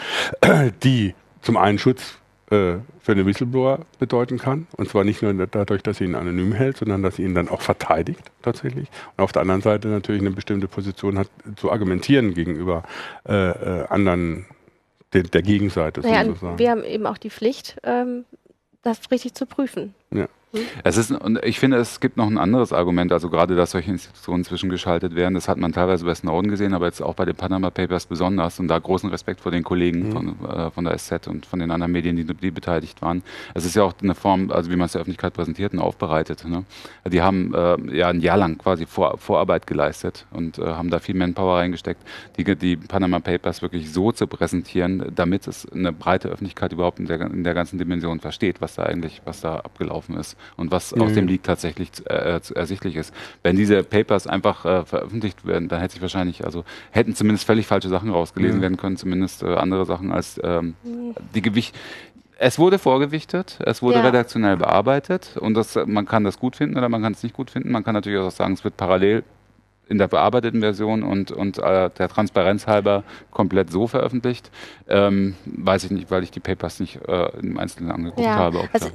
die 0.82 1.14
zum 1.42 1.56
einen 1.56 1.78
Schutz 1.78 2.18
für 2.52 3.14
den 3.14 3.24
Whistleblower 3.24 3.80
bedeuten 3.98 4.38
kann. 4.38 4.66
Und 4.76 4.88
zwar 4.88 5.04
nicht 5.04 5.22
nur 5.22 5.32
dadurch, 5.32 5.82
dass 5.82 5.98
sie 5.98 6.04
ihn 6.04 6.14
anonym 6.14 6.52
hält, 6.52 6.76
sondern 6.76 7.02
dass 7.02 7.16
sie 7.16 7.22
ihn 7.22 7.34
dann 7.34 7.48
auch 7.48 7.62
verteidigt 7.62 8.30
tatsächlich. 8.42 8.88
Und 9.16 9.24
auf 9.24 9.32
der 9.32 9.42
anderen 9.42 9.62
Seite 9.62 9.88
natürlich 9.88 10.20
eine 10.20 10.32
bestimmte 10.32 10.68
Position 10.68 11.18
hat, 11.18 11.28
zu 11.56 11.72
argumentieren 11.72 12.34
gegenüber 12.34 12.82
äh, 13.26 13.32
äh, 13.32 13.86
anderen, 13.88 14.44
der, 15.14 15.22
der 15.22 15.42
Gegenseite 15.42 16.00
naja, 16.02 16.24
sozusagen. 16.26 16.58
Wir 16.58 16.70
haben 16.70 16.84
eben 16.84 17.06
auch 17.06 17.18
die 17.18 17.30
Pflicht, 17.30 17.78
ähm, 17.84 18.24
das 18.82 19.10
richtig 19.10 19.34
zu 19.34 19.46
prüfen. 19.46 19.94
Ja. 20.10 20.28
Es 20.84 20.98
ist, 20.98 21.10
und 21.10 21.42
ich 21.44 21.58
finde, 21.58 21.78
es 21.78 22.00
gibt 22.00 22.18
noch 22.18 22.26
ein 22.26 22.36
anderes 22.36 22.72
Argument, 22.72 23.10
also 23.12 23.30
gerade, 23.30 23.56
dass 23.56 23.70
solche 23.70 23.90
Institutionen 23.90 24.44
zwischengeschaltet 24.44 25.14
werden. 25.14 25.34
Das 25.34 25.48
hat 25.48 25.56
man 25.56 25.72
teilweise 25.72 26.04
bei 26.04 26.14
Snowden 26.14 26.50
gesehen, 26.50 26.74
aber 26.74 26.86
jetzt 26.86 27.00
auch 27.00 27.14
bei 27.14 27.24
den 27.24 27.34
Panama 27.34 27.70
Papers 27.70 28.04
besonders. 28.06 28.60
Und 28.60 28.68
da 28.68 28.78
großen 28.78 29.08
Respekt 29.08 29.40
vor 29.40 29.50
den 29.50 29.62
Kollegen 29.62 30.08
mhm. 30.08 30.12
von, 30.12 30.50
äh, 30.50 30.70
von 30.70 30.84
der 30.84 30.98
SZ 30.98 31.26
und 31.26 31.46
von 31.46 31.58
den 31.58 31.70
anderen 31.70 31.92
Medien, 31.92 32.16
die, 32.16 32.24
die 32.24 32.50
beteiligt 32.50 33.00
waren. 33.00 33.22
Es 33.54 33.64
ist 33.64 33.76
ja 33.76 33.82
auch 33.82 33.94
eine 34.02 34.14
Form, 34.14 34.50
also 34.50 34.70
wie 34.70 34.76
man 34.76 34.86
es 34.86 34.92
der 34.92 35.00
Öffentlichkeit 35.00 35.32
präsentiert 35.32 35.72
und 35.72 35.78
aufbereitet. 35.78 36.44
Ne? 36.44 36.64
Die 37.06 37.22
haben 37.22 37.54
äh, 37.54 37.96
ja 37.96 38.08
ein 38.08 38.20
Jahr 38.20 38.36
lang 38.36 38.58
quasi 38.58 38.84
Vor 38.84 39.16
Vorarbeit 39.18 39.66
geleistet 39.66 40.26
und 40.32 40.58
äh, 40.58 40.64
haben 40.64 40.90
da 40.90 40.98
viel 40.98 41.14
Manpower 41.14 41.58
reingesteckt, 41.58 42.02
die, 42.36 42.44
die 42.56 42.76
Panama 42.76 43.20
Papers 43.20 43.62
wirklich 43.62 43.92
so 43.92 44.12
zu 44.12 44.26
präsentieren, 44.26 45.12
damit 45.14 45.46
es 45.46 45.70
eine 45.70 45.92
breite 45.92 46.28
Öffentlichkeit 46.28 46.72
überhaupt 46.72 46.98
in 46.98 47.06
der, 47.06 47.20
in 47.22 47.44
der 47.44 47.54
ganzen 47.54 47.78
Dimension 47.78 48.20
versteht, 48.20 48.60
was 48.60 48.74
da 48.74 48.82
eigentlich, 48.84 49.22
was 49.24 49.40
da 49.40 49.56
abgelaufen 49.56 50.16
ist. 50.16 50.36
Und 50.56 50.70
was 50.70 50.94
mhm. 50.94 51.02
aus 51.02 51.12
dem 51.12 51.26
Leak 51.26 51.42
tatsächlich 51.42 51.90
äh, 52.06 52.40
ersichtlich 52.54 52.96
ist. 52.96 53.14
Wenn 53.42 53.56
diese 53.56 53.82
Papers 53.82 54.26
einfach 54.26 54.64
äh, 54.64 54.84
veröffentlicht 54.84 55.46
werden, 55.46 55.68
dann 55.68 55.80
hätte 55.80 55.94
sich 55.94 56.02
wahrscheinlich, 56.02 56.44
also 56.44 56.64
hätten 56.90 57.14
zumindest 57.14 57.46
völlig 57.46 57.66
falsche 57.66 57.88
Sachen 57.88 58.10
rausgelesen 58.10 58.58
mhm. 58.58 58.62
werden 58.62 58.76
können, 58.76 58.96
zumindest 58.96 59.42
äh, 59.42 59.54
andere 59.54 59.86
Sachen 59.86 60.12
als 60.12 60.40
ähm, 60.42 60.74
mhm. 60.82 61.14
die 61.34 61.42
Gewicht. 61.42 61.76
Es 62.38 62.58
wurde 62.58 62.78
vorgewichtet, 62.78 63.58
es 63.64 63.82
wurde 63.82 63.98
ja. 63.98 64.04
redaktionell 64.04 64.56
bearbeitet 64.56 65.36
und 65.36 65.54
das, 65.54 65.78
man 65.86 66.06
kann 66.06 66.24
das 66.24 66.40
gut 66.40 66.56
finden 66.56 66.76
oder 66.76 66.88
man 66.88 67.00
kann 67.00 67.12
es 67.12 67.22
nicht 67.22 67.36
gut 67.36 67.50
finden. 67.50 67.70
Man 67.70 67.84
kann 67.84 67.94
natürlich 67.94 68.18
auch 68.18 68.32
sagen, 68.32 68.54
es 68.54 68.64
wird 68.64 68.76
parallel 68.76 69.22
in 69.88 69.98
der 69.98 70.08
bearbeiteten 70.08 70.60
Version 70.60 71.02
und, 71.02 71.30
und 71.30 71.58
äh, 71.58 71.90
der 71.90 72.08
Transparenz 72.08 72.66
halber 72.66 73.04
komplett 73.30 73.70
so 73.70 73.86
veröffentlicht. 73.86 74.50
Ähm, 74.88 75.36
weiß 75.44 75.84
ich 75.84 75.90
nicht, 75.90 76.10
weil 76.10 76.22
ich 76.22 76.30
die 76.30 76.40
Papers 76.40 76.80
nicht 76.80 76.98
äh, 77.06 77.28
im 77.38 77.58
Einzelnen 77.58 77.90
angeguckt 77.90 78.26
ja. 78.26 78.34
habe. 78.34 78.68
also 78.72 78.90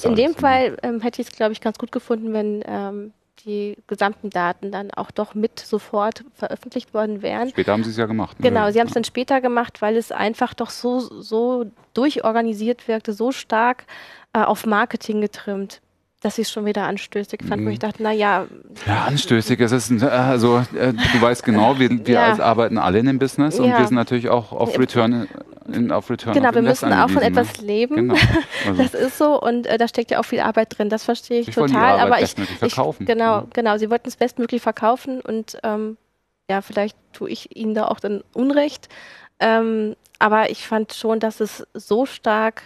da, 0.00 0.08
in 0.08 0.16
dem 0.16 0.34
Fall 0.34 0.76
ähm, 0.82 1.00
hätte 1.00 1.20
ich 1.20 1.28
es, 1.28 1.36
glaube 1.36 1.52
ich, 1.52 1.60
ganz 1.60 1.78
gut 1.78 1.92
gefunden, 1.92 2.32
wenn 2.32 2.62
ähm, 2.66 3.12
die 3.44 3.76
gesamten 3.86 4.30
Daten 4.30 4.70
dann 4.70 4.90
auch 4.92 5.10
doch 5.10 5.34
mit 5.34 5.58
sofort 5.60 6.24
veröffentlicht 6.34 6.94
worden 6.94 7.22
wären. 7.22 7.50
Später 7.50 7.72
haben 7.72 7.84
sie 7.84 7.90
es 7.90 7.96
ja 7.96 8.06
gemacht. 8.06 8.38
Ne? 8.40 8.48
Genau, 8.48 8.70
sie 8.70 8.80
haben 8.80 8.86
es 8.86 8.94
dann 8.94 9.04
später 9.04 9.40
gemacht, 9.40 9.82
weil 9.82 9.96
es 9.96 10.12
einfach 10.12 10.54
doch 10.54 10.70
so, 10.70 11.00
so 11.00 11.66
durchorganisiert 11.94 12.88
wirkte, 12.88 13.12
so 13.12 13.32
stark 13.32 13.84
äh, 14.32 14.40
auf 14.40 14.64
Marketing 14.64 15.20
getrimmt 15.20 15.81
dass 16.22 16.38
ich 16.38 16.46
es 16.46 16.52
schon 16.52 16.64
wieder 16.64 16.84
anstößig 16.84 17.40
fand, 17.46 17.64
wo 17.64 17.68
ich 17.68 17.76
mhm. 17.76 17.80
dachte, 17.80 18.02
naja. 18.02 18.46
Ja, 18.86 19.04
anstößig. 19.04 19.60
Es 19.60 19.72
ist, 19.72 19.90
ein, 19.90 20.02
also, 20.02 20.58
äh, 20.74 20.92
du 20.92 21.20
weißt 21.20 21.44
genau, 21.44 21.78
wir, 21.78 21.90
wir 22.06 22.14
ja. 22.14 22.38
arbeiten 22.38 22.78
alle 22.78 23.00
in 23.00 23.06
dem 23.06 23.18
Business 23.18 23.58
und 23.58 23.68
ja. 23.68 23.78
wir 23.78 23.86
sind 23.86 23.96
natürlich 23.96 24.28
auch 24.28 24.52
auf 24.52 24.78
Return, 24.78 25.28
in, 25.72 25.90
auf 25.90 26.08
Return 26.10 26.34
Genau, 26.34 26.54
wir 26.54 26.62
müssen 26.62 26.92
auch 26.92 27.10
von 27.10 27.22
etwas 27.22 27.60
leben. 27.60 27.96
Genau. 27.96 28.14
Also. 28.64 28.80
Das 28.80 28.94
ist 28.94 29.18
so 29.18 29.40
und 29.40 29.66
äh, 29.66 29.76
da 29.76 29.88
steckt 29.88 30.12
ja 30.12 30.20
auch 30.20 30.24
viel 30.24 30.38
Arbeit 30.38 30.78
drin. 30.78 30.88
Das 30.88 31.02
verstehe 31.02 31.40
ich, 31.40 31.48
ich 31.48 31.54
total. 31.54 31.98
aber 31.98 32.20
ich, 32.20 32.34
verkaufen. 32.58 33.02
Ich, 33.02 33.08
genau, 33.08 33.40
mhm. 33.40 33.50
genau. 33.52 33.76
Sie 33.76 33.90
wollten 33.90 34.06
es 34.06 34.14
bestmöglich 34.14 34.62
verkaufen 34.62 35.20
und 35.20 35.58
ähm, 35.64 35.96
ja, 36.48 36.62
vielleicht 36.62 36.96
tue 37.12 37.28
ich 37.28 37.56
ihnen 37.56 37.74
da 37.74 37.88
auch 37.88 37.98
dann 37.98 38.22
Unrecht. 38.34 38.88
Ähm, 39.40 39.96
aber 40.20 40.50
ich 40.50 40.68
fand 40.68 40.92
schon, 40.92 41.18
dass 41.18 41.40
es 41.40 41.66
so 41.74 42.06
stark 42.06 42.62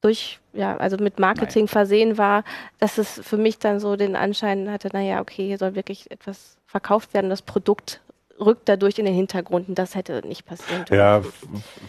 durch, 0.00 0.40
ja, 0.52 0.76
also 0.76 0.96
mit 0.96 1.18
Marketing 1.18 1.64
Nein. 1.64 1.68
versehen 1.68 2.18
war, 2.18 2.44
dass 2.78 2.98
es 2.98 3.20
für 3.22 3.36
mich 3.36 3.58
dann 3.58 3.80
so 3.80 3.96
den 3.96 4.16
Anschein 4.16 4.70
hatte, 4.70 4.88
naja, 4.92 5.20
okay, 5.20 5.46
hier 5.46 5.58
soll 5.58 5.74
wirklich 5.74 6.10
etwas 6.10 6.56
verkauft 6.66 7.14
werden, 7.14 7.30
das 7.30 7.42
Produkt 7.42 8.00
rückt 8.40 8.68
dadurch 8.68 8.98
in 8.98 9.04
den 9.04 9.14
Hintergrund 9.14 9.68
und 9.68 9.78
das 9.78 9.94
hätte 9.94 10.26
nicht 10.26 10.46
passieren 10.46 10.84
dürfen. 10.84 10.96
Ja, 10.96 11.22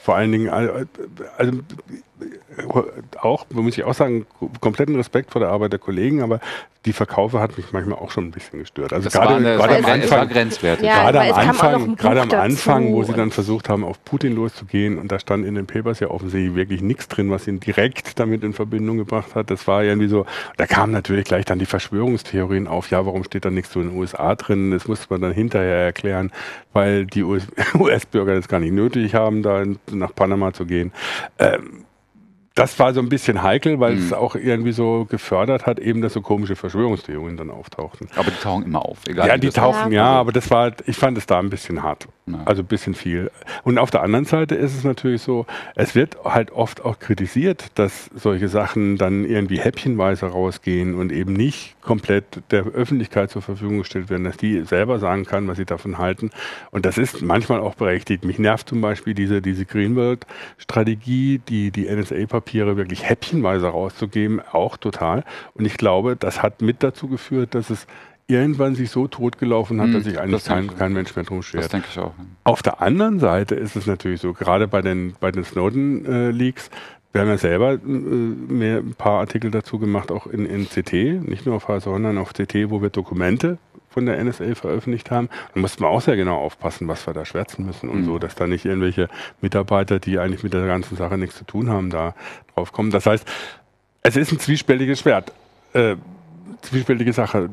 vor 0.02 0.16
allen 0.16 0.32
Dingen, 0.32 0.50
also 0.50 1.60
auch, 3.20 3.46
muss 3.50 3.78
ich 3.78 3.84
auch 3.84 3.94
sagen, 3.94 4.26
kompletten 4.60 4.96
Respekt 4.96 5.32
vor 5.32 5.40
der 5.40 5.50
Arbeit 5.50 5.72
der 5.72 5.80
Kollegen, 5.80 6.22
aber 6.22 6.40
die 6.86 6.94
Verkaufe 6.94 7.40
hat 7.40 7.58
mich 7.58 7.72
manchmal 7.72 8.00
auch 8.00 8.10
schon 8.10 8.26
ein 8.26 8.32
bisschen 8.32 8.60
gestört. 8.60 8.92
Also 8.92 9.06
das 9.06 9.14
gerade, 9.14 9.36
eine, 9.36 9.56
gerade 9.56 9.78
am 9.78 9.86
Anfang, 9.86 10.30
grenzwertig. 10.30 10.86
Ja, 10.86 11.12
gerade 11.12 11.22
am 11.22 11.50
Anfang, 11.50 11.96
gerade 11.96 12.22
am 12.22 12.32
Anfang, 12.32 12.94
wo 12.94 13.04
sie 13.04 13.14
dann 13.14 13.30
versucht 13.30 13.70
haben, 13.70 13.84
auf 13.84 14.04
Putin 14.04 14.36
loszugehen 14.36 14.98
und 14.98 15.12
da 15.12 15.20
stand 15.20 15.46
in 15.46 15.54
den 15.54 15.68
Papers 15.68 16.00
ja 16.00 16.10
offensichtlich 16.10 16.56
wirklich 16.56 16.82
nichts 16.82 17.08
drin, 17.08 17.30
was 17.30 17.48
ihn 17.48 17.60
direkt 17.60 18.20
damit 18.20 18.44
in 18.44 18.54
Verbindung 18.54 18.98
gebracht 18.98 19.36
hat. 19.36 19.52
Das 19.52 19.68
war 19.68 19.84
irgendwie 19.84 20.08
so, 20.08 20.26
da 20.58 20.66
kamen 20.66 20.92
natürlich 20.92 21.26
gleich 21.26 21.46
dann 21.46 21.60
die 21.60 21.68
Verschwörungstheorien 21.68 22.68
auf, 22.68 22.90
ja, 22.90 23.06
warum 23.06 23.24
steht 23.24 23.46
da 23.46 23.52
nichts 23.52 23.72
zu 23.72 23.80
den 23.80 23.96
USA 23.96 24.36
drin? 24.36 24.72
Das 24.72 24.88
musste 24.88 25.08
man 25.10 25.22
dann 25.22 25.34
hinterher 25.34 25.86
erklären, 25.86 26.32
weil 26.74 27.06
die 27.06 27.24
US-Bürger 27.24 28.36
das 28.36 28.48
gar 28.48 28.60
nicht 28.60 28.74
nötig 28.74 29.16
haben, 29.16 29.44
da 29.44 29.64
nach 29.92 30.14
Panama 30.16 30.54
zu 30.54 30.66
gehen. 30.66 30.92
Ähm, 31.40 31.86
das 32.56 32.78
war 32.80 32.94
so 32.94 33.00
ein 33.00 33.08
bisschen 33.08 33.44
heikel, 33.44 33.80
weil 33.80 33.96
mhm. 33.96 34.06
es 34.06 34.14
auch 34.14 34.36
irgendwie 34.36 34.74
so 34.74 35.06
gefördert 35.06 35.66
hat, 35.66 35.80
eben, 35.80 36.02
dass 36.02 36.14
so 36.14 36.22
komische 36.22 36.56
Verschwörungstheorien 36.56 37.38
dann 37.38 37.50
auftauchten. 37.50 38.10
Aber 38.16 38.30
die 38.30 38.38
tauchen 38.42 38.64
immer 38.64 38.86
auf, 38.86 39.00
egal. 39.08 39.28
Ja, 39.28 39.38
die 39.38 39.50
tauchen, 39.50 39.92
ja, 39.92 40.08
aber 40.08 40.32
das 40.32 40.52
war, 40.52 40.74
ich 40.86 40.98
fand 40.98 41.18
es 41.18 41.26
da 41.26 41.40
ein 41.40 41.50
bisschen 41.50 41.82
hart. 41.82 42.08
Also 42.46 42.62
ein 42.62 42.68
bisschen 42.68 42.94
viel. 42.94 43.32
Und 43.64 43.78
auf 43.78 43.92
der 43.92 44.04
anderen 44.04 44.26
Seite 44.26 44.56
ist 44.56 44.76
es 44.76 44.84
natürlich 44.84 45.22
so, 45.22 45.46
es 45.76 45.96
wird 45.96 46.18
halt 46.24 46.52
oft 46.52 46.84
auch 46.84 47.00
kritisiert, 47.00 47.68
dass 47.76 48.10
solche 48.16 48.48
Sachen 48.48 48.98
dann 48.98 49.26
irgendwie 49.26 49.60
häppchenweise 49.60 50.28
rausgehen 50.28 50.96
und 50.96 51.12
eben 51.12 51.34
nicht 51.34 51.76
komplett 51.82 52.42
der 52.52 52.66
Öffentlichkeit 52.66 53.32
zur 53.32 53.42
Verfügung 53.42 53.80
gestellt 53.80 54.10
werden, 54.10 54.24
dass 54.24 54.38
die 54.38 54.62
selber 54.64 55.00
sagen 55.00 55.26
kann, 55.26 55.48
was 55.48 55.58
sie 55.58 55.66
davon 55.66 55.98
halten. 55.98 56.32
Und 56.72 56.86
das 56.86 56.98
ist 56.98 57.22
manchmal 57.22 57.60
auch 57.60 57.76
berechtigt. 57.76 58.24
Mich 58.24 58.40
nervt 58.40 58.70
zum 58.70 58.82
Beispiel 58.82 59.14
diese, 59.14 59.42
diese 59.42 59.66
Greenworld-Strategie, 59.66 61.42
die, 61.48 61.72
die 61.72 61.90
NSA-Papiere 61.90 62.78
wirklich 62.78 63.08
häppchenweise 63.08 63.68
rauszugeben, 63.68 64.42
auch 64.52 64.78
total. 64.78 65.24
Und 65.54 65.66
ich 65.66 65.78
glaube, 65.78 66.16
das 66.16 66.42
hat 66.42 66.62
mit 66.62 66.84
dazu 66.84 67.08
geführt, 67.08 67.56
dass 67.56 67.70
es 67.70 67.88
irgendwann 68.28 68.76
sich 68.76 68.90
so 68.90 69.08
totgelaufen 69.08 69.80
hat, 69.82 69.88
hm, 69.88 69.94
dass 69.94 70.04
sich 70.04 70.20
eigentlich 70.20 70.46
kein, 70.46 70.76
kein 70.76 70.94
Mensch 70.94 71.16
mehr 71.16 71.26
drum 71.26 71.44
schert. 71.44 71.66
Das 71.66 71.72
denke 71.72 71.88
ich 71.92 72.00
auch. 72.00 72.14
Auf 72.44 72.64
der 72.64 72.82
anderen 72.82 73.20
Seite 73.20 73.56
ist 73.56 73.76
es 73.76 73.88
natürlich 73.88 74.22
so, 74.22 74.34
gerade 74.34 74.68
bei 74.68 74.82
den, 74.82 75.16
bei 75.20 75.32
den 75.32 75.44
Snowden-Leaks, 75.44 76.68
äh, 76.68 76.72
wir 77.14 77.22
haben 77.22 77.28
ja 77.28 77.38
selber 77.38 77.74
äh, 77.74 77.78
mehr, 77.86 78.78
ein 78.78 78.94
paar 78.94 79.20
Artikel 79.20 79.52
dazu 79.52 79.80
gemacht, 79.80 80.12
auch 80.12 80.28
in, 80.28 80.46
in 80.46 80.68
CT, 80.68 80.94
nicht 81.28 81.46
nur 81.46 81.56
auf 81.56 81.68
HSO, 81.68 81.92
sondern 81.92 82.18
auf 82.18 82.34
CT, 82.34 82.70
wo 82.70 82.82
wir 82.82 82.90
Dokumente 82.90 83.58
von 83.90 84.06
der 84.06 84.24
NSA 84.24 84.56
veröffentlicht 84.56 85.12
haben. 85.12 85.30
Da 85.54 85.60
mussten 85.60 85.84
wir 85.84 85.90
auch 85.90 86.02
sehr 86.02 86.16
genau 86.16 86.38
aufpassen, 86.38 86.88
was 86.88 87.06
wir 87.06 87.14
da 87.14 87.26
schwärzen 87.26 87.66
müssen 87.66 87.90
und 87.90 88.02
mhm. 88.02 88.06
so, 88.06 88.20
dass 88.20 88.36
da 88.36 88.48
nicht 88.48 88.66
irgendwelche 88.66 89.10
Mitarbeiter, 89.42 90.00
die 90.00 90.18
eigentlich 90.18 90.44
mit 90.44 90.54
der 90.54 90.66
ganzen 90.66 90.96
Sache 90.96 91.18
nichts 91.18 91.38
zu 91.38 91.44
tun 91.44 91.70
haben, 91.70 91.90
da 91.90 92.16
drauf 92.56 92.72
kommen. 92.72 92.92
Das 92.92 93.06
heißt, 93.06 93.28
es 94.04 94.16
ist 94.16 94.32
ein 94.32 94.40
zwiespältiges 94.40 95.02
Schwert, 95.02 95.34
äh, 95.74 95.98
zwiespältige 96.62 97.12
Sache. 97.12 97.50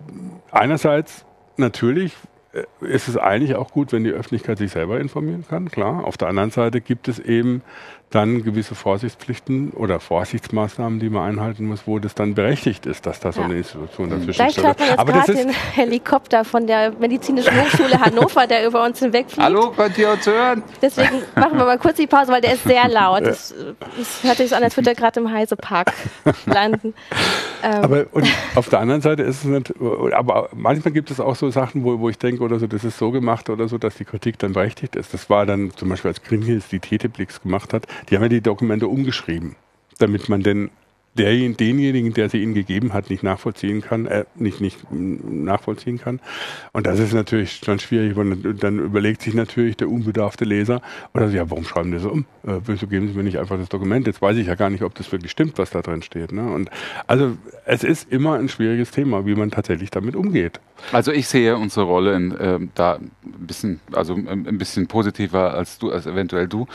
Einerseits 0.50 1.24
natürlich 1.56 2.14
äh, 2.52 2.64
ist 2.80 3.08
es 3.08 3.16
eigentlich 3.16 3.56
auch 3.56 3.70
gut, 3.70 3.92
wenn 3.92 4.04
die 4.04 4.10
Öffentlichkeit 4.10 4.58
sich 4.58 4.72
selber 4.72 5.00
informieren 5.00 5.44
kann, 5.46 5.70
klar. 5.70 6.04
Auf 6.04 6.16
der 6.16 6.28
anderen 6.28 6.50
Seite 6.50 6.80
gibt 6.80 7.08
es 7.08 7.18
eben 7.18 7.62
dann 8.10 8.42
gewisse 8.42 8.74
Vorsichtspflichten 8.74 9.70
oder 9.70 10.00
Vorsichtsmaßnahmen, 10.00 10.98
die 10.98 11.10
man 11.10 11.28
einhalten 11.28 11.66
muss, 11.66 11.86
wo 11.86 11.98
das 11.98 12.14
dann 12.14 12.34
berechtigt 12.34 12.86
ist, 12.86 13.04
dass 13.04 13.20
da 13.20 13.32
so 13.32 13.42
eine 13.42 13.58
Institution 13.58 14.08
dazwischen 14.08 14.32
Gleich 14.32 14.56
hört 14.56 14.78
man 14.78 14.88
jetzt 14.88 14.98
Aber 14.98 15.12
gerade 15.12 15.34
den 15.34 15.50
Helikopter 15.74 16.44
von 16.44 16.66
der 16.66 16.92
Medizinischen 16.92 17.52
Hochschule 17.60 18.00
Hannover, 18.00 18.46
der 18.46 18.66
über 18.66 18.84
uns 18.84 19.00
hinwegfliegt. 19.00 19.42
Hallo, 19.42 19.72
könnt 19.76 19.98
ihr 19.98 20.10
uns 20.10 20.26
hören? 20.26 20.62
Deswegen 20.80 21.22
machen 21.36 21.58
wir 21.58 21.66
mal 21.66 21.78
kurz 21.78 21.96
die 21.96 22.06
Pause, 22.06 22.32
weil 22.32 22.40
der 22.40 22.54
ist 22.54 22.64
sehr 22.64 22.88
laut. 22.88 23.22
Es 23.22 23.54
hört 24.22 24.38
sich 24.38 24.48
so 24.48 24.56
an, 24.56 24.64
als 24.64 24.76
würde 24.76 24.90
er 24.90 24.96
gerade 24.96 25.20
im 25.20 25.30
Heisepark 25.30 25.92
landen. 26.46 26.94
Ähm. 27.62 27.84
Aber 27.84 28.06
und 28.12 28.26
auf 28.54 28.70
der 28.70 28.80
anderen 28.80 29.02
Seite 29.02 29.22
ist 29.22 29.38
es 29.38 29.44
nicht, 29.44 29.74
aber 30.14 30.48
manchmal 30.54 30.92
gibt 30.92 31.10
es 31.10 31.20
auch 31.20 31.36
so 31.36 31.50
Sachen, 31.50 31.84
wo, 31.84 31.98
wo 31.98 32.08
ich 32.08 32.18
denke 32.18 32.42
oder 32.42 32.58
so, 32.58 32.66
das 32.66 32.84
ist 32.84 32.96
so 32.96 33.10
gemacht 33.10 33.50
oder 33.50 33.68
so, 33.68 33.76
dass 33.76 33.96
die 33.96 34.04
Kritik 34.06 34.38
dann 34.38 34.54
berechtigt 34.54 34.96
ist. 34.96 35.12
Das 35.12 35.28
war 35.28 35.44
dann 35.44 35.72
zum 35.76 35.90
Beispiel, 35.90 36.08
als 36.08 36.22
Greenhill 36.22 36.62
die 36.70 36.80
TTIP-Leaks 36.80 37.42
gemacht 37.42 37.74
hat, 37.74 37.86
die 38.08 38.16
haben 38.16 38.22
ja 38.22 38.28
die 38.28 38.40
Dokumente 38.40 38.88
umgeschrieben, 38.88 39.56
damit 39.98 40.28
man 40.28 40.42
denn 40.42 40.70
der, 41.18 41.32
denjenigen, 41.32 42.14
der 42.14 42.28
sie 42.28 42.42
ihnen 42.42 42.54
gegeben 42.54 42.92
hat, 42.92 43.10
nicht 43.10 43.22
nachvollziehen 43.22 43.80
kann, 43.80 44.06
äh, 44.06 44.24
nicht, 44.36 44.60
nicht 44.60 44.78
nachvollziehen 44.90 45.98
kann. 45.98 46.20
Und 46.72 46.86
das 46.86 47.00
ist 47.00 47.12
natürlich 47.12 47.60
schon 47.64 47.78
schwierig. 47.78 48.16
Und 48.16 48.62
dann 48.62 48.78
überlegt 48.78 49.22
sich 49.22 49.34
natürlich 49.34 49.76
der 49.76 49.90
unbedarfte 49.90 50.44
Leser, 50.44 50.80
oder 51.14 51.28
ja, 51.28 51.50
warum 51.50 51.64
schreiben 51.64 51.90
die 51.90 51.98
so 51.98 52.10
um? 52.10 52.24
Äh, 52.46 52.60
wieso 52.64 52.86
geben 52.86 53.08
sie 53.08 53.14
mir 53.14 53.24
nicht 53.24 53.38
einfach 53.38 53.58
das 53.58 53.68
Dokument? 53.68 54.06
Jetzt 54.06 54.22
weiß 54.22 54.36
ich 54.36 54.46
ja 54.46 54.54
gar 54.54 54.70
nicht, 54.70 54.82
ob 54.82 54.94
das 54.94 55.10
wirklich 55.10 55.32
stimmt, 55.32 55.58
was 55.58 55.70
da 55.70 55.82
drin 55.82 56.02
steht. 56.02 56.32
Ne? 56.32 56.50
Und 56.50 56.70
also 57.06 57.36
es 57.64 57.84
ist 57.84 58.10
immer 58.10 58.34
ein 58.34 58.48
schwieriges 58.48 58.90
Thema, 58.90 59.26
wie 59.26 59.34
man 59.34 59.50
tatsächlich 59.50 59.90
damit 59.90 60.14
umgeht. 60.14 60.60
Also 60.92 61.12
ich 61.12 61.28
sehe 61.28 61.56
unsere 61.56 61.86
Rolle 61.86 62.14
in, 62.14 62.36
äh, 62.36 62.58
da 62.74 62.94
ein 62.94 63.12
bisschen, 63.22 63.80
also 63.92 64.14
ein 64.14 64.58
bisschen 64.58 64.86
positiver 64.86 65.54
als 65.54 65.78
du, 65.78 65.90
als 65.90 66.06
eventuell 66.06 66.48
du. 66.48 66.66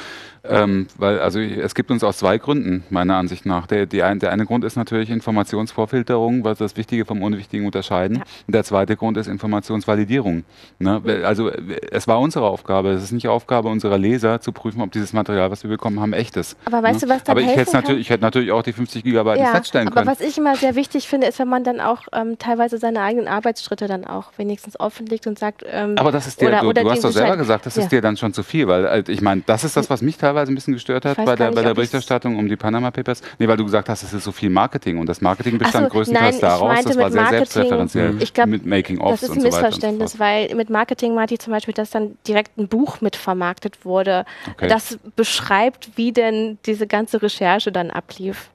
Ähm, 0.45 0.87
weil 0.97 1.19
also 1.19 1.39
es 1.39 1.73
gibt 1.73 1.89
uns 1.89 2.03
aus 2.03 2.17
zwei 2.17 2.37
Gründen, 2.37 2.83
meiner 2.89 3.15
Ansicht 3.15 3.45
nach. 3.45 3.65
Der, 3.65 3.85
die 3.85 4.03
ein, 4.03 4.19
der 4.19 4.31
eine 4.31 4.45
Grund 4.45 4.65
ist 4.65 4.75
natürlich 4.75 5.09
Informationsvorfilterung, 5.09 6.43
was 6.43 6.57
das 6.57 6.75
Wichtige 6.75 7.05
vom 7.05 7.21
Unwichtigen 7.21 7.65
unterscheiden. 7.65 8.17
Ja. 8.17 8.23
Und 8.47 8.53
der 8.53 8.65
zweite 8.65 8.97
Grund 8.97 9.15
ist 9.15 9.27
Informationsvalidierung. 9.27 10.43
Ne? 10.79 11.01
Also 11.23 11.49
es 11.49 12.07
war 12.09 12.19
unsere 12.19 12.45
Aufgabe, 12.45 12.89
es 12.89 13.03
ist 13.03 13.13
nicht 13.13 13.29
Aufgabe 13.29 13.69
unserer 13.69 13.97
Leser 13.97 14.41
zu 14.41 14.51
prüfen, 14.51 14.81
ob 14.81 14.91
dieses 14.91 15.13
Material, 15.13 15.49
was 15.49 15.63
wir 15.63 15.69
bekommen 15.69 16.01
haben, 16.01 16.11
echt 16.11 16.35
ist. 16.35 16.57
Aber 16.65 16.83
weißt 16.83 17.01
ne? 17.01 17.07
du, 17.07 17.13
was 17.13 17.23
dann 17.23 17.37
Aber 17.37 17.41
ich 17.41 17.55
hätte, 17.55 17.71
natürlich, 17.71 18.01
ich 18.01 18.09
hätte 18.09 18.23
natürlich 18.23 18.51
auch 18.51 18.63
die 18.63 18.73
50 18.73 19.01
Gigabyte 19.01 19.39
ja, 19.39 19.45
ins 19.45 19.53
Netz 19.53 19.67
stellen 19.69 19.87
aber 19.87 19.95
können. 19.95 20.09
Aber 20.09 20.19
was 20.19 20.27
ich 20.27 20.37
immer 20.37 20.57
sehr 20.57 20.75
wichtig 20.75 21.07
finde, 21.07 21.27
ist, 21.27 21.39
wenn 21.39 21.47
man 21.47 21.63
dann 21.63 21.79
auch 21.79 22.01
ähm, 22.11 22.37
teilweise 22.37 22.79
seine 22.79 23.01
eigenen 23.01 23.29
Arbeitsschritte 23.29 23.87
dann 23.93 24.05
auch 24.05 24.31
wenigstens 24.37 24.79
offenlegt 24.79 25.27
und 25.27 25.39
sagt. 25.39 25.63
Ähm, 25.65 25.95
aber 25.97 26.11
das 26.11 26.27
ist 26.27 26.41
dir, 26.41 26.47
oder, 26.49 26.61
du, 26.61 26.67
oder 26.67 26.83
du 26.83 26.91
hast 26.91 27.03
doch 27.03 27.11
selber 27.11 27.37
gesagt, 27.37 27.65
das 27.65 27.77
ist 27.77 27.91
dir 27.91 28.01
dann 28.01 28.17
schon 28.17 28.33
zu 28.33 28.43
viel, 28.43 28.67
weil 28.67 28.85
äh, 28.85 29.03
ich 29.07 29.21
meine, 29.21 29.43
das 29.45 29.63
ist 29.63 29.77
das, 29.77 29.89
was 29.89 30.01
mich 30.01 30.17
teilweise 30.17 30.51
ein 30.51 30.55
bisschen 30.55 30.73
gestört 30.73 31.05
hat 31.05 31.17
bei 31.17 31.35
der, 31.35 31.51
bei 31.51 31.61
der 31.61 31.73
Berichterstattung 31.73 32.37
um 32.37 32.47
die 32.47 32.55
Panama 32.55 32.91
Papers. 32.91 33.21
Nee, 33.39 33.47
weil 33.47 33.57
du 33.57 33.65
gesagt 33.65 33.89
hast, 33.89 34.03
es 34.03 34.13
ist 34.13 34.23
so 34.23 34.31
viel 34.31 34.49
Marketing 34.49 34.97
und 34.97 35.07
das 35.07 35.21
Marketing 35.21 35.57
bestand 35.57 35.85
so, 35.85 35.91
größtenteils 35.91 36.41
nein, 36.41 36.41
daraus, 36.41 36.83
das 36.83 36.97
war 36.97 37.11
sehr 37.11 37.29
selbstreferenziell 37.29 38.15
ich 38.19 38.33
glaub, 38.33 38.47
mit 38.47 38.65
Making-ofs 38.65 39.21
Das 39.21 39.29
ist 39.29 39.37
ein 39.37 39.43
Missverständnis, 39.43 40.13
so 40.13 40.19
weil 40.19 40.53
mit 40.55 40.69
Marketing 40.69 41.15
meinte 41.15 41.33
ich 41.33 41.39
zum 41.39 41.53
Beispiel, 41.53 41.73
dass 41.73 41.91
dann 41.91 42.17
direkt 42.27 42.57
ein 42.57 42.67
Buch 42.67 43.01
mit 43.01 43.15
vermarktet 43.15 43.85
wurde, 43.85 44.25
okay. 44.49 44.67
das 44.67 44.97
beschreibt, 45.15 45.91
wie 45.95 46.11
denn 46.11 46.57
diese 46.65 46.87
ganze 46.87 47.21
Recherche 47.21 47.71
dann 47.71 47.91
ablief. 47.91 48.49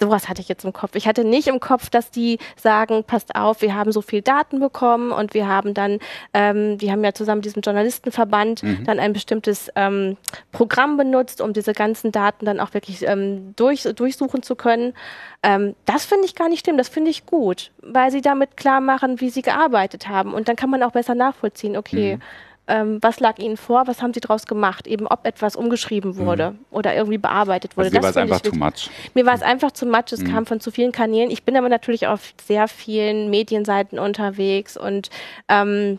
Sowas 0.00 0.28
hatte 0.28 0.40
ich 0.40 0.48
jetzt 0.48 0.64
im 0.64 0.72
Kopf. 0.72 0.94
Ich 0.94 1.06
hatte 1.06 1.24
nicht 1.24 1.48
im 1.48 1.60
Kopf, 1.60 1.90
dass 1.90 2.10
die 2.10 2.38
sagen, 2.56 3.04
passt 3.04 3.34
auf, 3.34 3.62
wir 3.62 3.74
haben 3.74 3.92
so 3.92 4.00
viel 4.00 4.22
Daten 4.22 4.60
bekommen 4.60 5.12
und 5.12 5.34
wir 5.34 5.48
haben 5.48 5.74
dann, 5.74 5.98
ähm, 6.34 6.78
die 6.78 6.92
haben 6.92 7.02
ja 7.04 7.12
zusammen 7.12 7.42
diesen 7.42 7.62
Journalistenverband 7.62 8.62
mhm. 8.62 8.84
dann 8.84 9.00
ein 9.00 9.12
bestimmtes 9.12 9.70
ähm, 9.74 10.16
Programm 10.52 10.96
benutzt, 10.96 11.40
um 11.40 11.52
diese 11.52 11.72
ganzen 11.72 12.12
Daten 12.12 12.44
dann 12.44 12.60
auch 12.60 12.74
wirklich 12.74 13.06
ähm, 13.06 13.54
durch, 13.56 13.82
durchsuchen 13.82 14.42
zu 14.42 14.54
können. 14.54 14.94
Ähm, 15.42 15.74
das 15.84 16.04
finde 16.04 16.26
ich 16.26 16.34
gar 16.34 16.48
nicht 16.48 16.64
schlimm, 16.64 16.78
das 16.78 16.88
finde 16.88 17.10
ich 17.10 17.26
gut, 17.26 17.72
weil 17.82 18.10
sie 18.10 18.20
damit 18.20 18.56
klar 18.56 18.80
machen, 18.80 19.20
wie 19.20 19.30
sie 19.30 19.42
gearbeitet 19.42 20.08
haben. 20.08 20.34
Und 20.34 20.48
dann 20.48 20.56
kann 20.56 20.70
man 20.70 20.82
auch 20.82 20.92
besser 20.92 21.14
nachvollziehen, 21.14 21.76
okay, 21.76 22.16
mhm 22.16 22.22
ähm, 22.68 22.98
was 23.00 23.20
lag 23.20 23.38
Ihnen 23.38 23.56
vor, 23.56 23.86
was 23.86 24.02
haben 24.02 24.14
Sie 24.14 24.20
daraus 24.20 24.46
gemacht, 24.46 24.86
eben 24.86 25.06
ob 25.06 25.26
etwas 25.26 25.56
umgeschrieben 25.56 26.12
mhm. 26.12 26.16
wurde 26.18 26.50
mhm. 26.50 26.58
oder 26.70 26.94
irgendwie 26.94 27.18
bearbeitet 27.18 27.76
wurde. 27.76 27.86
Also 27.86 27.98
mir 27.98 28.02
war 28.02 28.10
es 28.10 28.16
einfach 28.16 28.40
zu 28.40 28.52
much. 28.54 28.90
Mir 29.14 29.26
war 29.26 29.34
es 29.34 29.42
einfach 29.42 29.72
zu 29.72 29.86
much, 29.86 30.12
es 30.12 30.20
mhm. 30.20 30.32
kam 30.32 30.46
von 30.46 30.60
zu 30.60 30.70
vielen 30.70 30.92
Kanälen. 30.92 31.30
Ich 31.30 31.42
bin 31.42 31.56
aber 31.56 31.68
natürlich 31.68 32.06
auf 32.06 32.34
sehr 32.44 32.68
vielen 32.68 33.30
Medienseiten 33.30 33.98
unterwegs 33.98 34.76
und 34.76 35.10
ähm, 35.48 35.98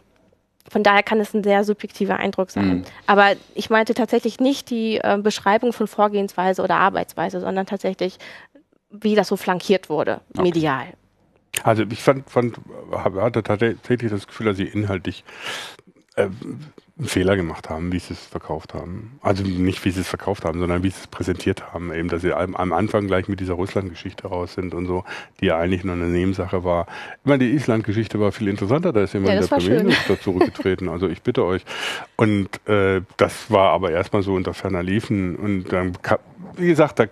von 0.69 0.83
daher 0.83 1.03
kann 1.03 1.19
es 1.19 1.33
ein 1.33 1.43
sehr 1.43 1.63
subjektiver 1.63 2.17
Eindruck 2.17 2.51
sein. 2.51 2.67
Mhm. 2.67 2.83
Aber 3.07 3.31
ich 3.55 3.69
meinte 3.69 3.93
tatsächlich 3.93 4.39
nicht 4.39 4.69
die 4.69 4.97
äh, 4.97 5.17
Beschreibung 5.21 5.73
von 5.73 5.87
Vorgehensweise 5.87 6.61
oder 6.61 6.75
Arbeitsweise, 6.75 7.39
sondern 7.39 7.65
tatsächlich, 7.65 8.17
wie 8.91 9.15
das 9.15 9.27
so 9.27 9.35
flankiert 9.35 9.89
wurde, 9.89 10.21
okay. 10.33 10.43
medial. 10.43 10.85
Also 11.63 11.83
ich 11.89 12.01
fand, 12.01 12.29
fand, 12.29 12.59
hatte 12.91 13.43
tatsächlich 13.43 14.11
das 14.11 14.27
Gefühl, 14.27 14.47
dass 14.47 14.57
sie 14.57 14.65
inhaltlich 14.65 15.23
einen 16.23 17.07
Fehler 17.07 17.37
gemacht 17.37 17.69
haben, 17.69 17.93
wie 17.93 17.99
sie 17.99 18.13
es 18.13 18.25
verkauft 18.25 18.73
haben. 18.73 19.19
Also 19.21 19.43
nicht, 19.43 19.85
wie 19.85 19.91
sie 19.91 20.01
es 20.01 20.07
verkauft 20.07 20.43
haben, 20.43 20.59
sondern 20.59 20.83
wie 20.83 20.89
sie 20.89 20.99
es 20.99 21.07
präsentiert 21.07 21.73
haben. 21.73 21.93
Eben, 21.93 22.09
dass 22.09 22.21
sie 22.21 22.33
am, 22.33 22.55
Anfang 22.73 23.07
gleich 23.07 23.29
mit 23.29 23.39
dieser 23.39 23.53
Russland-Geschichte 23.53 24.27
raus 24.27 24.53
sind 24.53 24.73
und 24.73 24.85
so, 24.85 25.05
die 25.39 25.45
ja 25.45 25.57
eigentlich 25.57 25.85
nur 25.85 25.95
eine 25.95 26.07
Nebensache 26.07 26.65
war. 26.65 26.87
Ich 27.21 27.25
meine, 27.25 27.45
die 27.45 27.51
Island-Geschichte 27.51 28.19
war 28.19 28.33
viel 28.33 28.49
interessanter, 28.49 28.91
da 28.91 29.03
ist 29.03 29.13
jemand 29.13 29.33
ja, 29.33 29.39
der 29.39 29.47
Premierminister 29.47 30.19
zurückgetreten. 30.21 30.89
Also 30.89 31.07
ich 31.07 31.21
bitte 31.21 31.45
euch. 31.45 31.63
Und 32.17 32.49
äh, 32.67 33.01
das 33.15 33.49
war 33.49 33.71
aber 33.71 33.91
erstmal 33.91 34.21
so 34.21 34.33
unter 34.33 34.53
ferner 34.53 34.83
Liefen. 34.83 35.37
Und 35.37 35.71
dann 35.71 35.93
wie 36.55 36.67
gesagt, 36.67 36.99
da 36.99 37.05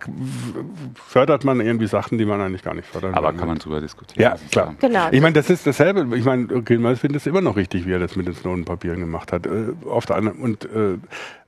fördert 0.96 1.44
man 1.44 1.60
irgendwie 1.60 1.88
Sachen, 1.88 2.18
die 2.18 2.26
man 2.26 2.42
eigentlich 2.42 2.64
gar 2.64 2.74
nicht 2.74 2.88
fördern 2.88 3.14
Aber 3.14 3.34
kann 3.34 3.48
man 3.48 3.58
drüber 3.58 3.82
diskutieren. 3.82 4.22
Ja, 4.22 4.36
klar. 4.52 4.76
Genau. 4.80 5.10
Ich 5.12 5.22
meine, 5.22 5.34
das 5.34 5.50
ist 5.50 5.68
dasselbe. 5.68 6.16
Ich 6.18 6.26
meine, 6.26 6.48
Gilmar 6.64 6.96
findet 6.96 7.22
es 7.22 7.28
immer 7.28 7.42
noch 7.42 7.56
richtig, 7.56 7.86
wie 7.86 7.92
er 7.92 8.00
das 8.00 8.16
mit 8.16 8.28
den 8.28 8.36
Snowden-Papieren 8.36 9.00
gemacht 9.00 9.32
hat. 9.32 9.46
Äh, 9.46 9.74
auf 9.90 10.06
der 10.06 10.18
anderen, 10.18 10.40
und 10.40 10.66
äh, 10.66 10.98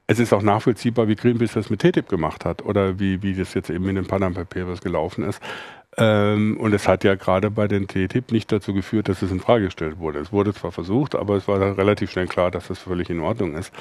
es 0.08 0.20
ist 0.20 0.34
auch 0.34 0.42
nachvollziehbar, 0.42 1.08
wie 1.08 1.16
Greenpeace 1.16 1.54
das 1.54 1.70
mit 1.70 1.82
TTIP 1.82 2.10
gemacht 2.10 2.44
hat 2.44 2.64
oder 2.64 3.00
wie, 3.00 3.22
wie 3.22 3.36
das 3.36 3.54
jetzt 3.54 3.70
eben 3.70 3.88
in 3.88 3.96
den 3.96 4.08
Panama 4.08 4.44
Papers 4.44 4.82
gelaufen 4.82 5.24
ist. 5.24 5.40
Ähm, 6.00 6.58
und 6.58 6.74
es 6.74 6.88
hat 6.88 7.04
ja 7.04 7.16
gerade 7.16 7.52
bei 7.52 7.68
den 7.68 7.88
TTIP 7.88 8.32
nicht 8.32 8.52
dazu 8.52 8.74
geführt, 8.74 9.10
dass 9.10 9.22
es 9.22 9.32
in 9.32 9.39
Frage 9.39 9.66
gestellt 9.66 10.00
wurde. 10.00 10.20
Es 10.20 10.32
wurde 10.32 10.54
zwar 10.54 10.72
versucht, 10.72 11.16
aber 11.16 11.36
es 11.36 11.47
war 11.47 11.78
relativ 11.78 12.12
schnell 12.12 12.28
klar, 12.28 12.52
dass 12.52 12.68
das 12.68 12.80
völlig 12.80 13.10
in 13.10 13.20
Ordnung 13.20 13.56
ist. 13.56 13.74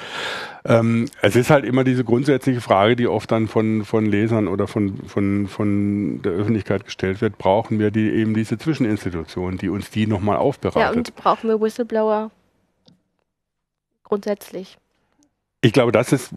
Ähm, 0.65 1.07
es 1.21 1.35
ist 1.35 1.49
halt 1.49 1.63
immer 1.63 1.83
diese 1.83 2.03
grundsätzliche 2.03 2.61
Frage, 2.61 2.95
die 2.95 3.07
oft 3.07 3.31
dann 3.31 3.47
von, 3.47 3.85
von 3.85 4.05
Lesern 4.05 4.47
oder 4.47 4.67
von, 4.67 4.97
von, 5.07 5.47
von 5.47 6.21
der 6.21 6.33
Öffentlichkeit 6.33 6.85
gestellt 6.85 7.21
wird. 7.21 7.37
Brauchen 7.37 7.79
wir 7.79 7.91
die, 7.91 8.09
eben 8.09 8.33
diese 8.33 8.57
Zwischeninstitution, 8.57 9.57
die 9.57 9.69
uns 9.69 9.89
die 9.89 10.05
nochmal 10.05 10.37
aufbereitet? 10.37 10.81
Ja, 10.81 10.91
und 10.91 11.15
brauchen 11.15 11.49
wir 11.49 11.61
Whistleblower 11.61 12.31
grundsätzlich? 14.03 14.77
Ich 15.61 15.73
glaube, 15.73 15.91
das 15.91 16.13
ist, 16.13 16.33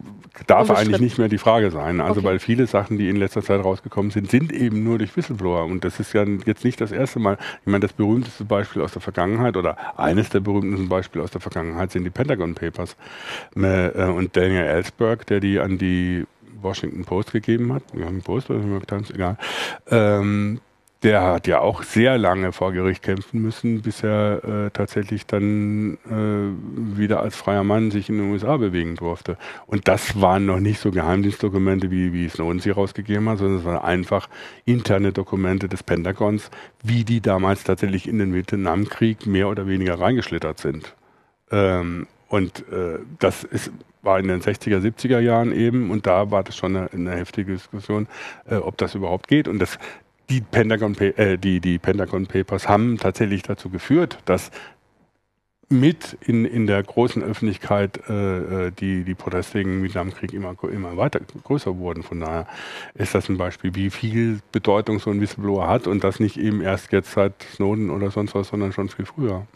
darf 0.47 0.69
eigentlich 0.69 0.99
nicht 0.99 1.17
mehr 1.17 1.29
die 1.29 1.37
Frage 1.37 1.71
sein. 1.71 2.01
Also, 2.01 2.19
okay. 2.19 2.27
weil 2.27 2.39
viele 2.39 2.67
Sachen, 2.67 2.97
die 2.97 3.07
in 3.07 3.15
letzter 3.15 3.41
Zeit 3.41 3.63
rausgekommen 3.63 4.11
sind, 4.11 4.29
sind 4.29 4.51
eben 4.51 4.83
nur 4.83 4.97
durch 4.97 5.15
Whistleblower. 5.15 5.63
Und 5.63 5.85
das 5.85 6.01
ist 6.01 6.11
ja 6.11 6.25
jetzt 6.45 6.65
nicht 6.65 6.81
das 6.81 6.91
erste 6.91 7.19
Mal. 7.19 7.37
Ich 7.61 7.67
meine, 7.67 7.79
das 7.79 7.93
berühmteste 7.93 8.43
Beispiel 8.43 8.81
aus 8.81 8.91
der 8.91 9.01
Vergangenheit 9.01 9.55
oder 9.55 9.97
eines 9.97 10.29
der 10.29 10.41
berühmtesten 10.41 10.89
Beispiele 10.89 11.23
aus 11.23 11.31
der 11.31 11.39
Vergangenheit 11.39 11.91
sind 11.91 12.03
die 12.03 12.09
Pentagon 12.09 12.53
Papers. 12.53 12.97
Äh, 13.55 14.09
und 14.09 14.35
Daniel 14.35 14.65
Ellsberg, 14.65 15.25
der 15.27 15.39
die 15.39 15.57
an 15.57 15.77
die 15.77 16.25
Washington 16.61 17.05
Post 17.05 17.31
gegeben 17.31 17.71
hat, 17.73 17.83
Washington 17.93 18.23
Post 18.23 18.49
oder 18.49 18.59
New 18.59 18.73
York 18.73 18.87
Times, 18.87 19.09
egal, 19.09 19.37
ähm, 19.89 20.59
der 21.03 21.21
hat 21.21 21.47
ja 21.47 21.59
auch 21.59 21.83
sehr 21.83 22.17
lange 22.17 22.53
vor 22.53 22.71
Gericht 22.71 23.03
kämpfen 23.03 23.41
müssen, 23.41 23.81
bis 23.81 24.03
er 24.03 24.43
äh, 24.43 24.69
tatsächlich 24.71 25.25
dann 25.25 25.97
äh, 26.09 26.97
wieder 26.97 27.19
als 27.19 27.35
freier 27.35 27.65
Mann 27.65 27.91
sich 27.91 28.09
in 28.09 28.17
den 28.17 28.31
USA 28.31 28.55
bewegen 28.55 28.95
durfte. 28.95 29.37
Und 29.67 29.89
das 29.89 30.19
waren 30.21 30.45
noch 30.45 30.61
nicht 30.61 30.79
so 30.79 30.91
Geheimdienstdokumente, 30.91 31.91
wie, 31.91 32.13
wie 32.13 32.29
Snowden 32.29 32.59
sie 32.59 32.69
rausgegeben 32.69 33.27
hat, 33.27 33.39
sondern 33.39 33.59
es 33.59 33.65
waren 33.65 33.83
einfach 33.83 34.29
interne 34.63 35.11
Dokumente 35.11 35.67
des 35.67 35.83
Pentagons, 35.83 36.49
wie 36.83 37.03
die 37.03 37.19
damals 37.19 37.65
tatsächlich 37.65 38.07
in 38.07 38.17
den 38.17 38.33
Vietnamkrieg 38.33 39.25
mehr 39.25 39.49
oder 39.49 39.67
weniger 39.67 39.99
reingeschlittert 39.99 40.59
sind. 40.59 40.95
Ähm, 41.51 42.07
und 42.29 42.59
äh, 42.71 42.99
das 43.19 43.43
ist, 43.43 43.71
war 44.01 44.19
in 44.19 44.27
den 44.27 44.41
60er, 44.41 44.79
70er 44.79 45.19
Jahren 45.19 45.51
eben 45.51 45.91
und 45.91 46.07
da 46.07 46.31
war 46.31 46.43
das 46.43 46.55
schon 46.57 46.75
eine, 46.75 46.91
eine 46.91 47.11
heftige 47.11 47.53
Diskussion, 47.53 48.07
äh, 48.49 48.55
ob 48.55 48.77
das 48.77 48.95
überhaupt 48.95 49.27
geht. 49.27 49.47
Und 49.47 49.59
das, 49.59 49.77
die 50.33 50.41
Pentagon, 50.41 50.97
äh, 50.97 51.37
die, 51.37 51.59
die 51.59 51.77
Pentagon 51.77 52.25
Papers 52.25 52.67
haben 52.67 52.97
tatsächlich 52.97 53.43
dazu 53.43 53.69
geführt, 53.69 54.17
dass 54.25 54.51
mit 55.69 56.17
in, 56.21 56.45
in 56.45 56.67
der 56.67 56.81
großen 56.83 57.23
Öffentlichkeit 57.23 57.99
äh, 58.09 58.67
äh, 58.67 58.71
die, 58.71 59.03
die 59.03 59.15
Proteste 59.15 59.59
gegen 59.59 59.77
den 59.77 59.83
Vietnamkrieg 59.83 60.33
immer, 60.33 60.55
immer 60.71 60.97
weiter 60.97 61.19
größer 61.43 61.77
wurden. 61.77 62.03
Von 62.03 62.19
daher 62.19 62.47
ist 62.93 63.15
das 63.15 63.29
ein 63.29 63.37
Beispiel, 63.37 63.73
wie 63.75 63.89
viel 63.89 64.39
Bedeutung 64.51 64.99
so 64.99 65.09
ein 65.09 65.21
Whistleblower 65.21 65.67
hat 65.67 65.87
und 65.87 66.03
das 66.03 66.19
nicht 66.19 66.37
eben 66.37 66.61
erst 66.61 66.91
jetzt 66.91 67.11
seit 67.11 67.33
Snowden 67.53 67.89
oder 67.89 68.11
sonst 68.11 68.35
was, 68.35 68.49
sondern 68.49 68.71
schon 68.71 68.89
viel 68.89 69.05
früher. 69.05 69.47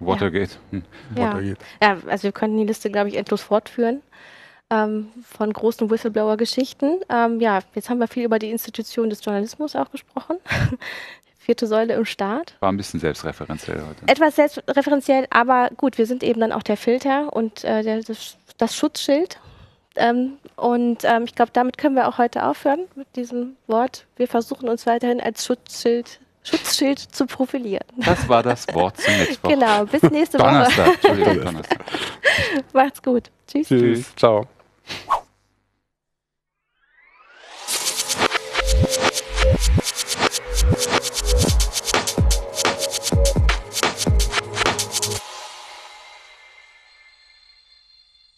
Watergate. 0.00 0.58
Hm. 0.70 0.82
Ja. 1.16 1.22
Watergate. 1.32 1.64
Ja, 1.82 1.96
also 2.06 2.24
wir 2.24 2.32
könnten 2.32 2.58
die 2.58 2.64
Liste, 2.64 2.90
glaube 2.90 3.08
ich, 3.08 3.16
endlos 3.16 3.42
fortführen 3.42 4.02
ähm, 4.70 5.08
von 5.22 5.52
großen 5.52 5.90
Whistleblower-Geschichten. 5.90 7.00
Ähm, 7.08 7.40
ja, 7.40 7.60
jetzt 7.74 7.88
haben 7.88 7.98
wir 7.98 8.08
viel 8.08 8.24
über 8.24 8.38
die 8.38 8.50
Institution 8.50 9.10
des 9.10 9.24
Journalismus 9.24 9.76
auch 9.76 9.90
gesprochen. 9.90 10.36
Vierte 11.38 11.66
Säule 11.66 11.94
im 11.94 12.04
Staat. 12.04 12.56
War 12.60 12.70
ein 12.70 12.76
bisschen 12.76 13.00
selbstreferenziell 13.00 13.80
heute. 13.80 14.06
Etwas 14.06 14.36
selbstreferenziell, 14.36 15.26
aber 15.30 15.70
gut, 15.76 15.96
wir 15.96 16.04
sind 16.04 16.22
eben 16.22 16.40
dann 16.40 16.52
auch 16.52 16.62
der 16.62 16.76
Filter 16.76 17.32
und 17.32 17.64
äh, 17.64 17.82
der, 17.82 18.02
das, 18.02 18.36
das, 18.58 18.76
Schutzschild. 18.76 19.40
Ähm, 19.96 20.34
und 20.56 21.04
ähm, 21.04 21.24
ich 21.24 21.34
glaube, 21.34 21.50
damit 21.54 21.78
können 21.78 21.96
wir 21.96 22.06
auch 22.06 22.18
heute 22.18 22.44
aufhören 22.44 22.80
mit 22.96 23.16
diesem 23.16 23.56
Wort. 23.66 24.06
Wir 24.16 24.28
versuchen 24.28 24.68
uns 24.68 24.86
weiterhin 24.86 25.20
als 25.20 25.46
Schutzschild 25.46 26.20
Schutzschild 26.44 26.98
zu 26.98 27.26
profilieren. 27.26 27.84
Das 27.96 28.28
war 28.28 28.42
das 28.42 28.66
Wort 28.72 28.98
zum 28.98 29.16
Mittwoch. 29.18 29.50
Genau, 29.50 29.84
bis 29.84 30.02
nächste 30.02 30.38
Woche. 30.38 30.48
Donnerstag, 30.48 30.94
Entschuldigung, 30.94 31.40
Donnerstag. 31.44 31.84
Macht's 32.72 33.02
gut. 33.02 33.30
Tschüss. 33.46 33.68
Tschüss. 33.68 34.16
Ciao. 34.16 34.46
Woo! 34.88 35.22